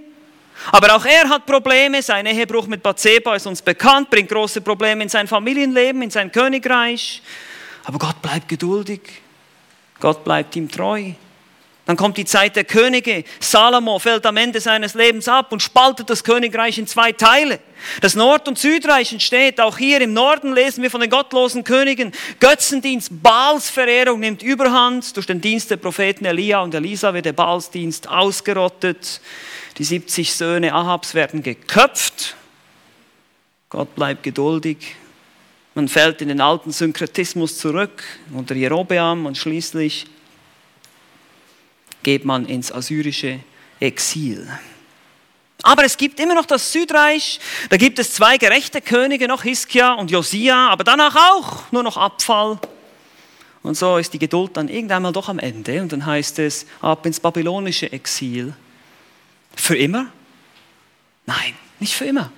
Aber 0.72 0.96
auch 0.96 1.06
er 1.06 1.30
hat 1.30 1.46
Probleme. 1.46 2.02
Sein 2.02 2.26
Ehebruch 2.26 2.68
mit 2.68 2.84
Bathseba 2.84 3.36
ist 3.36 3.48
uns 3.48 3.62
bekannt, 3.62 4.10
bringt 4.10 4.30
große 4.30 4.62
Probleme 4.62 5.04
in 5.04 5.10
sein 5.10 5.28
Familienleben, 5.28 6.02
in 6.02 6.12
sein 6.12 6.32
Königreich. 6.32 7.22
Aber 7.84 7.98
Gott 7.98 8.22
bleibt 8.22 8.48
geduldig. 8.48 9.02
Gott 10.00 10.24
bleibt 10.24 10.56
ihm 10.56 10.70
treu. 10.70 11.12
Dann 11.86 11.98
kommt 11.98 12.18
die 12.18 12.26
Zeit 12.26 12.56
der 12.56 12.64
Könige. 12.64 13.24
Salomo 13.40 13.98
fällt 13.98 14.26
am 14.26 14.38
Ende 14.38 14.62
seines 14.62 14.94
Lebens 14.94 15.28
ab 15.28 15.52
und 15.52 15.62
spaltet 15.62 16.10
das 16.10 16.24
Königreich 16.24 16.78
in 16.78 16.86
zwei 16.86 17.12
Teile. 17.12 17.60
Das 18.02 18.16
Nord- 18.16 18.48
und 18.48 18.60
Südreich 18.60 19.12
entsteht. 19.12 19.60
Auch 19.60 19.78
hier 19.78 20.00
im 20.00 20.14
Norden 20.14 20.54
lesen 20.54 20.84
wir 20.84 20.92
von 20.92 21.02
den 21.02 21.10
gottlosen 21.10 21.64
Königen. 21.64 22.12
Götzendienst, 22.40 23.10
Baalsverehrung 23.24 24.20
nimmt 24.20 24.44
Überhand. 24.44 25.16
Durch 25.18 25.26
den 25.26 25.42
Dienst 25.42 25.72
der 25.72 25.78
Propheten 25.78 26.26
Elia 26.26 26.62
und 26.62 26.74
Elisa 26.76 27.14
wird 27.14 27.26
der 27.26 27.34
Baalsdienst 27.34 28.08
ausgerottet. 28.08 29.20
Die 29.82 29.86
70 29.86 30.36
Söhne 30.36 30.76
Ahabs 30.76 31.16
werden 31.16 31.42
geköpft. 31.42 32.36
Gott 33.68 33.96
bleibt 33.96 34.22
geduldig. 34.22 34.96
Man 35.74 35.88
fällt 35.88 36.22
in 36.22 36.28
den 36.28 36.40
alten 36.40 36.72
Synkretismus 36.72 37.58
zurück 37.58 38.04
unter 38.32 38.54
Jerobeam 38.54 39.26
und 39.26 39.40
schließlich 39.40 40.06
geht 42.04 42.26
man 42.26 42.46
ins 42.46 42.72
assyrische 42.72 43.40
Exil. 43.80 44.48
Aber 45.64 45.84
es 45.84 45.98
gibt 45.98 46.20
immer 46.20 46.36
noch 46.36 46.46
das 46.46 46.72
Südreich, 46.72 47.40
da 47.72 47.78
gibt 47.78 47.98
es 47.98 48.14
zwei 48.14 48.38
gerechte 48.38 48.82
Könige 48.82 49.28
noch, 49.28 49.42
Hiskia 49.42 49.94
und 49.94 50.12
Josia, 50.12 50.70
aber 50.70 50.84
danach 50.84 51.16
auch 51.16 51.72
nur 51.72 51.82
noch 51.82 51.98
Abfall. 51.98 52.60
Und 53.64 53.76
so 53.76 53.98
ist 53.98 54.14
die 54.14 54.20
Geduld 54.20 54.58
dann 54.58 54.68
irgendwann 54.68 55.02
mal 55.02 55.12
doch 55.12 55.28
am 55.28 55.40
Ende 55.40 55.82
und 55.82 55.92
dann 55.92 56.06
heißt 56.06 56.38
es 56.38 56.68
ab 56.82 57.04
ins 57.08 57.20
babylonische 57.20 57.92
Exil. 57.92 58.54
Für 59.56 59.78
immer? 59.78 60.08
Nein, 61.26 61.54
nicht 61.80 61.96
für 61.96 62.06
immer. 62.06 62.32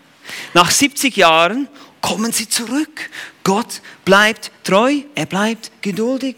Nach 0.54 0.72
70 0.72 1.16
Jahren 1.16 1.68
kommen 2.02 2.32
sie 2.32 2.50
zurück. 2.50 3.10
Gott 3.44 3.82
bleibt 4.06 4.52
treu, 4.64 5.02
er 5.16 5.26
bleibt 5.26 5.72
geduldig. 5.82 6.36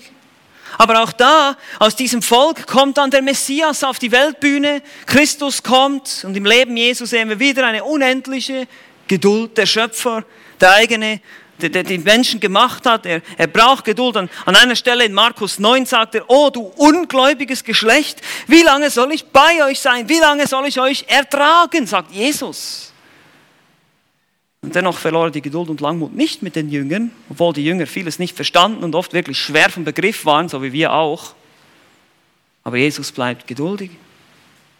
Aber 0.78 1.04
auch 1.04 1.12
da, 1.12 1.58
aus 1.80 1.96
diesem 1.96 2.22
Volk 2.22 2.68
kommt 2.68 2.98
dann 2.98 3.12
der 3.12 3.22
Messias 3.22 3.84
auf 3.84 4.00
die 4.00 4.12
Weltbühne. 4.12 4.82
Christus 5.06 5.64
kommt 5.64 6.24
und 6.24 6.36
im 6.36 6.46
Leben 6.46 6.76
Jesu 6.76 7.06
sehen 7.06 7.30
wir 7.30 7.40
wieder 7.40 7.66
eine 7.66 7.84
unendliche 7.84 8.68
Geduld. 9.08 9.58
Der 9.58 9.66
Schöpfer, 9.66 10.26
der 10.60 10.74
eigene 10.74 11.22
der, 11.62 11.70
der 11.70 11.84
die 11.84 11.97
Menschen 11.97 12.39
gemacht 12.39 12.86
hat. 12.86 13.06
Er, 13.06 13.22
er 13.38 13.47
braucht 13.47 13.86
Geduld. 13.86 14.18
An, 14.18 14.30
an 14.45 14.56
einer 14.56 14.76
Stelle 14.76 15.06
in 15.06 15.14
Markus 15.14 15.60
9 15.60 15.86
sagt 15.86 16.16
er, 16.16 16.30
oh 16.30 16.49
du 16.49 16.62
ungläubiges 16.62 17.64
Geschlecht, 17.64 18.22
wie 18.47 18.62
lange 18.62 18.89
soll 18.89 19.12
ich 19.14 19.26
bei 19.26 19.64
euch 19.64 19.80
sein? 19.80 20.10
Wie 20.10 20.20
lange 20.20 20.47
soll 20.47 20.68
ich 20.68 20.80
euch 20.80 21.06
ertragen? 21.08 21.88
sagt 21.88 22.12
Jesus. 22.12 22.91
Und 24.62 24.74
dennoch 24.74 24.97
verlor 24.97 25.26
er 25.26 25.32
die 25.32 25.43
Geduld 25.43 25.70
und 25.70 25.80
Langmut 25.80 26.16
nicht 26.16 26.41
mit 26.41 26.56
den 26.56 26.70
Jüngern, 26.70 27.12
obwohl 27.30 27.53
die 27.53 27.64
Jünger 27.64 27.86
vieles 27.86 28.18
nicht 28.18 28.36
verstanden 28.36 28.84
und 28.84 28.95
oft 28.95 29.14
wirklich 29.14 29.38
schwer 29.38 29.70
vom 29.70 29.84
Begriff 29.84 30.26
waren, 30.26 30.49
so 30.49 30.64
wie 30.64 30.74
wir 30.74 30.91
auch. 30.91 31.36
Aber 32.64 32.78
Jesus 32.78 33.12
bleibt 33.12 33.45
geduldig. 33.45 33.91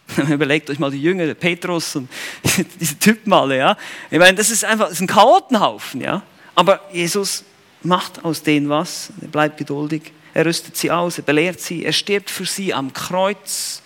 Überlegt 0.30 0.70
euch 0.72 0.80
mal 0.80 0.90
die 0.90 1.02
Jünger, 1.02 1.28
der 1.28 1.36
Petrus 1.36 1.96
und 1.96 2.10
diese 2.80 2.98
Typen 2.98 3.32
alle, 3.32 3.58
ja. 3.58 3.78
Ich 4.10 4.18
meine, 4.18 4.36
das 4.36 4.50
ist 4.50 4.66
einfach, 4.66 4.86
das 4.86 4.96
ist 4.96 5.02
ein 5.02 5.08
Chaotenhaufen, 5.08 6.02
ja. 6.02 6.24
Aber 6.56 6.82
Jesus 6.92 7.44
macht 7.84 8.24
aus 8.24 8.42
denen 8.42 8.70
was, 8.70 9.12
er 9.22 9.28
bleibt 9.28 9.58
geduldig, 9.58 10.14
er 10.34 10.46
rüstet 10.46 10.76
sie 10.76 10.92
aus, 10.92 11.18
er 11.18 11.24
belehrt 11.24 11.62
sie, 11.62 11.86
er 11.86 11.94
stirbt 11.94 12.30
für 12.30 12.46
sie 12.46 12.74
am 12.74 12.94
Kreuz 12.94 13.82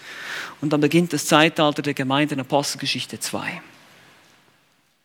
und 0.61 0.72
dann 0.72 0.82
beginnt 0.82 1.13
das 1.13 1.26
Zeitalter 1.26 1.82
der 1.82 1.93
Gemeinde 1.93 2.36
in 2.36 2.39
Apostelgeschichte 2.39 3.20
2. 3.20 3.61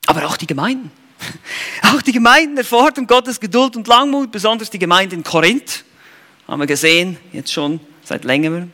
Aber 0.07 0.27
auch 0.27 0.37
die 0.37 0.47
Gemeinden, 0.47 0.91
auch 1.83 2.03
die 2.03 2.13
Gemeinden 2.13 2.57
erfordern 2.59 3.07
Gottes 3.07 3.41
Geduld 3.41 3.77
und 3.77 3.89
Langmut, 3.89 4.31
besonders 4.31 4.71
die 4.71 4.79
Gemeinde 4.79 5.17
in 5.17 5.25
Korinth, 5.25 5.85
haben 6.47 6.61
wir 6.61 6.67
gesehen, 6.67 7.17
jetzt 7.33 7.53
schon 7.53 7.81
seit 8.05 8.25
längerem. 8.25 8.73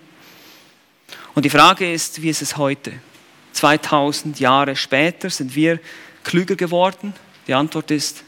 Und 1.35 1.45
die 1.45 1.51
Frage 1.51 1.93
ist, 1.93 2.21
wie 2.21 2.29
ist 2.29 2.43
es 2.43 2.57
heute? 2.57 2.93
2000 3.53 4.41
Jahre 4.41 4.75
später 4.75 5.31
sind 5.31 5.55
wir 5.55 5.79
klüger 6.25 6.57
geworden? 6.57 7.15
Die 7.47 7.55
Antwort 7.55 7.91
ist 7.91 8.25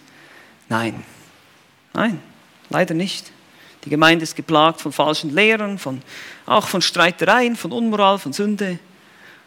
Nein, 0.73 1.05
nein, 1.93 2.19
leider 2.71 2.95
nicht. 2.95 3.31
Die 3.85 3.91
Gemeinde 3.91 4.23
ist 4.23 4.35
geplagt 4.35 4.81
von 4.81 4.91
falschen 4.91 5.35
Lehrern, 5.35 5.79
von, 5.79 6.01
auch 6.47 6.67
von 6.67 6.81
Streitereien, 6.81 7.57
von 7.57 7.73
Unmoral, 7.73 8.19
von 8.19 8.33
Sünde. 8.33 8.79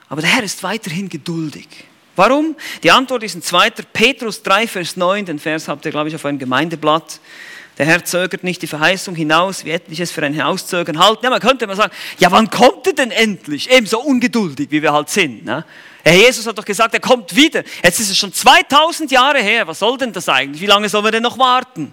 Aber 0.07 0.21
der 0.21 0.29
Herr 0.29 0.43
ist 0.43 0.61
weiterhin 0.61 1.09
geduldig. 1.09 1.67
Warum? 2.15 2.55
Die 2.83 2.91
Antwort 2.91 3.23
ist 3.23 3.33
in 3.33 3.41
2. 3.41 3.71
Petrus 3.91 4.43
3, 4.43 4.67
Vers 4.67 4.97
9. 4.97 5.25
Den 5.25 5.39
Vers 5.39 5.67
habt 5.67 5.83
ihr, 5.85 5.91
glaube 5.91 6.09
ich, 6.09 6.15
auf 6.15 6.23
eurem 6.25 6.37
Gemeindeblatt. 6.37 7.19
Der 7.77 7.85
Herr 7.85 8.05
zögert 8.05 8.43
nicht 8.43 8.61
die 8.61 8.67
Verheißung 8.67 9.15
hinaus, 9.15 9.65
wie 9.65 9.71
etliches 9.71 10.11
für 10.11 10.23
ein 10.23 10.33
Hinauszögern 10.33 10.99
halten. 10.99 11.25
Ja, 11.25 11.29
man 11.29 11.41
könnte 11.41 11.67
mal 11.67 11.75
sagen, 11.75 11.93
ja, 12.19 12.31
wann 12.31 12.49
kommt 12.49 12.87
er 12.87 12.93
denn 12.93 13.11
endlich? 13.11 13.69
Ebenso 13.69 13.99
ungeduldig, 13.99 14.71
wie 14.71 14.81
wir 14.81 14.93
halt 14.93 15.09
sind. 15.09 15.43
Ne? 15.43 15.65
Herr 16.03 16.15
Jesus 16.15 16.47
hat 16.47 16.57
doch 16.57 16.65
gesagt, 16.65 16.93
er 16.93 16.99
kommt 16.99 17.35
wieder. 17.35 17.63
Jetzt 17.83 17.99
ist 17.99 18.11
es 18.11 18.17
schon 18.17 18.31
2000 18.31 19.11
Jahre 19.11 19.39
her. 19.39 19.67
Was 19.67 19.79
soll 19.79 19.97
denn 19.97 20.13
das 20.13 20.29
eigentlich? 20.29 20.61
Wie 20.61 20.67
lange 20.67 20.87
sollen 20.87 21.03
wir 21.03 21.11
denn 21.11 21.23
noch 21.23 21.37
warten? 21.37 21.91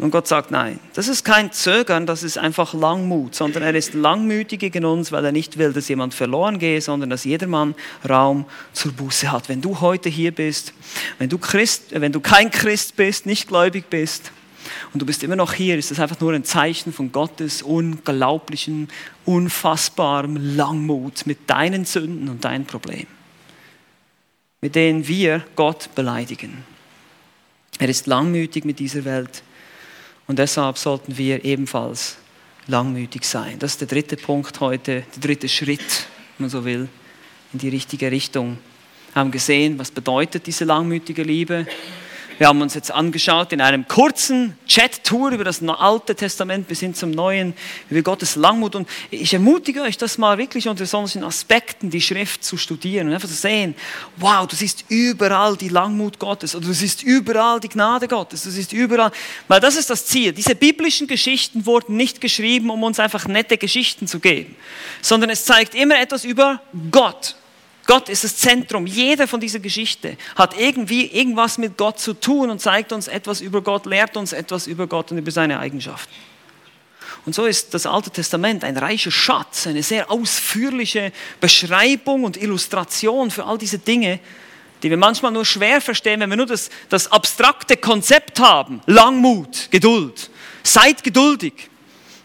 Und 0.00 0.10
Gott 0.12 0.26
sagt, 0.26 0.50
nein, 0.50 0.80
das 0.94 1.08
ist 1.08 1.26
kein 1.26 1.52
Zögern, 1.52 2.06
das 2.06 2.22
ist 2.22 2.38
einfach 2.38 2.72
Langmut, 2.72 3.34
sondern 3.34 3.62
er 3.62 3.74
ist 3.74 3.92
langmütig 3.92 4.58
gegen 4.58 4.86
uns, 4.86 5.12
weil 5.12 5.22
er 5.26 5.32
nicht 5.32 5.58
will, 5.58 5.74
dass 5.74 5.88
jemand 5.88 6.14
verloren 6.14 6.58
gehe, 6.58 6.80
sondern 6.80 7.10
dass 7.10 7.24
jedermann 7.24 7.74
Raum 8.08 8.46
zur 8.72 8.92
Buße 8.92 9.30
hat. 9.30 9.50
Wenn 9.50 9.60
du 9.60 9.82
heute 9.82 10.08
hier 10.08 10.34
bist, 10.34 10.72
wenn 11.18 11.28
du, 11.28 11.36
Christ, 11.36 11.88
wenn 11.90 12.12
du 12.12 12.20
kein 12.20 12.50
Christ 12.50 12.96
bist, 12.96 13.26
nicht 13.26 13.46
gläubig 13.46 13.90
bist, 13.90 14.32
und 14.92 15.00
du 15.00 15.06
bist 15.06 15.22
immer 15.22 15.36
noch 15.36 15.52
hier, 15.52 15.78
ist 15.78 15.90
das 15.90 16.00
einfach 16.00 16.20
nur 16.20 16.32
ein 16.32 16.44
Zeichen 16.44 16.92
von 16.92 17.12
Gottes 17.12 17.62
unglaublichen, 17.62 18.88
unfassbarem 19.24 20.56
Langmut 20.56 21.26
mit 21.26 21.48
deinen 21.48 21.84
Sünden 21.84 22.28
und 22.28 22.44
deinen 22.44 22.66
Problemen, 22.66 23.06
mit 24.60 24.74
denen 24.74 25.06
wir 25.06 25.44
Gott 25.56 25.94
beleidigen. 25.94 26.64
Er 27.78 27.88
ist 27.88 28.06
langmütig 28.06 28.64
mit 28.64 28.78
dieser 28.78 29.04
Welt 29.04 29.42
und 30.26 30.38
deshalb 30.38 30.78
sollten 30.78 31.16
wir 31.16 31.44
ebenfalls 31.44 32.16
langmütig 32.66 33.24
sein. 33.24 33.58
Das 33.58 33.72
ist 33.72 33.80
der 33.80 33.88
dritte 33.88 34.16
Punkt 34.16 34.60
heute, 34.60 35.04
der 35.14 35.20
dritte 35.20 35.48
Schritt, 35.48 36.06
wenn 36.36 36.44
man 36.44 36.50
so 36.50 36.64
will, 36.64 36.88
in 37.52 37.58
die 37.58 37.68
richtige 37.68 38.10
Richtung. 38.10 38.58
Wir 39.12 39.20
haben 39.20 39.30
gesehen, 39.30 39.78
was 39.78 39.90
bedeutet 39.90 40.46
diese 40.46 40.64
langmütige 40.64 41.22
Liebe. 41.22 41.66
Wir 42.40 42.48
haben 42.48 42.62
uns 42.62 42.72
jetzt 42.72 42.90
angeschaut 42.90 43.52
in 43.52 43.60
einem 43.60 43.86
kurzen 43.86 44.56
Chat-Tour 44.66 45.32
über 45.32 45.44
das 45.44 45.62
Alte 45.62 46.14
Testament 46.14 46.68
bis 46.68 46.80
hin 46.80 46.94
zum 46.94 47.10
Neuen, 47.10 47.52
über 47.90 48.00
Gottes 48.00 48.34
Langmut. 48.34 48.74
Und 48.74 48.88
ich 49.10 49.34
ermutige 49.34 49.82
euch, 49.82 49.98
das 49.98 50.16
mal 50.16 50.38
wirklich 50.38 50.66
unter 50.66 50.86
solchen 50.86 51.22
Aspekten 51.22 51.90
die 51.90 52.00
Schrift 52.00 52.42
zu 52.42 52.56
studieren 52.56 53.08
und 53.08 53.12
einfach 53.12 53.28
zu 53.28 53.34
sehen, 53.34 53.74
wow, 54.16 54.46
du 54.46 54.56
siehst 54.56 54.86
überall 54.88 55.54
die 55.58 55.68
Langmut 55.68 56.18
Gottes 56.18 56.54
oder 56.56 56.64
du 56.64 56.72
siehst 56.72 57.02
überall 57.02 57.60
die 57.60 57.68
Gnade 57.68 58.08
Gottes, 58.08 58.44
du 58.44 58.50
siehst 58.50 58.72
überall, 58.72 59.12
weil 59.46 59.60
das 59.60 59.76
ist 59.76 59.90
das 59.90 60.06
Ziel. 60.06 60.32
Diese 60.32 60.54
biblischen 60.54 61.08
Geschichten 61.08 61.66
wurden 61.66 61.98
nicht 61.98 62.22
geschrieben, 62.22 62.70
um 62.70 62.82
uns 62.82 62.98
einfach 62.98 63.28
nette 63.28 63.58
Geschichten 63.58 64.06
zu 64.06 64.18
geben, 64.18 64.56
sondern 65.02 65.28
es 65.28 65.44
zeigt 65.44 65.74
immer 65.74 66.00
etwas 66.00 66.24
über 66.24 66.62
Gott. 66.90 67.36
Gott 67.90 68.08
ist 68.08 68.22
das 68.22 68.36
Zentrum. 68.36 68.86
Jeder 68.86 69.26
von 69.26 69.40
dieser 69.40 69.58
Geschichte 69.58 70.16
hat 70.36 70.56
irgendwie 70.56 71.06
irgendwas 71.06 71.58
mit 71.58 71.76
Gott 71.76 71.98
zu 71.98 72.14
tun 72.14 72.48
und 72.48 72.60
zeigt 72.60 72.92
uns 72.92 73.08
etwas 73.08 73.40
über 73.40 73.62
Gott, 73.62 73.84
lehrt 73.84 74.16
uns 74.16 74.32
etwas 74.32 74.68
über 74.68 74.86
Gott 74.86 75.10
und 75.10 75.18
über 75.18 75.32
seine 75.32 75.58
Eigenschaften. 75.58 76.14
Und 77.26 77.34
so 77.34 77.46
ist 77.46 77.74
das 77.74 77.86
Alte 77.86 78.10
Testament 78.10 78.62
ein 78.62 78.76
reicher 78.76 79.10
Schatz, 79.10 79.66
eine 79.66 79.82
sehr 79.82 80.08
ausführliche 80.08 81.10
Beschreibung 81.40 82.22
und 82.22 82.36
Illustration 82.36 83.32
für 83.32 83.44
all 83.44 83.58
diese 83.58 83.80
Dinge, 83.80 84.20
die 84.84 84.90
wir 84.90 84.96
manchmal 84.96 85.32
nur 85.32 85.44
schwer 85.44 85.80
verstehen, 85.80 86.20
wenn 86.20 86.30
wir 86.30 86.36
nur 86.36 86.46
das, 86.46 86.70
das 86.90 87.10
abstrakte 87.10 87.76
Konzept 87.76 88.38
haben. 88.38 88.82
Langmut, 88.86 89.66
Geduld. 89.72 90.30
Seid 90.62 91.02
geduldig. 91.02 91.54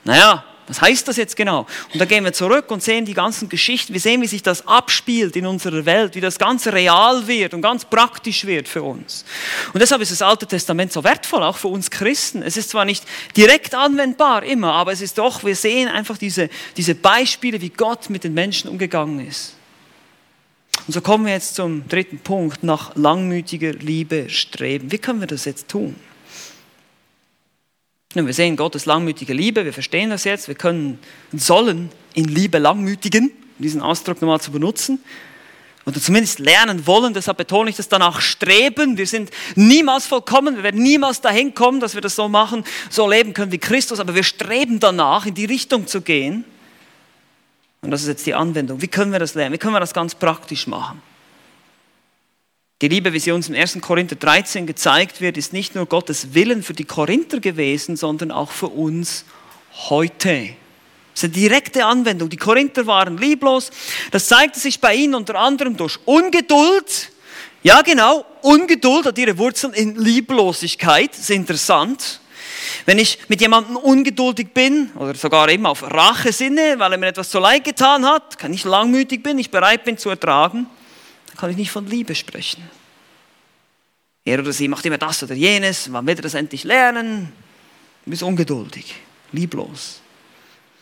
Naja, 0.03 0.45
Was 0.67 0.81
heißt 0.81 1.07
das 1.07 1.17
jetzt 1.17 1.35
genau? 1.35 1.67
Und 1.93 1.99
da 1.99 2.05
gehen 2.05 2.23
wir 2.23 2.33
zurück 2.33 2.71
und 2.71 2.81
sehen 2.81 3.05
die 3.05 3.13
ganzen 3.13 3.49
Geschichten. 3.49 3.93
Wir 3.93 3.99
sehen, 3.99 4.21
wie 4.21 4.27
sich 4.27 4.41
das 4.41 4.67
abspielt 4.67 5.35
in 5.35 5.45
unserer 5.45 5.85
Welt, 5.85 6.15
wie 6.15 6.21
das 6.21 6.39
Ganze 6.39 6.73
real 6.73 7.27
wird 7.27 7.53
und 7.53 7.61
ganz 7.61 7.85
praktisch 7.85 8.45
wird 8.45 8.67
für 8.67 8.81
uns. 8.81 9.25
Und 9.73 9.79
deshalb 9.79 10.01
ist 10.01 10.11
das 10.11 10.23
Alte 10.23 10.47
Testament 10.47 10.91
so 10.91 11.03
wertvoll, 11.03 11.43
auch 11.43 11.57
für 11.57 11.67
uns 11.67 11.91
Christen. 11.91 12.41
Es 12.41 12.57
ist 12.57 12.71
zwar 12.71 12.83
nicht 12.83 13.03
direkt 13.37 13.75
anwendbar 13.75 14.43
immer, 14.43 14.73
aber 14.73 14.91
es 14.91 15.01
ist 15.01 15.19
doch, 15.19 15.43
wir 15.43 15.55
sehen 15.55 15.87
einfach 15.87 16.17
diese, 16.17 16.49
diese 16.77 16.95
Beispiele, 16.95 17.61
wie 17.61 17.69
Gott 17.69 18.09
mit 18.09 18.23
den 18.23 18.33
Menschen 18.33 18.69
umgegangen 18.69 19.27
ist. 19.27 19.53
Und 20.87 20.93
so 20.93 21.01
kommen 21.01 21.25
wir 21.25 21.33
jetzt 21.33 21.55
zum 21.55 21.87
dritten 21.87 22.19
Punkt, 22.19 22.63
nach 22.63 22.95
langmütiger 22.95 23.73
Liebe 23.73 24.29
streben. 24.29 24.91
Wie 24.91 24.97
können 24.97 25.19
wir 25.19 25.27
das 25.27 25.45
jetzt 25.45 25.67
tun? 25.67 25.95
Nun, 28.15 28.27
wir 28.27 28.33
sehen 28.33 28.55
Gottes 28.55 28.85
langmütige 28.85 29.33
Liebe, 29.33 29.65
wir 29.65 29.73
verstehen 29.73 30.09
das 30.09 30.23
jetzt, 30.23 30.47
wir 30.47 30.55
können, 30.55 30.99
sollen 31.33 31.91
in 32.13 32.25
Liebe 32.25 32.59
langmütigen, 32.59 33.25
um 33.25 33.61
diesen 33.63 33.81
Ausdruck 33.81 34.21
nochmal 34.21 34.39
zu 34.39 34.51
benutzen. 34.51 35.03
Oder 35.85 36.01
zumindest 36.01 36.39
lernen 36.39 36.87
wollen, 36.87 37.13
deshalb 37.13 37.37
betone 37.37 37.69
ich 37.69 37.75
das 37.75 37.89
danach 37.89 38.21
streben. 38.21 38.97
Wir 38.97 39.05
sind 39.05 39.29
niemals 39.55 40.07
vollkommen, 40.07 40.55
wir 40.55 40.63
werden 40.63 40.81
niemals 40.81 41.21
dahin 41.21 41.53
kommen, 41.53 41.79
dass 41.79 41.93
wir 41.93 42.01
das 42.01 42.15
so 42.15 42.27
machen, 42.27 42.63
so 42.89 43.07
leben 43.07 43.33
können 43.33 43.51
wie 43.51 43.59
Christus, 43.59 43.99
aber 43.99 44.15
wir 44.15 44.23
streben 44.23 44.79
danach, 44.79 45.25
in 45.25 45.35
die 45.35 45.45
Richtung 45.45 45.85
zu 45.85 46.01
gehen. 46.01 46.45
Und 47.81 47.91
das 47.91 48.01
ist 48.01 48.07
jetzt 48.07 48.25
die 48.25 48.33
Anwendung. 48.33 48.81
Wie 48.81 48.87
können 48.87 49.11
wir 49.11 49.19
das 49.19 49.35
lernen? 49.35 49.53
Wie 49.53 49.57
können 49.59 49.75
wir 49.75 49.79
das 49.79 49.93
ganz 49.93 50.15
praktisch 50.15 50.65
machen? 50.65 51.01
Die 52.81 52.89
Liebe, 52.89 53.13
wie 53.13 53.19
sie 53.19 53.31
uns 53.31 53.47
im 53.47 53.55
1. 53.55 53.79
Korinther 53.79 54.17
13 54.17 54.67
gezeigt 54.67 55.21
wird, 55.21 55.37
ist 55.37 55.53
nicht 55.53 55.75
nur 55.75 55.85
Gottes 55.85 56.33
Willen 56.33 56.61
für 56.61 56.73
die 56.73 56.83
Korinther 56.83 57.39
gewesen, 57.39 57.95
sondern 57.95 58.31
auch 58.31 58.51
für 58.51 58.67
uns 58.67 59.23
heute. 59.87 60.49
Das 61.13 61.23
ist 61.23 61.23
eine 61.23 61.33
direkte 61.33 61.85
Anwendung. 61.85 62.29
Die 62.29 62.35
Korinther 62.35 62.85
waren 62.85 63.17
lieblos. 63.17 63.71
Das 64.11 64.27
zeigte 64.27 64.59
sich 64.59 64.81
bei 64.81 64.93
ihnen 64.93 65.15
unter 65.15 65.35
anderem 65.35 65.77
durch 65.77 65.97
Ungeduld. 66.03 67.11
Ja, 67.63 67.81
genau, 67.81 68.25
Ungeduld 68.41 69.05
hat 69.05 69.17
ihre 69.17 69.37
Wurzeln 69.37 69.71
in 69.71 69.95
Lieblosigkeit. 69.95 71.11
Das 71.11 71.19
ist 71.19 71.29
interessant. 71.29 72.19
Wenn 72.85 72.99
ich 72.99 73.19
mit 73.29 73.39
jemandem 73.39 73.77
ungeduldig 73.77 74.49
bin 74.53 74.91
oder 74.95 75.15
sogar 75.15 75.47
eben 75.47 75.65
auf 75.65 75.81
Rache 75.81 76.33
sinne, 76.33 76.75
weil 76.77 76.91
er 76.91 76.97
mir 76.97 77.07
etwas 77.07 77.29
zu 77.29 77.39
leid 77.39 77.63
getan 77.63 78.05
hat, 78.05 78.37
kann 78.37 78.53
ich 78.53 78.65
langmütig 78.65 79.23
bin, 79.23 79.39
ich 79.39 79.49
bereit 79.49 79.85
bin 79.85 79.97
zu 79.97 80.09
ertragen, 80.09 80.67
kann 81.35 81.49
ich 81.51 81.57
nicht 81.57 81.71
von 81.71 81.87
Liebe 81.87 82.15
sprechen. 82.15 82.63
Er 84.23 84.39
oder 84.39 84.51
sie 84.51 84.67
macht 84.67 84.85
immer 84.85 84.97
das 84.97 85.21
oder 85.21 85.35
jenes, 85.35 85.91
wann 85.91 86.07
wird 86.07 86.19
er 86.19 86.23
das 86.23 86.33
endlich 86.33 86.63
lernen? 86.63 87.31
Du 88.03 88.09
bist 88.11 88.23
ungeduldig, 88.23 88.95
lieblos. 89.31 90.01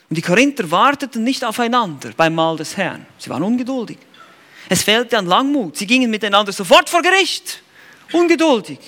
Und 0.10 0.16
die 0.16 0.22
Korinther 0.22 0.70
warteten 0.70 1.24
nicht 1.24 1.44
aufeinander 1.44 2.12
beim 2.16 2.36
Mahl 2.36 2.58
des 2.58 2.78
Herrn. 2.78 3.06
Sie 3.18 3.30
waren 3.30 3.44
ungeduldig. 3.44 3.98
Es 4.70 4.84
fehlte 4.84 5.18
an 5.18 5.26
Langmut. 5.26 5.78
Sie 5.78 5.88
gingen 5.88 6.10
miteinander 6.10 6.52
sofort 6.52 6.90
vor 6.90 7.02
Gericht. 7.02 7.62
Ungeduldig. 8.12 8.80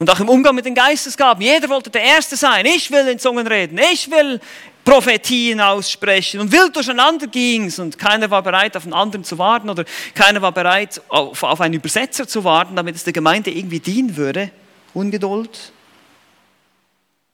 Und 0.00 0.08
auch 0.08 0.18
im 0.18 0.30
Umgang 0.30 0.54
mit 0.54 0.64
den 0.64 0.74
Geistesgaben. 0.74 1.42
Jeder 1.42 1.68
wollte 1.68 1.90
der 1.90 2.02
Erste 2.02 2.34
sein. 2.34 2.64
Ich 2.64 2.90
will 2.90 3.06
in 3.06 3.18
Zungen 3.18 3.46
reden. 3.46 3.78
Ich 3.92 4.10
will 4.10 4.40
Prophetien 4.82 5.60
aussprechen. 5.60 6.40
Und 6.40 6.50
wild 6.50 6.74
durcheinander 6.74 7.26
ging 7.26 7.66
es 7.66 7.78
und 7.78 7.98
keiner 7.98 8.30
war 8.30 8.42
bereit, 8.42 8.78
auf 8.78 8.84
einen 8.84 8.94
anderen 8.94 9.24
zu 9.24 9.36
warten 9.36 9.68
oder 9.68 9.84
keiner 10.14 10.40
war 10.40 10.52
bereit, 10.52 11.02
auf, 11.08 11.42
auf 11.42 11.60
einen 11.60 11.74
Übersetzer 11.74 12.26
zu 12.26 12.42
warten, 12.44 12.76
damit 12.76 12.96
es 12.96 13.04
der 13.04 13.12
Gemeinde 13.12 13.50
irgendwie 13.50 13.78
dienen 13.78 14.16
würde. 14.16 14.50
Ungeduld. 14.94 15.70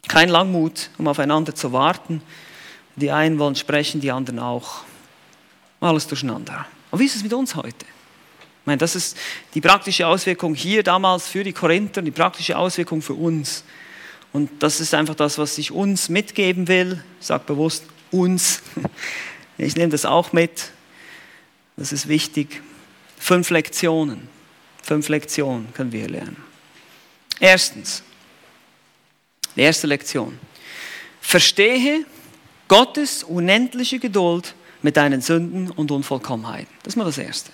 Kein 0.09 0.29
Langmut, 0.29 0.91
um 0.99 1.07
aufeinander 1.07 1.55
zu 1.55 1.73
warten. 1.73 2.21
Die 2.97 3.13
einen 3.13 3.39
wollen 3.39 3.55
sprechen, 3.55 4.01
die 4.01 4.11
anderen 4.11 4.41
auch. 4.41 4.83
Alles 5.81 6.09
durcheinander. 6.09 6.67
Aber 6.91 7.01
wie 7.01 7.05
ist 7.07 7.15
es 7.15 7.23
mit 7.23 7.33
uns 7.33 7.55
heute? 7.55 7.87
Meine, 8.67 8.79
das 8.79 8.97
ist 8.97 9.17
die 9.55 9.61
praktische 9.61 10.07
Auswirkung 10.07 10.55
hier 10.55 10.83
damals 10.83 11.29
für 11.29 11.45
die 11.45 11.53
Korinther, 11.53 12.03
die 12.03 12.11
praktische 12.11 12.59
Auswirkung 12.59 13.01
für 13.01 13.15
uns. 13.15 13.63
Und 14.33 14.51
das 14.63 14.81
ist 14.81 14.93
einfach 14.93 15.15
das, 15.15 15.39
was 15.39 15.57
ich 15.57 15.71
uns 15.71 16.09
mitgeben 16.09 16.67
will. 16.69 17.03
Ich 17.21 17.27
sage 17.27 17.45
bewusst 17.47 17.85
uns. 18.11 18.63
Ich 19.59 19.75
nehme 19.75 19.89
das 19.89 20.05
auch 20.05 20.35
mit. 20.35 20.71
Das 21.79 21.91
ist 21.91 22.09
wichtig. 22.09 22.61
Fünf 23.17 23.49
Lektionen. 23.49 24.29
Fünf 24.83 25.09
Lektionen 25.09 25.73
können 25.73 25.93
wir 25.93 26.07
lernen. 26.11 26.37
Erstens, 27.41 28.03
die 29.57 29.63
erste 29.63 29.87
Lektion. 29.87 30.39
Verstehe 31.23 32.05
Gottes 32.69 33.23
unendliche 33.23 33.99
Geduld 33.99 34.55
mit 34.83 34.99
deinen 34.99 35.23
Sünden 35.23 35.71
und 35.71 35.91
Unvollkommenheiten. 35.91 36.69
Das 36.83 36.93
ist 36.93 36.97
mal 36.97 37.05
das 37.05 37.17
Erste. 37.17 37.51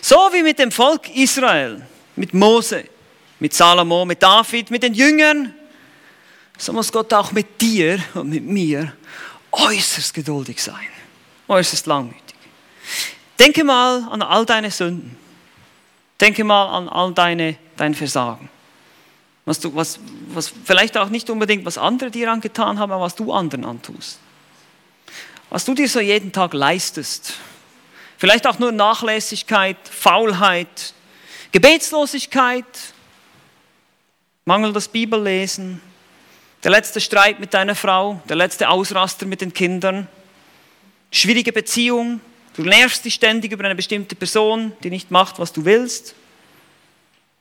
So 0.00 0.16
wie 0.32 0.42
mit 0.42 0.58
dem 0.58 0.70
Volk 0.70 1.08
Israel, 1.14 1.86
mit 2.16 2.34
Mose, 2.34 2.84
mit 3.38 3.54
Salomo, 3.54 4.04
mit 4.04 4.22
David, 4.22 4.70
mit 4.70 4.82
den 4.82 4.94
Jüngern, 4.94 5.54
so 6.58 6.72
muss 6.72 6.90
Gott 6.90 7.12
auch 7.12 7.32
mit 7.32 7.60
dir 7.60 8.02
und 8.14 8.30
mit 8.30 8.44
mir 8.44 8.92
äußerst 9.52 10.14
geduldig 10.14 10.62
sein, 10.62 10.88
äußerst 11.48 11.86
langmütig. 11.86 12.22
Denke 13.38 13.64
mal 13.64 14.08
an 14.10 14.22
all 14.22 14.46
deine 14.46 14.70
Sünden. 14.70 15.16
Denke 16.20 16.44
mal 16.44 16.66
an 16.66 16.88
all 16.88 17.12
deine, 17.12 17.56
dein 17.76 17.94
Versagen. 17.94 18.48
Was 19.44 19.60
du, 19.60 19.74
was, 19.74 20.00
was, 20.28 20.52
vielleicht 20.64 20.96
auch 20.96 21.08
nicht 21.08 21.28
unbedingt, 21.30 21.64
was 21.64 21.78
andere 21.78 22.10
dir 22.10 22.32
angetan 22.32 22.78
haben, 22.78 22.90
aber 22.90 23.04
was 23.04 23.14
du 23.14 23.32
anderen 23.32 23.64
antust. 23.64 24.18
Was 25.50 25.64
du 25.64 25.74
dir 25.74 25.88
so 25.88 26.00
jeden 26.00 26.32
Tag 26.32 26.54
leistest. 26.54 27.34
Vielleicht 28.18 28.46
auch 28.46 28.58
nur 28.58 28.72
Nachlässigkeit, 28.72 29.76
Faulheit, 29.90 30.94
Gebetslosigkeit, 31.52 32.64
mangelndes 34.44 34.88
Bibellesen, 34.88 35.80
der 36.64 36.70
letzte 36.70 37.00
Streit 37.00 37.40
mit 37.40 37.52
deiner 37.52 37.74
Frau, 37.74 38.20
der 38.28 38.36
letzte 38.36 38.68
Ausraster 38.68 39.26
mit 39.26 39.40
den 39.40 39.52
Kindern, 39.52 40.08
schwierige 41.10 41.52
Beziehung, 41.52 42.20
du 42.56 42.62
nervst 42.62 43.04
dich 43.04 43.14
ständig 43.14 43.52
über 43.52 43.64
eine 43.64 43.74
bestimmte 43.74 44.14
Person, 44.14 44.72
die 44.82 44.90
nicht 44.90 45.10
macht, 45.10 45.38
was 45.38 45.52
du 45.52 45.64
willst. 45.64 46.14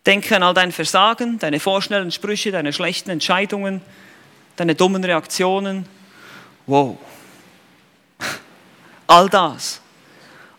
Denke 0.06 0.36
an 0.36 0.44
all 0.44 0.54
dein 0.54 0.72
Versagen, 0.72 1.40
deine 1.40 1.60
vorschnellen 1.60 2.12
Sprüche, 2.12 2.52
deine 2.52 2.74
schlechten 2.74 3.10
Entscheidungen, 3.10 3.82
deine 4.56 4.76
dummen 4.76 5.04
Reaktionen. 5.04 5.88
Wow. 6.68 6.98
All 9.08 9.30
das, 9.30 9.82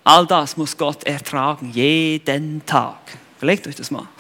all 0.07 0.25
das 0.27 0.57
muss 0.57 0.77
Gott 0.77 1.05
ertragen, 1.05 1.71
jeden 1.73 2.65
Tag. 2.65 2.99
Überlegt 3.39 3.67
euch 3.67 3.75
das 3.75 3.91
mal. 3.91 4.09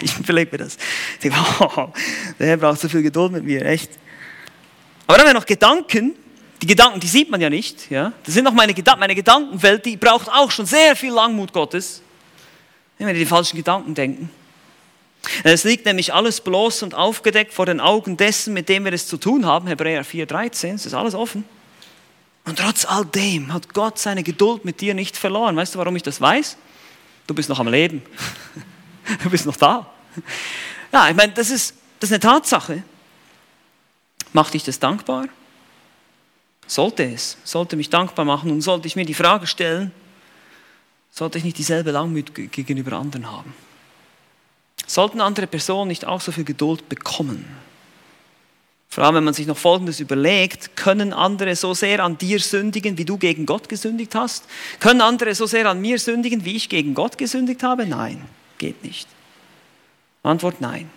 Ich 0.00 0.18
überlege 0.18 0.50
mir 0.50 0.64
das. 0.64 0.78
Ich 1.14 1.18
denke, 1.18 1.36
wow, 1.58 1.90
der 2.38 2.46
Herr 2.46 2.56
braucht 2.56 2.80
so 2.80 2.88
viel 2.88 3.02
Geduld 3.02 3.32
mit 3.32 3.44
mir, 3.44 3.66
echt. 3.66 3.90
Aber 5.06 5.18
dann 5.18 5.26
haben 5.26 5.34
wir 5.34 5.40
noch 5.40 5.46
Gedanken. 5.46 6.14
Die 6.62 6.66
Gedanken, 6.66 7.00
die 7.00 7.06
sieht 7.06 7.30
man 7.30 7.38
ja 7.38 7.50
nicht. 7.50 7.90
Ja? 7.90 8.14
Das 8.24 8.32
sind 8.32 8.44
noch 8.44 8.54
meine 8.54 8.72
Gedanken. 8.72 9.00
Meine 9.00 9.14
Gedankenwelt, 9.14 9.84
die 9.84 9.98
braucht 9.98 10.30
auch 10.30 10.50
schon 10.50 10.64
sehr 10.64 10.96
viel 10.96 11.12
Langmut 11.12 11.52
Gottes, 11.52 12.00
wenn 12.96 13.08
wir 13.08 13.12
die 13.12 13.26
falschen 13.26 13.58
Gedanken 13.58 13.94
denken. 13.94 14.30
Es 15.42 15.64
liegt 15.64 15.84
nämlich 15.84 16.14
alles 16.14 16.40
bloß 16.40 16.82
und 16.82 16.94
aufgedeckt 16.94 17.52
vor 17.52 17.66
den 17.66 17.78
Augen 17.80 18.16
dessen, 18.16 18.54
mit 18.54 18.70
dem 18.70 18.86
wir 18.86 18.92
es 18.94 19.06
zu 19.06 19.18
tun 19.18 19.44
haben. 19.44 19.66
Hebräer 19.66 20.02
4,13, 20.02 20.76
es 20.76 20.86
ist 20.86 20.94
alles 20.94 21.14
offen. 21.14 21.44
Und 22.44 22.58
trotz 22.58 22.84
all 22.84 23.06
dem 23.06 23.52
hat 23.52 23.72
Gott 23.72 23.98
seine 23.98 24.22
Geduld 24.22 24.64
mit 24.64 24.80
dir 24.80 24.94
nicht 24.94 25.16
verloren. 25.16 25.56
Weißt 25.56 25.74
du, 25.74 25.78
warum 25.78 25.96
ich 25.96 26.02
das 26.02 26.20
weiß? 26.20 26.56
Du 27.26 27.34
bist 27.34 27.48
noch 27.48 27.58
am 27.58 27.68
Leben. 27.68 28.02
Du 29.22 29.28
bist 29.28 29.44
noch 29.44 29.56
da. 29.56 29.92
Ja, 30.90 31.10
ich 31.10 31.14
meine, 31.14 31.34
das 31.34 31.50
ist, 31.50 31.74
das 32.00 32.08
ist 32.08 32.14
eine 32.14 32.20
Tatsache. 32.20 32.82
Macht 34.32 34.54
dich 34.54 34.64
das 34.64 34.78
dankbar? 34.78 35.26
Sollte 36.66 37.04
es, 37.04 37.36
sollte 37.44 37.76
mich 37.76 37.90
dankbar 37.90 38.24
machen 38.24 38.50
und 38.50 38.62
sollte 38.62 38.86
ich 38.86 38.96
mir 38.96 39.04
die 39.04 39.12
Frage 39.12 39.46
stellen, 39.46 39.92
sollte 41.10 41.36
ich 41.36 41.44
nicht 41.44 41.58
dieselbe 41.58 41.90
Langmut 41.90 42.34
gegenüber 42.34 42.96
anderen 42.96 43.30
haben? 43.30 43.54
Sollten 44.86 45.20
andere 45.20 45.46
Personen 45.46 45.88
nicht 45.88 46.06
auch 46.06 46.22
so 46.22 46.32
viel 46.32 46.44
Geduld 46.44 46.88
bekommen? 46.88 47.44
Vor 48.94 49.02
allem, 49.02 49.16
wenn 49.16 49.24
man 49.24 49.34
sich 49.34 49.48
noch 49.48 49.58
Folgendes 49.58 49.98
überlegt, 49.98 50.76
können 50.76 51.12
andere 51.12 51.56
so 51.56 51.74
sehr 51.74 52.04
an 52.04 52.16
dir 52.16 52.38
sündigen, 52.38 52.96
wie 52.96 53.04
du 53.04 53.18
gegen 53.18 53.44
Gott 53.44 53.68
gesündigt 53.68 54.14
hast? 54.14 54.44
Können 54.78 55.00
andere 55.00 55.34
so 55.34 55.46
sehr 55.46 55.68
an 55.68 55.80
mir 55.80 55.98
sündigen, 55.98 56.44
wie 56.44 56.54
ich 56.54 56.68
gegen 56.68 56.94
Gott 56.94 57.18
gesündigt 57.18 57.64
habe? 57.64 57.86
Nein. 57.86 58.24
Geht 58.56 58.84
nicht. 58.84 59.08
Antwort 60.22 60.60
nein. 60.60 60.88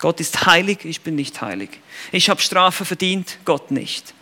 Gott 0.00 0.18
ist 0.18 0.46
heilig, 0.46 0.80
ich 0.82 1.02
bin 1.02 1.14
nicht 1.14 1.40
heilig. 1.40 1.78
Ich 2.10 2.28
habe 2.28 2.40
Strafe 2.40 2.84
verdient, 2.84 3.38
Gott 3.44 3.70
nicht. 3.70 4.14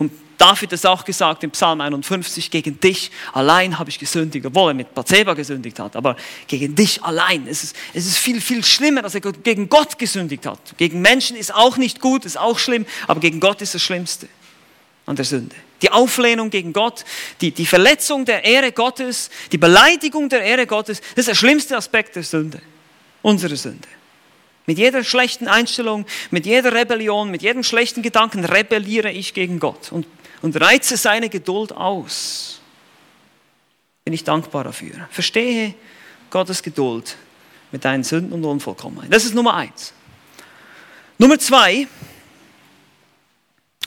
Und 0.00 0.10
David 0.38 0.72
es 0.72 0.84
auch 0.84 1.04
gesagt 1.04 1.44
im 1.44 1.50
Psalm 1.50 1.80
51, 1.80 2.50
gegen 2.50 2.80
dich 2.80 3.10
allein 3.32 3.78
habe 3.78 3.90
ich 3.90 3.98
gesündigt, 3.98 4.44
obwohl 4.46 4.70
er 4.70 4.74
mit 4.74 4.94
Bathseba 4.94 5.34
gesündigt 5.34 5.78
hat, 5.78 5.96
aber 5.96 6.16
gegen 6.46 6.74
dich 6.74 7.02
allein. 7.02 7.46
Es 7.48 7.64
ist, 7.64 7.76
es 7.92 8.06
ist 8.06 8.18
viel, 8.18 8.40
viel 8.40 8.64
schlimmer, 8.64 9.02
dass 9.02 9.14
er 9.14 9.20
gegen 9.20 9.68
Gott 9.68 9.98
gesündigt 9.98 10.46
hat. 10.46 10.58
Gegen 10.76 11.00
Menschen 11.00 11.36
ist 11.36 11.54
auch 11.54 11.76
nicht 11.76 12.00
gut, 12.00 12.24
ist 12.24 12.38
auch 12.38 12.58
schlimm, 12.58 12.86
aber 13.06 13.20
gegen 13.20 13.40
Gott 13.40 13.62
ist 13.62 13.74
das 13.74 13.82
Schlimmste 13.82 14.28
an 15.06 15.16
der 15.16 15.24
Sünde. 15.24 15.54
Die 15.82 15.90
Auflehnung 15.90 16.50
gegen 16.50 16.72
Gott, 16.72 17.04
die, 17.40 17.50
die 17.50 17.66
Verletzung 17.66 18.24
der 18.24 18.44
Ehre 18.44 18.72
Gottes, 18.72 19.30
die 19.52 19.58
Beleidigung 19.58 20.28
der 20.28 20.42
Ehre 20.42 20.66
Gottes, 20.66 21.00
das 21.00 21.18
ist 21.18 21.28
der 21.28 21.34
schlimmste 21.34 21.76
Aspekt 21.76 22.16
der 22.16 22.22
Sünde, 22.22 22.60
unsere 23.22 23.56
Sünde. 23.56 23.88
Mit 24.66 24.78
jeder 24.78 25.04
schlechten 25.04 25.46
Einstellung, 25.46 26.06
mit 26.30 26.46
jeder 26.46 26.72
Rebellion, 26.72 27.30
mit 27.30 27.42
jedem 27.42 27.62
schlechten 27.62 28.00
Gedanken 28.00 28.46
rebelliere 28.46 29.10
ich 29.10 29.34
gegen 29.34 29.60
Gott 29.60 29.92
und, 29.92 30.06
und 30.44 30.60
reize 30.60 30.98
seine 30.98 31.30
Geduld 31.30 31.72
aus. 31.72 32.60
Bin 34.04 34.12
ich 34.12 34.24
dankbar 34.24 34.64
dafür. 34.64 35.08
Verstehe 35.10 35.74
Gottes 36.28 36.62
Geduld 36.62 37.16
mit 37.72 37.82
deinen 37.86 38.04
Sünden 38.04 38.34
und 38.34 38.44
Unvollkommenheit. 38.44 39.10
Das 39.10 39.24
ist 39.24 39.34
Nummer 39.34 39.54
eins. 39.54 39.94
Nummer 41.16 41.38
zwei, 41.38 41.88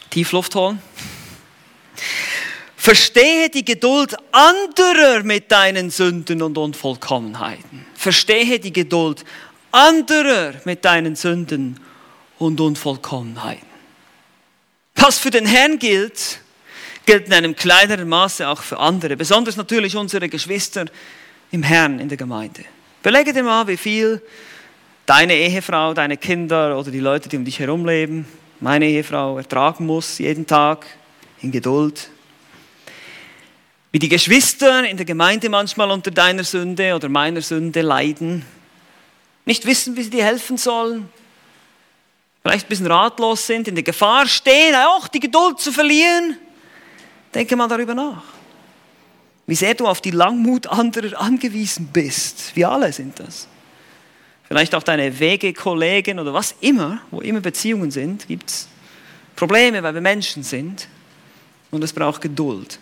Tiefluft 0.09 0.55
holen. 0.55 0.81
Verstehe 2.75 3.51
die 3.51 3.63
Geduld 3.63 4.15
anderer 4.31 5.21
mit 5.21 5.51
deinen 5.51 5.91
Sünden 5.91 6.41
und 6.41 6.57
Unvollkommenheiten. 6.57 7.85
Verstehe 7.93 8.59
die 8.59 8.73
Geduld 8.73 9.23
anderer 9.71 10.55
mit 10.65 10.83
deinen 10.83 11.15
Sünden 11.15 11.79
und 12.39 12.59
Unvollkommenheiten. 12.59 13.67
Was 14.95 15.19
für 15.19 15.29
den 15.29 15.45
Herrn 15.45 15.77
gilt, 15.77 16.39
gilt 17.07 17.27
in 17.27 17.33
einem 17.33 17.55
kleineren 17.55 18.07
Maße 18.07 18.47
auch 18.47 18.61
für 18.61 18.77
andere, 18.77 19.15
besonders 19.15 19.55
natürlich 19.55 19.95
unsere 19.95 20.27
Geschwister 20.27 20.85
im 21.51 21.63
Herrn 21.63 21.99
in 21.99 22.09
der 22.09 22.17
Gemeinde. 22.17 22.65
Belege 23.01 23.31
dir 23.31 23.43
mal, 23.43 23.65
wie 23.67 23.77
viel 23.77 24.21
deine 25.05 25.33
Ehefrau, 25.33 25.93
deine 25.93 26.17
Kinder 26.17 26.77
oder 26.77 26.91
die 26.91 26.99
Leute, 26.99 27.29
die 27.29 27.37
um 27.37 27.45
dich 27.45 27.59
herum 27.59 27.85
leben, 27.85 28.27
meine 28.59 28.87
Ehefrau 28.87 29.37
ertragen 29.37 29.85
muss, 29.85 30.17
jeden 30.17 30.45
Tag 30.45 30.85
in 31.41 31.49
Geduld. 31.49 32.09
Wie 33.93 33.99
die 33.99 34.09
Geschwister 34.09 34.83
in 34.83 34.97
der 34.97 35.05
Gemeinde 35.05 35.47
manchmal 35.47 35.89
unter 35.91 36.11
deiner 36.11 36.43
Sünde 36.43 36.93
oder 36.93 37.07
meiner 37.07 37.41
Sünde 37.41 37.81
leiden, 37.81 38.45
nicht 39.45 39.65
wissen, 39.65 39.95
wie 39.95 40.03
sie 40.03 40.09
dir 40.09 40.25
helfen 40.25 40.57
sollen, 40.57 41.07
vielleicht 42.41 42.65
ein 42.65 42.69
bisschen 42.69 42.87
ratlos 42.87 43.47
sind, 43.47 43.69
in 43.69 43.75
der 43.75 43.85
Gefahr 43.85 44.27
stehen, 44.27 44.75
auch 44.75 45.07
die 45.07 45.21
Geduld 45.21 45.61
zu 45.61 45.71
verlieren. 45.71 46.37
Denke 47.37 47.55
mal 47.55 47.67
darüber 47.67 47.93
nach. 47.93 48.23
Wie 49.45 49.53
sehr 49.53 49.75
du 49.75 49.85
auf 49.85 50.01
die 50.01 50.09
Langmut 50.09 50.65
anderer 50.65 51.21
angewiesen 51.21 51.87
bist. 51.93 52.55
Wir 52.55 52.67
alle 52.67 52.91
sind 52.91 53.19
das. 53.19 53.47
Vielleicht 54.47 54.73
auch 54.73 54.81
deine 54.81 55.19
Wegekollegen 55.19 56.17
oder 56.17 56.33
was 56.33 56.55
immer, 56.61 56.99
wo 57.11 57.21
immer 57.21 57.39
Beziehungen 57.39 57.91
sind, 57.91 58.27
gibt 58.27 58.49
es 58.49 58.67
Probleme, 59.35 59.83
weil 59.83 59.93
wir 59.93 60.01
Menschen 60.01 60.41
sind. 60.41 60.87
Und 61.69 61.83
es 61.83 61.93
braucht 61.93 62.21
Geduld. 62.21 62.79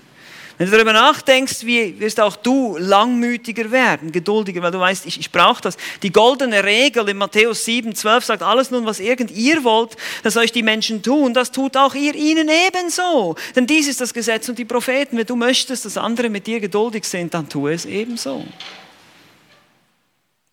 Wenn 0.58 0.68
du 0.68 0.72
darüber 0.72 0.94
nachdenkst, 0.94 1.66
wie 1.66 2.00
wirst 2.00 2.20
auch 2.20 2.38
du 2.38 2.78
langmütiger 2.78 3.72
werden, 3.72 4.14
geduldiger, 4.14 4.62
weil 4.62 4.72
du 4.72 4.80
weißt, 4.80 5.06
ich, 5.06 5.20
ich 5.20 5.30
brauche 5.30 5.62
das. 5.62 5.76
Die 6.02 6.14
goldene 6.14 6.64
Regel 6.64 7.10
in 7.10 7.18
Matthäus 7.18 7.66
7, 7.66 7.94
12 7.94 8.24
sagt, 8.24 8.42
alles 8.42 8.72
nun, 8.72 8.86
was 8.86 9.02
irgend 9.02 9.32
ihr 9.32 9.66
wollt, 9.66 9.98
dass 10.24 10.38
euch 10.38 10.54
die 10.54 10.64
Menschen 10.64 11.04
tun, 11.04 11.34
das 11.34 11.52
tut 11.52 11.76
auch 11.76 11.94
ihr 11.94 12.16
ihnen 12.16 12.50
ebenso. 12.68 13.36
Denn 13.54 13.68
dies 13.68 13.90
ist 13.90 14.00
das 14.00 14.14
Gesetz 14.14 14.48
und 14.48 14.58
die 14.58 14.64
Propheten. 14.64 15.18
Wenn 15.18 15.26
du 15.26 15.36
möchtest, 15.36 15.84
dass 15.84 15.98
andere 15.98 16.30
mit 16.30 16.48
dir 16.48 16.62
geduldig 16.62 17.04
sind, 17.04 17.34
dann 17.34 17.50
tue 17.50 17.74
es 17.74 17.86
ebenso. 17.86 18.46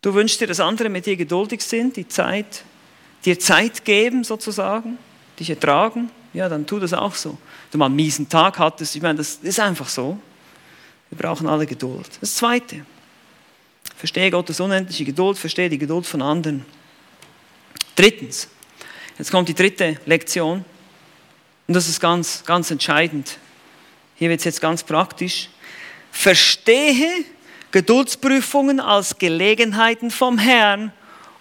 Du 0.00 0.12
wünschst 0.14 0.40
dir, 0.40 0.48
dass 0.48 0.58
andere 0.58 0.88
mit 0.88 1.06
dir 1.06 1.16
geduldig 1.16 1.62
sind, 1.62 1.96
die 1.96 2.08
Zeit, 2.08 2.64
dir 3.24 3.38
Zeit 3.38 3.84
geben 3.84 4.24
sozusagen, 4.24 4.98
dich 5.38 5.48
ertragen, 5.48 6.10
ja, 6.32 6.48
dann 6.48 6.66
tu 6.66 6.78
das 6.78 6.92
auch 6.92 7.14
so. 7.14 7.38
Du 7.70 7.78
mal 7.78 7.86
einen 7.86 7.96
miesen 7.96 8.28
Tag 8.28 8.58
hattest, 8.58 8.96
ich 8.96 9.02
meine, 9.02 9.18
das 9.18 9.36
ist 9.42 9.60
einfach 9.60 9.88
so. 9.88 10.18
Wir 11.10 11.18
brauchen 11.18 11.46
alle 11.46 11.66
Geduld. 11.66 12.08
Das 12.20 12.36
Zweite. 12.36 12.86
Verstehe 13.96 14.30
Gottes 14.30 14.60
unendliche 14.60 15.04
Geduld, 15.04 15.38
verstehe 15.38 15.68
die 15.68 15.78
Geduld 15.78 16.06
von 16.06 16.22
anderen. 16.22 16.64
Drittens, 17.94 18.48
jetzt 19.18 19.30
kommt 19.30 19.48
die 19.48 19.54
dritte 19.54 20.00
Lektion 20.06 20.64
und 21.68 21.74
das 21.74 21.88
ist 21.88 22.00
ganz, 22.00 22.42
ganz 22.44 22.70
entscheidend. 22.70 23.38
Hier 24.16 24.30
wird 24.30 24.40
es 24.40 24.44
jetzt 24.44 24.60
ganz 24.60 24.82
praktisch. 24.82 25.48
Verstehe 26.10 27.24
Geduldsprüfungen 27.70 28.80
als 28.80 29.18
Gelegenheiten 29.18 30.10
vom 30.10 30.38
Herrn 30.38 30.92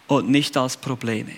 und 0.07 0.29
nicht 0.29 0.55
als 0.57 0.77
Probleme. 0.77 1.33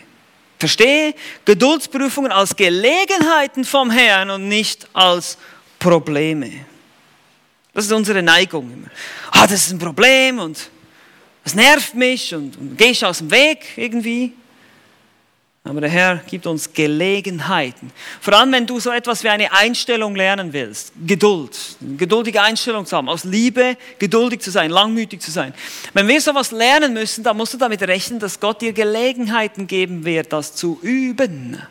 Verstehe 0.63 1.13
Geduldsprüfungen 1.43 2.31
als 2.31 2.55
Gelegenheiten 2.55 3.65
vom 3.65 3.91
Herrn 3.91 4.29
und 4.29 4.47
nicht 4.47 4.87
als 4.93 5.37
Probleme. 5.77 6.65
Das 7.73 7.83
ist 7.83 7.91
unsere 7.91 8.23
Neigung. 8.23 8.89
Ah, 9.31 9.45
das 9.45 9.65
ist 9.65 9.73
ein 9.73 9.79
Problem 9.79 10.39
und 10.39 10.69
das 11.43 11.53
nervt 11.53 11.95
mich 11.95 12.33
und, 12.33 12.55
und 12.55 12.77
gehe 12.77 12.91
ich 12.91 13.05
aus 13.05 13.17
dem 13.17 13.29
Weg 13.29 13.65
irgendwie. 13.75 14.31
Aber 15.65 15.79
der 15.79 15.89
Herr 15.89 16.17
gibt 16.17 16.45
uns 16.45 16.73
Gelegenheiten. 16.73 17.91
Vor 18.19 18.33
allem, 18.33 18.51
wenn 18.51 18.67
du 18.67 18.81
so 18.81 18.91
etwas 18.91 19.23
wie 19.23 19.29
eine 19.29 19.53
Einstellung 19.53 20.13
lernen 20.13 20.51
willst. 20.51 20.91
Geduld. 21.07 21.77
Geduldige 21.97 22.41
Einstellung 22.41 22.85
zu 22.85 22.97
haben. 22.97 23.07
Aus 23.07 23.23
Liebe 23.23 23.77
geduldig 23.97 24.41
zu 24.41 24.51
sein, 24.51 24.71
langmütig 24.71 25.21
zu 25.21 25.31
sein. 25.31 25.53
Wenn 25.93 26.09
wir 26.09 26.19
sowas 26.19 26.51
lernen 26.51 26.93
müssen, 26.93 27.23
dann 27.23 27.37
musst 27.37 27.53
du 27.53 27.57
damit 27.57 27.81
rechnen, 27.83 28.19
dass 28.19 28.41
Gott 28.41 28.61
dir 28.61 28.73
Gelegenheiten 28.73 29.65
geben 29.65 30.03
wird, 30.03 30.33
das 30.33 30.53
zu 30.53 30.79
üben. 30.81 31.61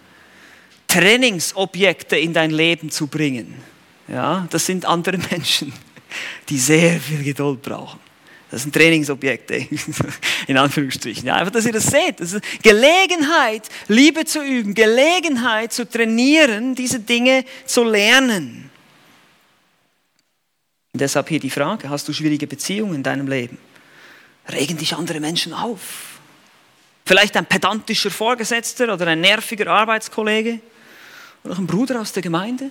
Trainingsobjekte 0.88 2.16
in 2.16 2.32
dein 2.32 2.50
Leben 2.50 2.90
zu 2.90 3.08
bringen. 3.08 3.56
Ja, 4.08 4.46
das 4.48 4.64
sind 4.64 4.86
andere 4.86 5.18
Menschen, 5.30 5.70
die 6.48 6.58
sehr 6.58 6.98
viel 6.98 7.22
Geduld 7.22 7.60
brauchen. 7.60 8.00
Das 8.52 8.64
sind 8.64 8.74
Trainingsobjekte, 8.74 9.66
in 10.46 10.58
Anführungsstrichen. 10.58 11.26
Ja, 11.26 11.36
einfach, 11.36 11.52
dass 11.52 11.64
ihr 11.64 11.72
das 11.72 11.86
seht. 11.86 12.20
Das 12.20 12.34
ist 12.34 12.44
Gelegenheit, 12.62 13.62
Liebe 13.88 14.26
zu 14.26 14.42
üben, 14.44 14.74
Gelegenheit 14.74 15.72
zu 15.72 15.88
trainieren, 15.88 16.74
diese 16.74 17.00
Dinge 17.00 17.46
zu 17.64 17.82
lernen. 17.82 18.70
Und 20.92 21.00
deshalb 21.00 21.30
hier 21.30 21.40
die 21.40 21.48
Frage, 21.48 21.88
hast 21.88 22.06
du 22.06 22.12
schwierige 22.12 22.46
Beziehungen 22.46 22.96
in 22.96 23.02
deinem 23.02 23.26
Leben? 23.26 23.56
Regen 24.50 24.76
dich 24.76 24.94
andere 24.94 25.18
Menschen 25.18 25.54
auf? 25.54 26.20
Vielleicht 27.06 27.34
ein 27.38 27.46
pedantischer 27.46 28.10
Vorgesetzter 28.10 28.92
oder 28.92 29.06
ein 29.06 29.22
nerviger 29.22 29.68
Arbeitskollege? 29.68 30.60
Oder 31.42 31.56
ein 31.56 31.66
Bruder 31.66 32.02
aus 32.02 32.12
der 32.12 32.22
Gemeinde? 32.22 32.70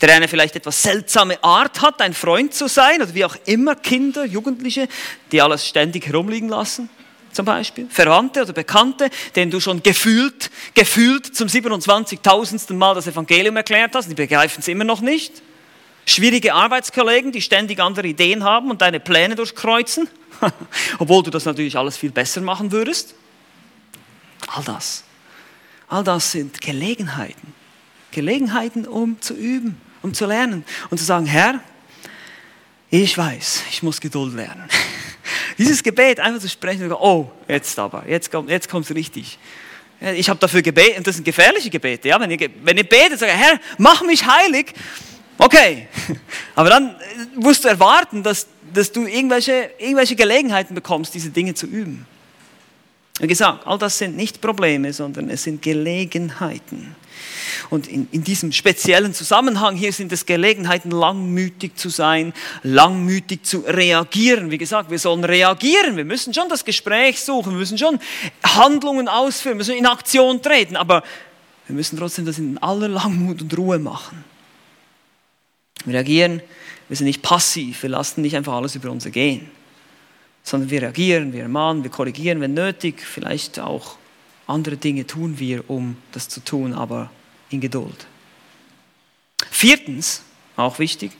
Der 0.00 0.14
eine 0.14 0.28
vielleicht 0.28 0.56
etwas 0.56 0.82
seltsame 0.82 1.42
Art 1.44 1.82
hat, 1.82 2.00
ein 2.00 2.14
Freund 2.14 2.54
zu 2.54 2.68
sein 2.68 3.02
oder 3.02 3.14
wie 3.14 3.24
auch 3.24 3.36
immer, 3.44 3.76
Kinder, 3.76 4.24
Jugendliche, 4.24 4.88
die 5.30 5.42
alles 5.42 5.66
ständig 5.66 6.06
herumliegen 6.06 6.48
lassen, 6.48 6.88
zum 7.32 7.44
Beispiel, 7.44 7.86
Verwandte 7.88 8.42
oder 8.42 8.52
Bekannte, 8.52 9.10
denen 9.36 9.50
du 9.50 9.60
schon 9.60 9.82
gefühlt, 9.82 10.50
gefühlt 10.74 11.34
zum 11.36 11.48
27.000. 11.48 12.72
Mal 12.74 12.94
das 12.94 13.06
Evangelium 13.06 13.56
erklärt 13.56 13.94
hast, 13.94 14.10
die 14.10 14.14
begreifen 14.14 14.60
es 14.60 14.68
immer 14.68 14.84
noch 14.84 15.00
nicht. 15.00 15.42
Schwierige 16.06 16.54
Arbeitskollegen, 16.54 17.30
die 17.30 17.42
ständig 17.42 17.78
andere 17.78 18.08
Ideen 18.08 18.42
haben 18.42 18.70
und 18.70 18.80
deine 18.80 18.98
Pläne 18.98 19.36
durchkreuzen, 19.36 20.08
obwohl 20.98 21.22
du 21.22 21.30
das 21.30 21.44
natürlich 21.44 21.76
alles 21.76 21.96
viel 21.96 22.10
besser 22.10 22.40
machen 22.40 22.72
würdest. 22.72 23.14
All 24.48 24.64
das, 24.64 25.04
all 25.88 26.02
das 26.02 26.32
sind 26.32 26.60
Gelegenheiten. 26.60 27.54
Gelegenheiten, 28.10 28.88
um 28.88 29.20
zu 29.20 29.34
üben 29.34 29.80
um 30.02 30.14
zu 30.14 30.26
lernen 30.26 30.64
und 30.90 30.98
zu 30.98 31.04
sagen, 31.04 31.26
Herr, 31.26 31.60
ich 32.90 33.16
weiß, 33.16 33.62
ich 33.70 33.82
muss 33.82 34.00
Geduld 34.00 34.34
lernen. 34.34 34.68
Dieses 35.58 35.82
Gebet 35.82 36.18
einfach 36.18 36.40
zu 36.40 36.48
sprechen, 36.48 36.82
und 36.82 36.88
sagen, 36.90 37.02
oh, 37.02 37.30
jetzt 37.46 37.78
aber, 37.78 38.04
jetzt 38.08 38.30
kommt 38.30 38.50
jetzt 38.50 38.68
kommt's 38.68 38.90
richtig. 38.92 39.38
Ich 40.16 40.30
habe 40.30 40.40
dafür 40.40 40.62
gebetet, 40.62 40.98
und 40.98 41.06
das 41.06 41.16
sind 41.16 41.24
gefährliche 41.24 41.68
Gebete. 41.68 42.08
Ja? 42.08 42.18
Wenn, 42.18 42.30
ihr, 42.30 42.50
wenn 42.62 42.76
ihr 42.76 42.84
betet, 42.84 43.18
sagt, 43.18 43.32
Herr, 43.32 43.60
mach 43.76 44.02
mich 44.02 44.24
heilig, 44.24 44.72
okay. 45.36 45.88
Aber 46.54 46.70
dann 46.70 46.96
musst 47.34 47.64
du 47.64 47.68
erwarten, 47.68 48.22
dass, 48.22 48.46
dass 48.72 48.90
du 48.90 49.04
irgendwelche, 49.04 49.70
irgendwelche 49.78 50.16
Gelegenheiten 50.16 50.74
bekommst, 50.74 51.14
diese 51.14 51.28
Dinge 51.28 51.52
zu 51.52 51.66
üben. 51.66 52.06
Wie 53.18 53.26
gesagt, 53.26 53.66
all 53.66 53.76
das 53.76 53.98
sind 53.98 54.16
nicht 54.16 54.40
Probleme, 54.40 54.92
sondern 54.94 55.28
es 55.28 55.42
sind 55.42 55.60
Gelegenheiten. 55.60 56.96
Und 57.70 57.86
in, 57.86 58.08
in 58.12 58.24
diesem 58.24 58.52
speziellen 58.52 59.14
Zusammenhang 59.14 59.76
hier 59.76 59.92
sind 59.92 60.12
es 60.12 60.26
Gelegenheiten, 60.26 60.90
langmütig 60.90 61.76
zu 61.76 61.88
sein, 61.88 62.32
langmütig 62.62 63.44
zu 63.44 63.60
reagieren. 63.60 64.50
Wie 64.50 64.58
gesagt, 64.58 64.90
wir 64.90 64.98
sollen 64.98 65.24
reagieren. 65.24 65.96
Wir 65.96 66.04
müssen 66.04 66.34
schon 66.34 66.48
das 66.48 66.64
Gespräch 66.64 67.20
suchen. 67.20 67.52
Wir 67.52 67.58
müssen 67.58 67.78
schon 67.78 67.98
Handlungen 68.44 69.08
ausführen. 69.08 69.54
Wir 69.54 69.58
müssen 69.58 69.76
in 69.76 69.86
Aktion 69.86 70.42
treten. 70.42 70.76
Aber 70.76 71.02
wir 71.66 71.76
müssen 71.76 71.98
trotzdem 71.98 72.26
das 72.26 72.38
in 72.38 72.58
aller 72.58 72.88
Langmut 72.88 73.42
und 73.42 73.56
Ruhe 73.56 73.78
machen. 73.78 74.24
Wir 75.84 75.94
reagieren, 75.94 76.42
wir 76.88 76.96
sind 76.96 77.06
nicht 77.06 77.22
passiv, 77.22 77.84
wir 77.84 77.90
lassen 77.90 78.22
nicht 78.22 78.36
einfach 78.36 78.54
alles 78.54 78.74
über 78.74 78.90
uns 78.90 79.04
ergehen, 79.04 79.48
sondern 80.42 80.68
wir 80.68 80.82
reagieren, 80.82 81.32
wir 81.32 81.42
ermahnen, 81.42 81.84
wir 81.84 81.90
korrigieren, 81.90 82.40
wenn 82.40 82.54
nötig, 82.54 83.00
vielleicht 83.00 83.60
auch 83.60 83.96
andere 84.50 84.76
Dinge 84.76 85.06
tun 85.06 85.38
wir, 85.38 85.68
um 85.68 85.96
das 86.12 86.28
zu 86.28 86.40
tun, 86.40 86.74
aber 86.74 87.10
in 87.50 87.60
Geduld. 87.60 88.06
Viertens, 89.50 90.22
auch 90.56 90.78
wichtig, 90.78 91.12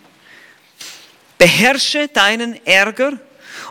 beherrsche 1.38 2.08
deinen 2.08 2.64
Ärger 2.66 3.18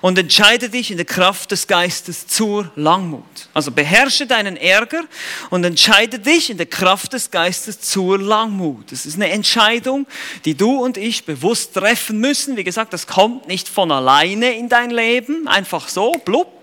und 0.01 0.17
entscheide 0.17 0.69
dich 0.69 0.91
in 0.91 0.97
der 0.97 1.05
Kraft 1.05 1.51
des 1.51 1.67
Geistes 1.67 2.27
zur 2.27 2.71
Langmut. 2.75 3.23
Also 3.53 3.71
beherrsche 3.71 4.27
deinen 4.27 4.57
Ärger 4.57 5.03
und 5.49 5.63
entscheide 5.63 6.19
dich 6.19 6.49
in 6.49 6.57
der 6.57 6.65
Kraft 6.65 7.13
des 7.13 7.31
Geistes 7.31 7.81
zur 7.81 8.17
Langmut. 8.17 8.91
Das 8.91 9.05
ist 9.05 9.15
eine 9.15 9.29
Entscheidung, 9.29 10.07
die 10.45 10.55
du 10.55 10.83
und 10.83 10.97
ich 10.97 11.25
bewusst 11.25 11.73
treffen 11.73 12.19
müssen. 12.19 12.57
Wie 12.57 12.63
gesagt, 12.63 12.93
das 12.93 13.07
kommt 13.07 13.47
nicht 13.47 13.67
von 13.67 13.91
alleine 13.91 14.53
in 14.53 14.69
dein 14.69 14.89
Leben, 14.89 15.47
einfach 15.47 15.87
so, 15.89 16.13
blub, 16.25 16.58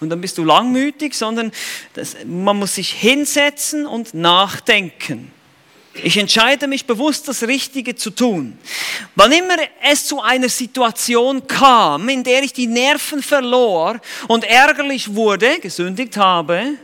und 0.00 0.10
dann 0.10 0.20
bist 0.20 0.38
du 0.38 0.44
langmütig, 0.44 1.14
sondern 1.14 1.52
das, 1.94 2.16
man 2.24 2.58
muss 2.58 2.76
sich 2.76 2.92
hinsetzen 2.92 3.86
und 3.86 4.14
nachdenken. 4.14 5.32
Ich 6.02 6.16
entscheide 6.16 6.68
mich 6.68 6.86
bewusst, 6.86 7.26
das 7.26 7.42
Richtige 7.42 7.96
zu 7.96 8.10
tun. 8.10 8.56
Wann 9.16 9.32
immer 9.32 9.56
es 9.82 10.06
zu 10.06 10.20
einer 10.20 10.48
Situation 10.48 11.46
kam, 11.46 12.08
in 12.08 12.22
der 12.22 12.42
ich 12.42 12.52
die 12.52 12.68
Nerven 12.68 13.22
verlor 13.22 14.00
und 14.28 14.44
ärgerlich 14.44 15.14
wurde, 15.14 15.58
gesündigt 15.58 16.16
habe, 16.16 16.74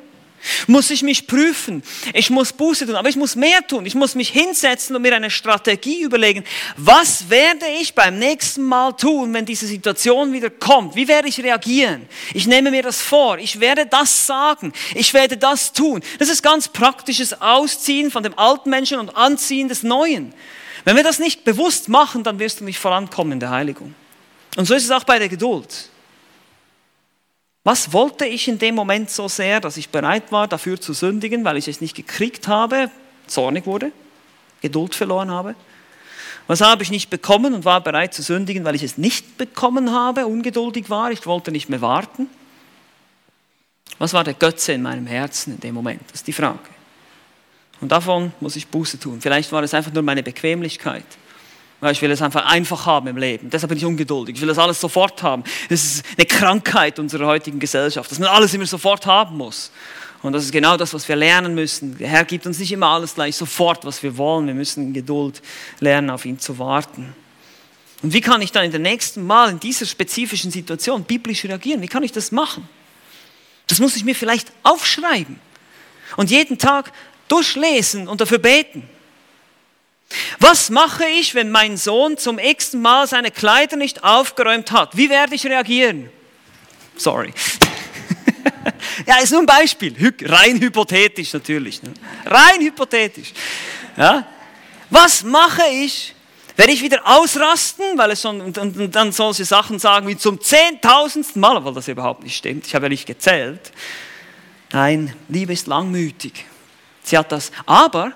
muss 0.66 0.90
ich 0.90 1.02
mich 1.02 1.26
prüfen. 1.26 1.82
Ich 2.12 2.30
muss 2.30 2.52
Buße 2.52 2.86
tun, 2.86 2.96
aber 2.96 3.08
ich 3.08 3.16
muss 3.16 3.36
mehr 3.36 3.66
tun. 3.66 3.86
Ich 3.86 3.94
muss 3.94 4.14
mich 4.14 4.30
hinsetzen 4.30 4.96
und 4.96 5.02
mir 5.02 5.14
eine 5.14 5.30
Strategie 5.30 6.02
überlegen. 6.02 6.44
Was 6.76 7.30
werde 7.30 7.66
ich 7.80 7.94
beim 7.94 8.18
nächsten 8.18 8.62
Mal 8.62 8.92
tun, 8.92 9.32
wenn 9.34 9.46
diese 9.46 9.66
Situation 9.66 10.32
wieder 10.32 10.50
kommt? 10.50 10.96
Wie 10.96 11.08
werde 11.08 11.28
ich 11.28 11.42
reagieren? 11.42 12.08
Ich 12.32 12.46
nehme 12.46 12.70
mir 12.70 12.82
das 12.82 13.00
vor. 13.00 13.38
Ich 13.38 13.60
werde 13.60 13.86
das 13.86 14.26
sagen. 14.26 14.72
Ich 14.94 15.14
werde 15.14 15.36
das 15.36 15.72
tun. 15.72 16.02
Das 16.18 16.28
ist 16.28 16.42
ganz 16.42 16.68
praktisches 16.68 17.40
Ausziehen 17.40 18.10
von 18.10 18.22
dem 18.22 18.38
alten 18.38 18.70
Menschen 18.70 18.98
und 18.98 19.16
Anziehen 19.16 19.68
des 19.68 19.82
Neuen. 19.82 20.34
Wenn 20.84 20.96
wir 20.96 21.04
das 21.04 21.18
nicht 21.18 21.44
bewusst 21.44 21.88
machen, 21.88 22.24
dann 22.24 22.38
wirst 22.38 22.60
du 22.60 22.64
nicht 22.64 22.78
vorankommen 22.78 23.34
in 23.34 23.40
der 23.40 23.50
Heiligung. 23.50 23.94
Und 24.56 24.66
so 24.66 24.74
ist 24.74 24.84
es 24.84 24.90
auch 24.90 25.04
bei 25.04 25.18
der 25.18 25.28
Geduld. 25.28 25.88
Was 27.64 27.94
wollte 27.94 28.26
ich 28.26 28.46
in 28.46 28.58
dem 28.58 28.74
Moment 28.74 29.08
so 29.08 29.26
sehr, 29.26 29.58
dass 29.58 29.78
ich 29.78 29.88
bereit 29.88 30.30
war, 30.30 30.46
dafür 30.46 30.78
zu 30.78 30.92
sündigen, 30.92 31.44
weil 31.44 31.56
ich 31.56 31.66
es 31.66 31.80
nicht 31.80 31.96
gekriegt 31.96 32.46
habe, 32.46 32.90
zornig 33.26 33.64
wurde, 33.64 33.90
Geduld 34.60 34.94
verloren 34.94 35.30
habe? 35.30 35.54
Was 36.46 36.60
habe 36.60 36.82
ich 36.82 36.90
nicht 36.90 37.08
bekommen 37.08 37.54
und 37.54 37.64
war 37.64 37.80
bereit 37.80 38.12
zu 38.12 38.20
sündigen, 38.20 38.66
weil 38.66 38.74
ich 38.74 38.82
es 38.82 38.98
nicht 38.98 39.38
bekommen 39.38 39.92
habe, 39.92 40.26
ungeduldig 40.26 40.90
war, 40.90 41.10
ich 41.10 41.24
wollte 41.24 41.50
nicht 41.50 41.70
mehr 41.70 41.80
warten? 41.80 42.28
Was 43.98 44.12
war 44.12 44.24
der 44.24 44.34
Götze 44.34 44.72
in 44.72 44.82
meinem 44.82 45.06
Herzen 45.06 45.54
in 45.54 45.60
dem 45.60 45.74
Moment? 45.74 46.02
Das 46.08 46.16
ist 46.16 46.26
die 46.26 46.32
Frage. 46.34 46.58
Und 47.80 47.90
davon 47.90 48.32
muss 48.40 48.56
ich 48.56 48.66
Buße 48.66 49.00
tun. 49.00 49.22
Vielleicht 49.22 49.50
war 49.52 49.62
es 49.62 49.72
einfach 49.72 49.92
nur 49.92 50.02
meine 50.02 50.22
Bequemlichkeit. 50.22 51.06
Ich 51.92 52.02
will 52.02 52.10
es 52.10 52.22
einfach 52.22 52.46
einfach 52.46 52.86
haben 52.86 53.06
im 53.08 53.16
Leben. 53.16 53.50
Deshalb 53.50 53.68
bin 53.68 53.78
ich 53.78 53.84
ungeduldig. 53.84 54.36
Ich 54.36 54.40
will 54.40 54.48
das 54.48 54.58
alles 54.58 54.80
sofort 54.80 55.22
haben. 55.22 55.44
Es 55.68 55.84
ist 55.84 56.06
eine 56.16 56.26
Krankheit 56.26 56.98
unserer 56.98 57.26
heutigen 57.26 57.58
Gesellschaft, 57.58 58.10
dass 58.10 58.18
man 58.18 58.28
alles 58.28 58.54
immer 58.54 58.66
sofort 58.66 59.06
haben 59.06 59.36
muss. 59.36 59.70
Und 60.22 60.32
das 60.32 60.44
ist 60.44 60.52
genau 60.52 60.78
das, 60.78 60.94
was 60.94 61.06
wir 61.06 61.16
lernen 61.16 61.54
müssen. 61.54 61.98
Der 61.98 62.08
Herr 62.08 62.24
gibt 62.24 62.46
uns 62.46 62.58
nicht 62.58 62.72
immer 62.72 62.86
alles 62.86 63.14
gleich 63.14 63.36
sofort, 63.36 63.84
was 63.84 64.02
wir 64.02 64.16
wollen. 64.16 64.46
Wir 64.46 64.54
müssen 64.54 64.84
in 64.84 64.92
Geduld 64.94 65.42
lernen, 65.80 66.08
auf 66.08 66.24
ihn 66.24 66.38
zu 66.38 66.58
warten. 66.58 67.14
Und 68.02 68.12
wie 68.14 68.22
kann 68.22 68.40
ich 68.40 68.50
dann 68.50 68.64
in 68.64 68.70
der 68.70 68.80
nächsten 68.80 69.26
Mal 69.26 69.50
in 69.50 69.60
dieser 69.60 69.84
spezifischen 69.84 70.50
Situation 70.50 71.04
biblisch 71.04 71.44
reagieren? 71.44 71.82
Wie 71.82 71.88
kann 71.88 72.02
ich 72.02 72.12
das 72.12 72.32
machen? 72.32 72.66
Das 73.66 73.80
muss 73.80 73.96
ich 73.96 74.04
mir 74.04 74.14
vielleicht 74.14 74.50
aufschreiben 74.62 75.38
und 76.16 76.30
jeden 76.30 76.58
Tag 76.58 76.92
durchlesen 77.28 78.08
und 78.08 78.20
dafür 78.20 78.38
beten. 78.38 78.88
Was 80.38 80.70
mache 80.70 81.06
ich, 81.06 81.34
wenn 81.34 81.50
mein 81.50 81.76
Sohn 81.76 82.16
zum 82.16 82.38
x 82.38 82.72
Mal 82.74 83.06
seine 83.06 83.30
Kleider 83.30 83.76
nicht 83.76 84.04
aufgeräumt 84.04 84.70
hat? 84.72 84.96
Wie 84.96 85.10
werde 85.10 85.34
ich 85.34 85.46
reagieren? 85.46 86.10
Sorry. 86.96 87.32
ja, 89.06 89.18
ist 89.18 89.30
nur 89.30 89.40
ein 89.40 89.46
Beispiel. 89.46 89.94
Rein 90.22 90.60
hypothetisch 90.60 91.32
natürlich. 91.32 91.82
Ne? 91.82 91.92
Rein 92.24 92.60
hypothetisch. 92.60 93.32
Ja? 93.96 94.26
Was 94.90 95.22
mache 95.24 95.62
ich, 95.72 96.14
werde 96.56 96.72
ich 96.72 96.82
wieder 96.82 97.00
ausrasten, 97.04 97.96
weil 97.96 98.12
es 98.12 98.20
schon, 98.22 98.40
und, 98.40 98.58
und, 98.58 98.76
und 98.76 98.94
dann 98.94 99.12
solche 99.12 99.44
Sachen 99.44 99.78
sagen 99.78 100.06
wie 100.06 100.16
zum 100.16 100.40
zehntausendsten 100.40 101.40
Mal, 101.40 101.56
obwohl 101.56 101.74
das 101.74 101.88
überhaupt 101.88 102.22
nicht 102.22 102.36
stimmt. 102.36 102.66
Ich 102.66 102.74
habe 102.74 102.86
ja 102.86 102.90
nicht 102.90 103.06
gezählt. 103.06 103.72
Nein, 104.72 105.14
Liebe 105.28 105.52
ist 105.52 105.66
langmütig. 105.66 106.44
Sie 107.02 107.18
hat 107.18 107.32
das, 107.32 107.50
aber 107.66 108.12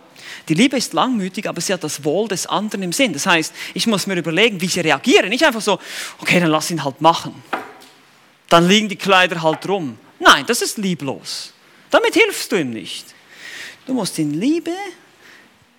die 0.48 0.54
Liebe 0.54 0.76
ist 0.76 0.94
langmütig, 0.94 1.48
aber 1.48 1.60
sie 1.60 1.72
hat 1.72 1.84
das 1.84 2.02
Wohl 2.04 2.26
des 2.28 2.46
anderen 2.46 2.82
im 2.82 2.92
Sinn. 2.92 3.12
Das 3.12 3.26
heißt, 3.26 3.52
ich 3.74 3.86
muss 3.86 4.06
mir 4.06 4.16
überlegen, 4.16 4.60
wie 4.60 4.66
ich 4.66 4.78
reagiere. 4.78 5.28
Nicht 5.28 5.44
einfach 5.44 5.60
so, 5.60 5.78
okay, 6.20 6.40
dann 6.40 6.50
lass 6.50 6.70
ihn 6.70 6.82
halt 6.82 7.00
machen. 7.00 7.34
Dann 8.48 8.66
liegen 8.66 8.88
die 8.88 8.96
Kleider 8.96 9.42
halt 9.42 9.68
rum. 9.68 9.98
Nein, 10.18 10.44
das 10.46 10.62
ist 10.62 10.78
lieblos. 10.78 11.52
Damit 11.90 12.14
hilfst 12.14 12.50
du 12.50 12.56
ihm 12.56 12.70
nicht. 12.70 13.06
Du 13.86 13.94
musst 13.94 14.18
in 14.18 14.40
Liebe 14.40 14.72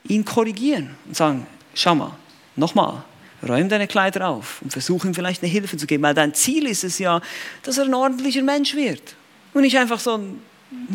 ihn 0.08 0.24
korrigieren 0.24 0.96
und 1.06 1.16
sagen, 1.16 1.48
schau 1.74 1.96
mal, 1.96 2.16
nochmal, 2.56 3.04
räum 3.48 3.70
deine 3.70 3.88
Kleider 3.88 4.28
auf 4.28 4.62
und 4.62 4.72
versuch 4.72 5.06
ihm 5.06 5.14
vielleicht 5.14 5.44
eine 5.44 5.52
Hilfe 5.52 5.78
zu 5.78 5.88
geben, 5.88 6.04
weil 6.04 6.14
dein 6.14 6.34
Ziel 6.34 6.68
ist 6.68 6.84
es 6.84 7.00
ja, 7.00 7.22
dass 7.64 7.78
er 7.78 7.86
ein 7.86 7.94
ordentlicher 7.94 8.42
Mensch 8.44 8.76
wird 8.76 9.16
und 9.54 9.62
nicht 9.62 9.78
einfach 9.78 10.00
so 10.00 10.18
ein 10.18 10.42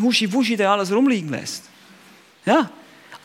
Huschi-Wuschi, 0.01 0.55
der 0.55 0.71
alles 0.71 0.91
rumliegen 0.91 1.29
lässt. 1.29 1.63
Ja, 2.45 2.69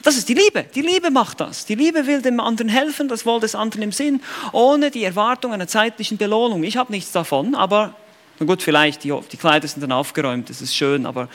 das 0.03 0.17
ist 0.17 0.29
die 0.29 0.35
Liebe. 0.35 0.65
Die 0.75 0.83
Liebe 0.83 1.11
macht 1.11 1.41
das. 1.41 1.67
Die 1.67 1.75
Liebe 1.75 2.07
will 2.07 2.23
dem 2.23 2.41
anderen 2.41 2.69
helfen, 2.69 3.09
das 3.09 3.27
Wohl 3.27 3.41
des 3.41 3.55
anderen 3.55 3.83
im 3.83 3.93
Sinn, 3.93 4.23
ohne 4.53 4.91
die 4.91 5.05
Erwartung 5.05 5.53
einer 5.53 5.69
zeitlichen 5.69 6.17
Belohnung. 6.17 6.63
Ich 6.65 6.77
habe 6.77 6.93
nichts 6.93 7.13
davon, 7.13 7.55
aber 7.55 7.95
na 8.41 8.47
gut, 8.47 8.63
vielleicht, 8.63 9.05
die, 9.05 9.15
die 9.31 9.37
Kleider 9.37 9.69
sind 9.69 9.83
dann 9.83 9.93
aufgeräumt, 9.93 10.49
das 10.49 10.63
ist 10.63 10.75
schön, 10.75 11.05
aber 11.05 11.29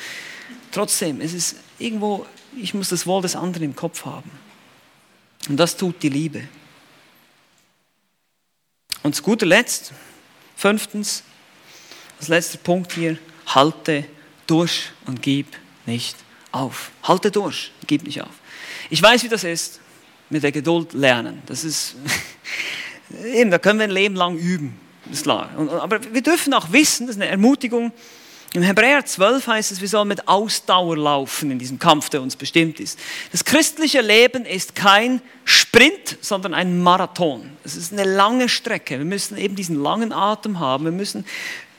trotzdem, 0.71 1.21
es 1.21 1.33
ist 1.33 1.57
irgendwo, 1.77 2.25
ich 2.59 2.73
muss 2.73 2.89
das 2.89 3.05
Wohl 3.05 3.21
des 3.21 3.35
anderen 3.35 3.65
im 3.65 3.75
Kopf 3.75 4.05
haben. 4.05 4.31
Und 5.47 5.57
das 5.57 5.77
tut 5.77 6.01
die 6.01 6.09
Liebe. 6.09 6.47
Und 9.03 9.15
zu 9.15 9.21
guter 9.21 9.45
Letzt, 9.45 9.93
fünftens, 10.55 11.21
als 12.17 12.27
letzter 12.27 12.57
Punkt 12.57 12.93
hier, 12.93 13.19
halte 13.45 14.05
durch 14.47 14.89
und 15.05 15.21
gib 15.21 15.45
nicht 15.85 16.15
auf. 16.51 16.89
Halte 17.03 17.29
durch, 17.29 17.71
gib 17.85 18.03
nicht 18.03 18.23
auf. 18.23 18.33
Ich 18.89 19.01
weiß, 19.01 19.23
wie 19.23 19.29
das 19.29 19.43
ist, 19.43 19.79
mit 20.29 20.43
der 20.43 20.51
Geduld 20.51 20.93
lernen. 20.93 21.41
Das 21.45 21.63
ist, 21.63 21.95
eben, 23.33 23.51
da 23.51 23.59
können 23.59 23.79
wir 23.79 23.85
ein 23.85 23.91
Leben 23.91 24.15
lang 24.15 24.37
üben. 24.37 24.79
Ist 25.11 25.23
klar. 25.23 25.49
aber 25.81 25.99
wir 26.13 26.21
dürfen 26.21 26.53
auch 26.53 26.71
wissen, 26.71 27.05
das 27.05 27.15
ist 27.15 27.21
eine 27.21 27.29
Ermutigung, 27.29 27.91
im 28.55 28.61
Hebräer 28.61 29.05
12 29.05 29.47
heißt 29.47 29.73
es, 29.73 29.81
wir 29.81 29.89
sollen 29.89 30.07
mit 30.07 30.29
Ausdauer 30.29 30.95
laufen 30.95 31.51
in 31.51 31.59
diesem 31.59 31.77
Kampf, 31.77 32.09
der 32.09 32.21
uns 32.21 32.37
bestimmt 32.37 32.79
ist. 32.79 32.97
Das 33.33 33.43
christliche 33.43 33.99
Leben 33.99 34.45
ist 34.45 34.75
kein 34.75 35.21
Sprint, 35.43 36.17
sondern 36.21 36.53
ein 36.53 36.81
Marathon. 36.81 37.49
Es 37.65 37.75
ist 37.75 37.91
eine 37.91 38.05
lange 38.05 38.47
Strecke. 38.47 38.97
Wir 38.97 39.03
müssen 39.03 39.37
eben 39.37 39.57
diesen 39.57 39.83
langen 39.83 40.13
Atem 40.13 40.61
haben. 40.61 40.85
Wir 40.85 40.93
müssen 40.93 41.25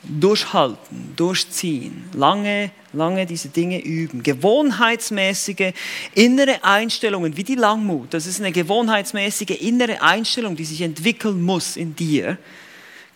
durchhalten, 0.03 1.13
durchziehen, 1.15 2.05
lange, 2.13 2.71
lange 2.93 3.25
diese 3.25 3.49
Dinge 3.49 3.83
üben. 3.83 4.23
Gewohnheitsmäßige 4.23 5.73
innere 6.13 6.63
Einstellungen 6.63 7.35
wie 7.35 7.43
die 7.43 7.55
Langmut, 7.55 8.13
das 8.13 8.25
ist 8.25 8.39
eine 8.39 8.51
gewohnheitsmäßige 8.51 9.61
innere 9.61 10.01
Einstellung, 10.01 10.55
die 10.55 10.65
sich 10.65 10.81
entwickeln 10.81 11.41
muss 11.41 11.77
in 11.77 11.95
dir 11.95 12.37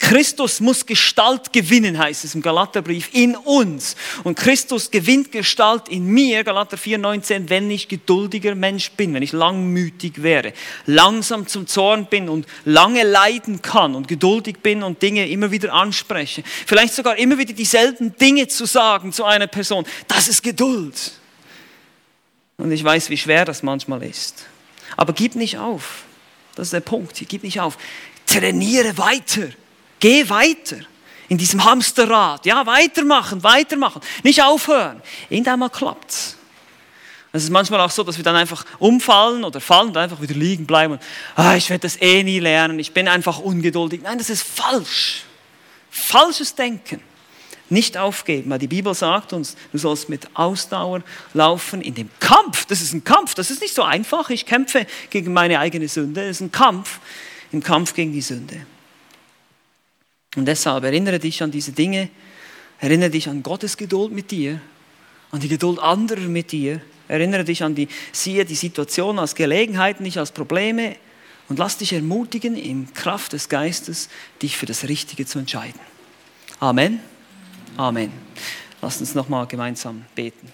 Christus 0.02 0.60
muss 0.60 0.86
Gestalt 0.88 1.54
gewinnen, 1.54 1.98
heißt 1.98 2.26
es 2.26 2.34
im 2.34 2.42
Galaterbrief, 2.42 3.10
in 3.14 3.36
uns. 3.36 3.96
Und 4.24 4.36
Christus 4.36 4.90
gewinnt 4.90 5.32
Gestalt 5.32 5.90
in 5.90 6.08
mir, 6.08 6.44
Galater 6.44 6.76
4,19, 6.76 7.50
wenn 7.50 7.70
ich 7.70 7.88
geduldiger 7.88 8.56
Mensch 8.56 8.92
bin, 8.92 9.14
wenn 9.14 9.22
ich 9.22 9.32
langmütig 9.32 10.24
wäre, 10.24 10.54
langsam 10.88 11.46
zum 11.46 11.68
Zorn 11.68 12.08
bin 12.08 12.30
und 12.30 12.48
lange 12.66 13.04
leiden 13.04 13.62
kann 13.62 13.94
und 13.94 14.08
geduldig 14.08 14.58
bin 14.64 14.82
und 14.82 15.04
Dinge 15.04 15.30
immer 15.30 15.52
wieder 15.52 15.72
anspreche. 15.72 16.44
Vielleicht 16.66 16.96
sogar 16.96 17.18
immer 17.18 17.38
wieder 17.38 17.54
dieselben 17.54 18.18
Dinge 18.18 18.48
zu 18.48 18.66
sagen 18.66 19.14
zu 19.14 19.24
einer 19.24 19.48
Person. 19.48 19.86
Das 20.08 20.28
ist 20.28 20.42
Geduld. 20.42 21.12
Und 22.58 22.72
ich 22.72 22.84
weiß, 22.84 23.12
wie 23.12 23.18
schwer 23.18 23.46
das 23.46 23.62
manchmal 23.62 24.02
ist. 24.02 24.48
Aber 24.98 25.14
gib 25.14 25.36
nicht 25.36 25.60
auf. 25.60 26.04
Das 26.56 26.68
ist 26.68 26.74
der 26.74 26.82
Punkt. 26.82 27.24
Gib 27.28 27.44
nicht 27.44 27.62
auf. 27.62 27.78
Trainiere 28.26 28.98
weiter. 28.98 29.50
Geh 30.02 30.28
weiter 30.30 30.80
in 31.30 31.38
diesem 31.38 31.64
Hamsterrad. 31.64 32.46
Ja, 32.46 32.66
weitermachen, 32.66 33.42
weitermachen. 33.42 34.02
Nicht 34.24 34.44
aufhören. 34.44 35.02
Irgendwann 35.30 35.60
mal 35.60 35.70
klappt's. 35.70 36.36
Es 37.32 37.44
ist 37.44 37.50
manchmal 37.50 37.80
auch 37.80 37.92
so, 37.92 38.04
dass 38.04 38.18
wir 38.18 38.24
dann 38.26 38.36
einfach 38.36 38.66
umfallen 38.80 39.46
oder 39.46 39.62
fallen 39.62 39.90
und 39.90 39.98
einfach 39.98 40.22
wieder 40.22 40.36
liegen 40.36 40.66
bleiben. 40.66 40.94
Und, 40.94 41.02
ah, 41.36 41.56
ich 41.56 41.70
werde 41.70 41.84
das 41.84 42.02
eh 42.02 42.24
nie 42.24 42.40
lernen, 42.40 42.78
ich 42.80 42.92
bin 42.92 43.08
einfach 43.08 43.40
ungeduldig. 43.40 44.02
Nein, 44.04 44.18
das 44.18 44.30
ist 44.30 44.44
falsch. 44.44 45.24
Falsches 45.90 46.56
Denken. 46.56 47.02
Nicht 47.70 47.98
aufgeben, 47.98 48.50
weil 48.50 48.60
die 48.60 48.68
Bibel 48.68 48.94
sagt 48.94 49.32
uns, 49.32 49.56
du 49.72 49.78
sollst 49.78 50.10
mit 50.10 50.28
Ausdauer 50.34 51.04
laufen 51.34 51.82
in 51.82 51.94
dem 51.94 52.10
Kampf. 52.20 52.66
Das 52.66 52.82
ist 52.82 52.92
ein 52.92 53.06
Kampf, 53.06 53.34
das 53.34 53.50
ist 53.50 53.62
nicht 53.62 53.74
so 53.74 53.84
einfach. 53.84 54.30
Ich 54.30 54.46
kämpfe 54.46 54.86
gegen 55.10 55.32
meine 55.32 55.60
eigene 55.60 55.88
Sünde. 55.88 56.28
Das 56.28 56.32
ist 56.32 56.42
ein 56.42 56.52
Kampf, 56.52 57.00
im 57.54 57.64
Kampf 57.64 57.94
gegen 57.94 58.12
die 58.12 58.20
Sünde. 58.20 58.66
Und 60.36 60.46
deshalb 60.46 60.84
erinnere 60.84 61.20
dich 61.20 61.44
an 61.44 61.52
diese 61.52 61.72
Dinge, 61.72 62.10
erinnere 62.80 63.10
dich 63.10 63.28
an 63.28 63.44
Gottes 63.44 63.78
Geduld 63.78 64.12
mit 64.12 64.32
dir, 64.32 64.62
an 65.32 65.40
die 65.40 65.48
Geduld 65.48 65.80
anderer 65.80 66.22
mit 66.22 66.52
dir 66.52 66.82
Erinnere 67.12 67.44
dich 67.44 67.62
an 67.62 67.76
die, 67.76 67.90
siehe 68.14 68.46
die 68.46 68.56
Situation 68.56 69.20
als 69.20 69.36
Gelegenheiten, 69.36 70.02
nicht 70.02 70.18
als 70.18 70.32
Probleme 70.32 70.96
und 71.50 71.60
lass 71.60 71.78
dich 71.78 71.92
ermutigen, 71.92 72.56
in 72.56 72.94
Kraft 72.94 73.34
des 73.34 73.50
Geistes 73.50 74.08
dich 74.42 74.56
für 74.56 74.66
das 74.66 74.88
Richtige 74.88 75.26
zu 75.26 75.38
entscheiden. 75.38 75.82
Amen. 76.62 77.02
Amen. 77.76 78.14
Lass 78.82 79.02
uns 79.02 79.14
nochmal 79.14 79.46
gemeinsam 79.46 80.06
beten. 80.16 80.54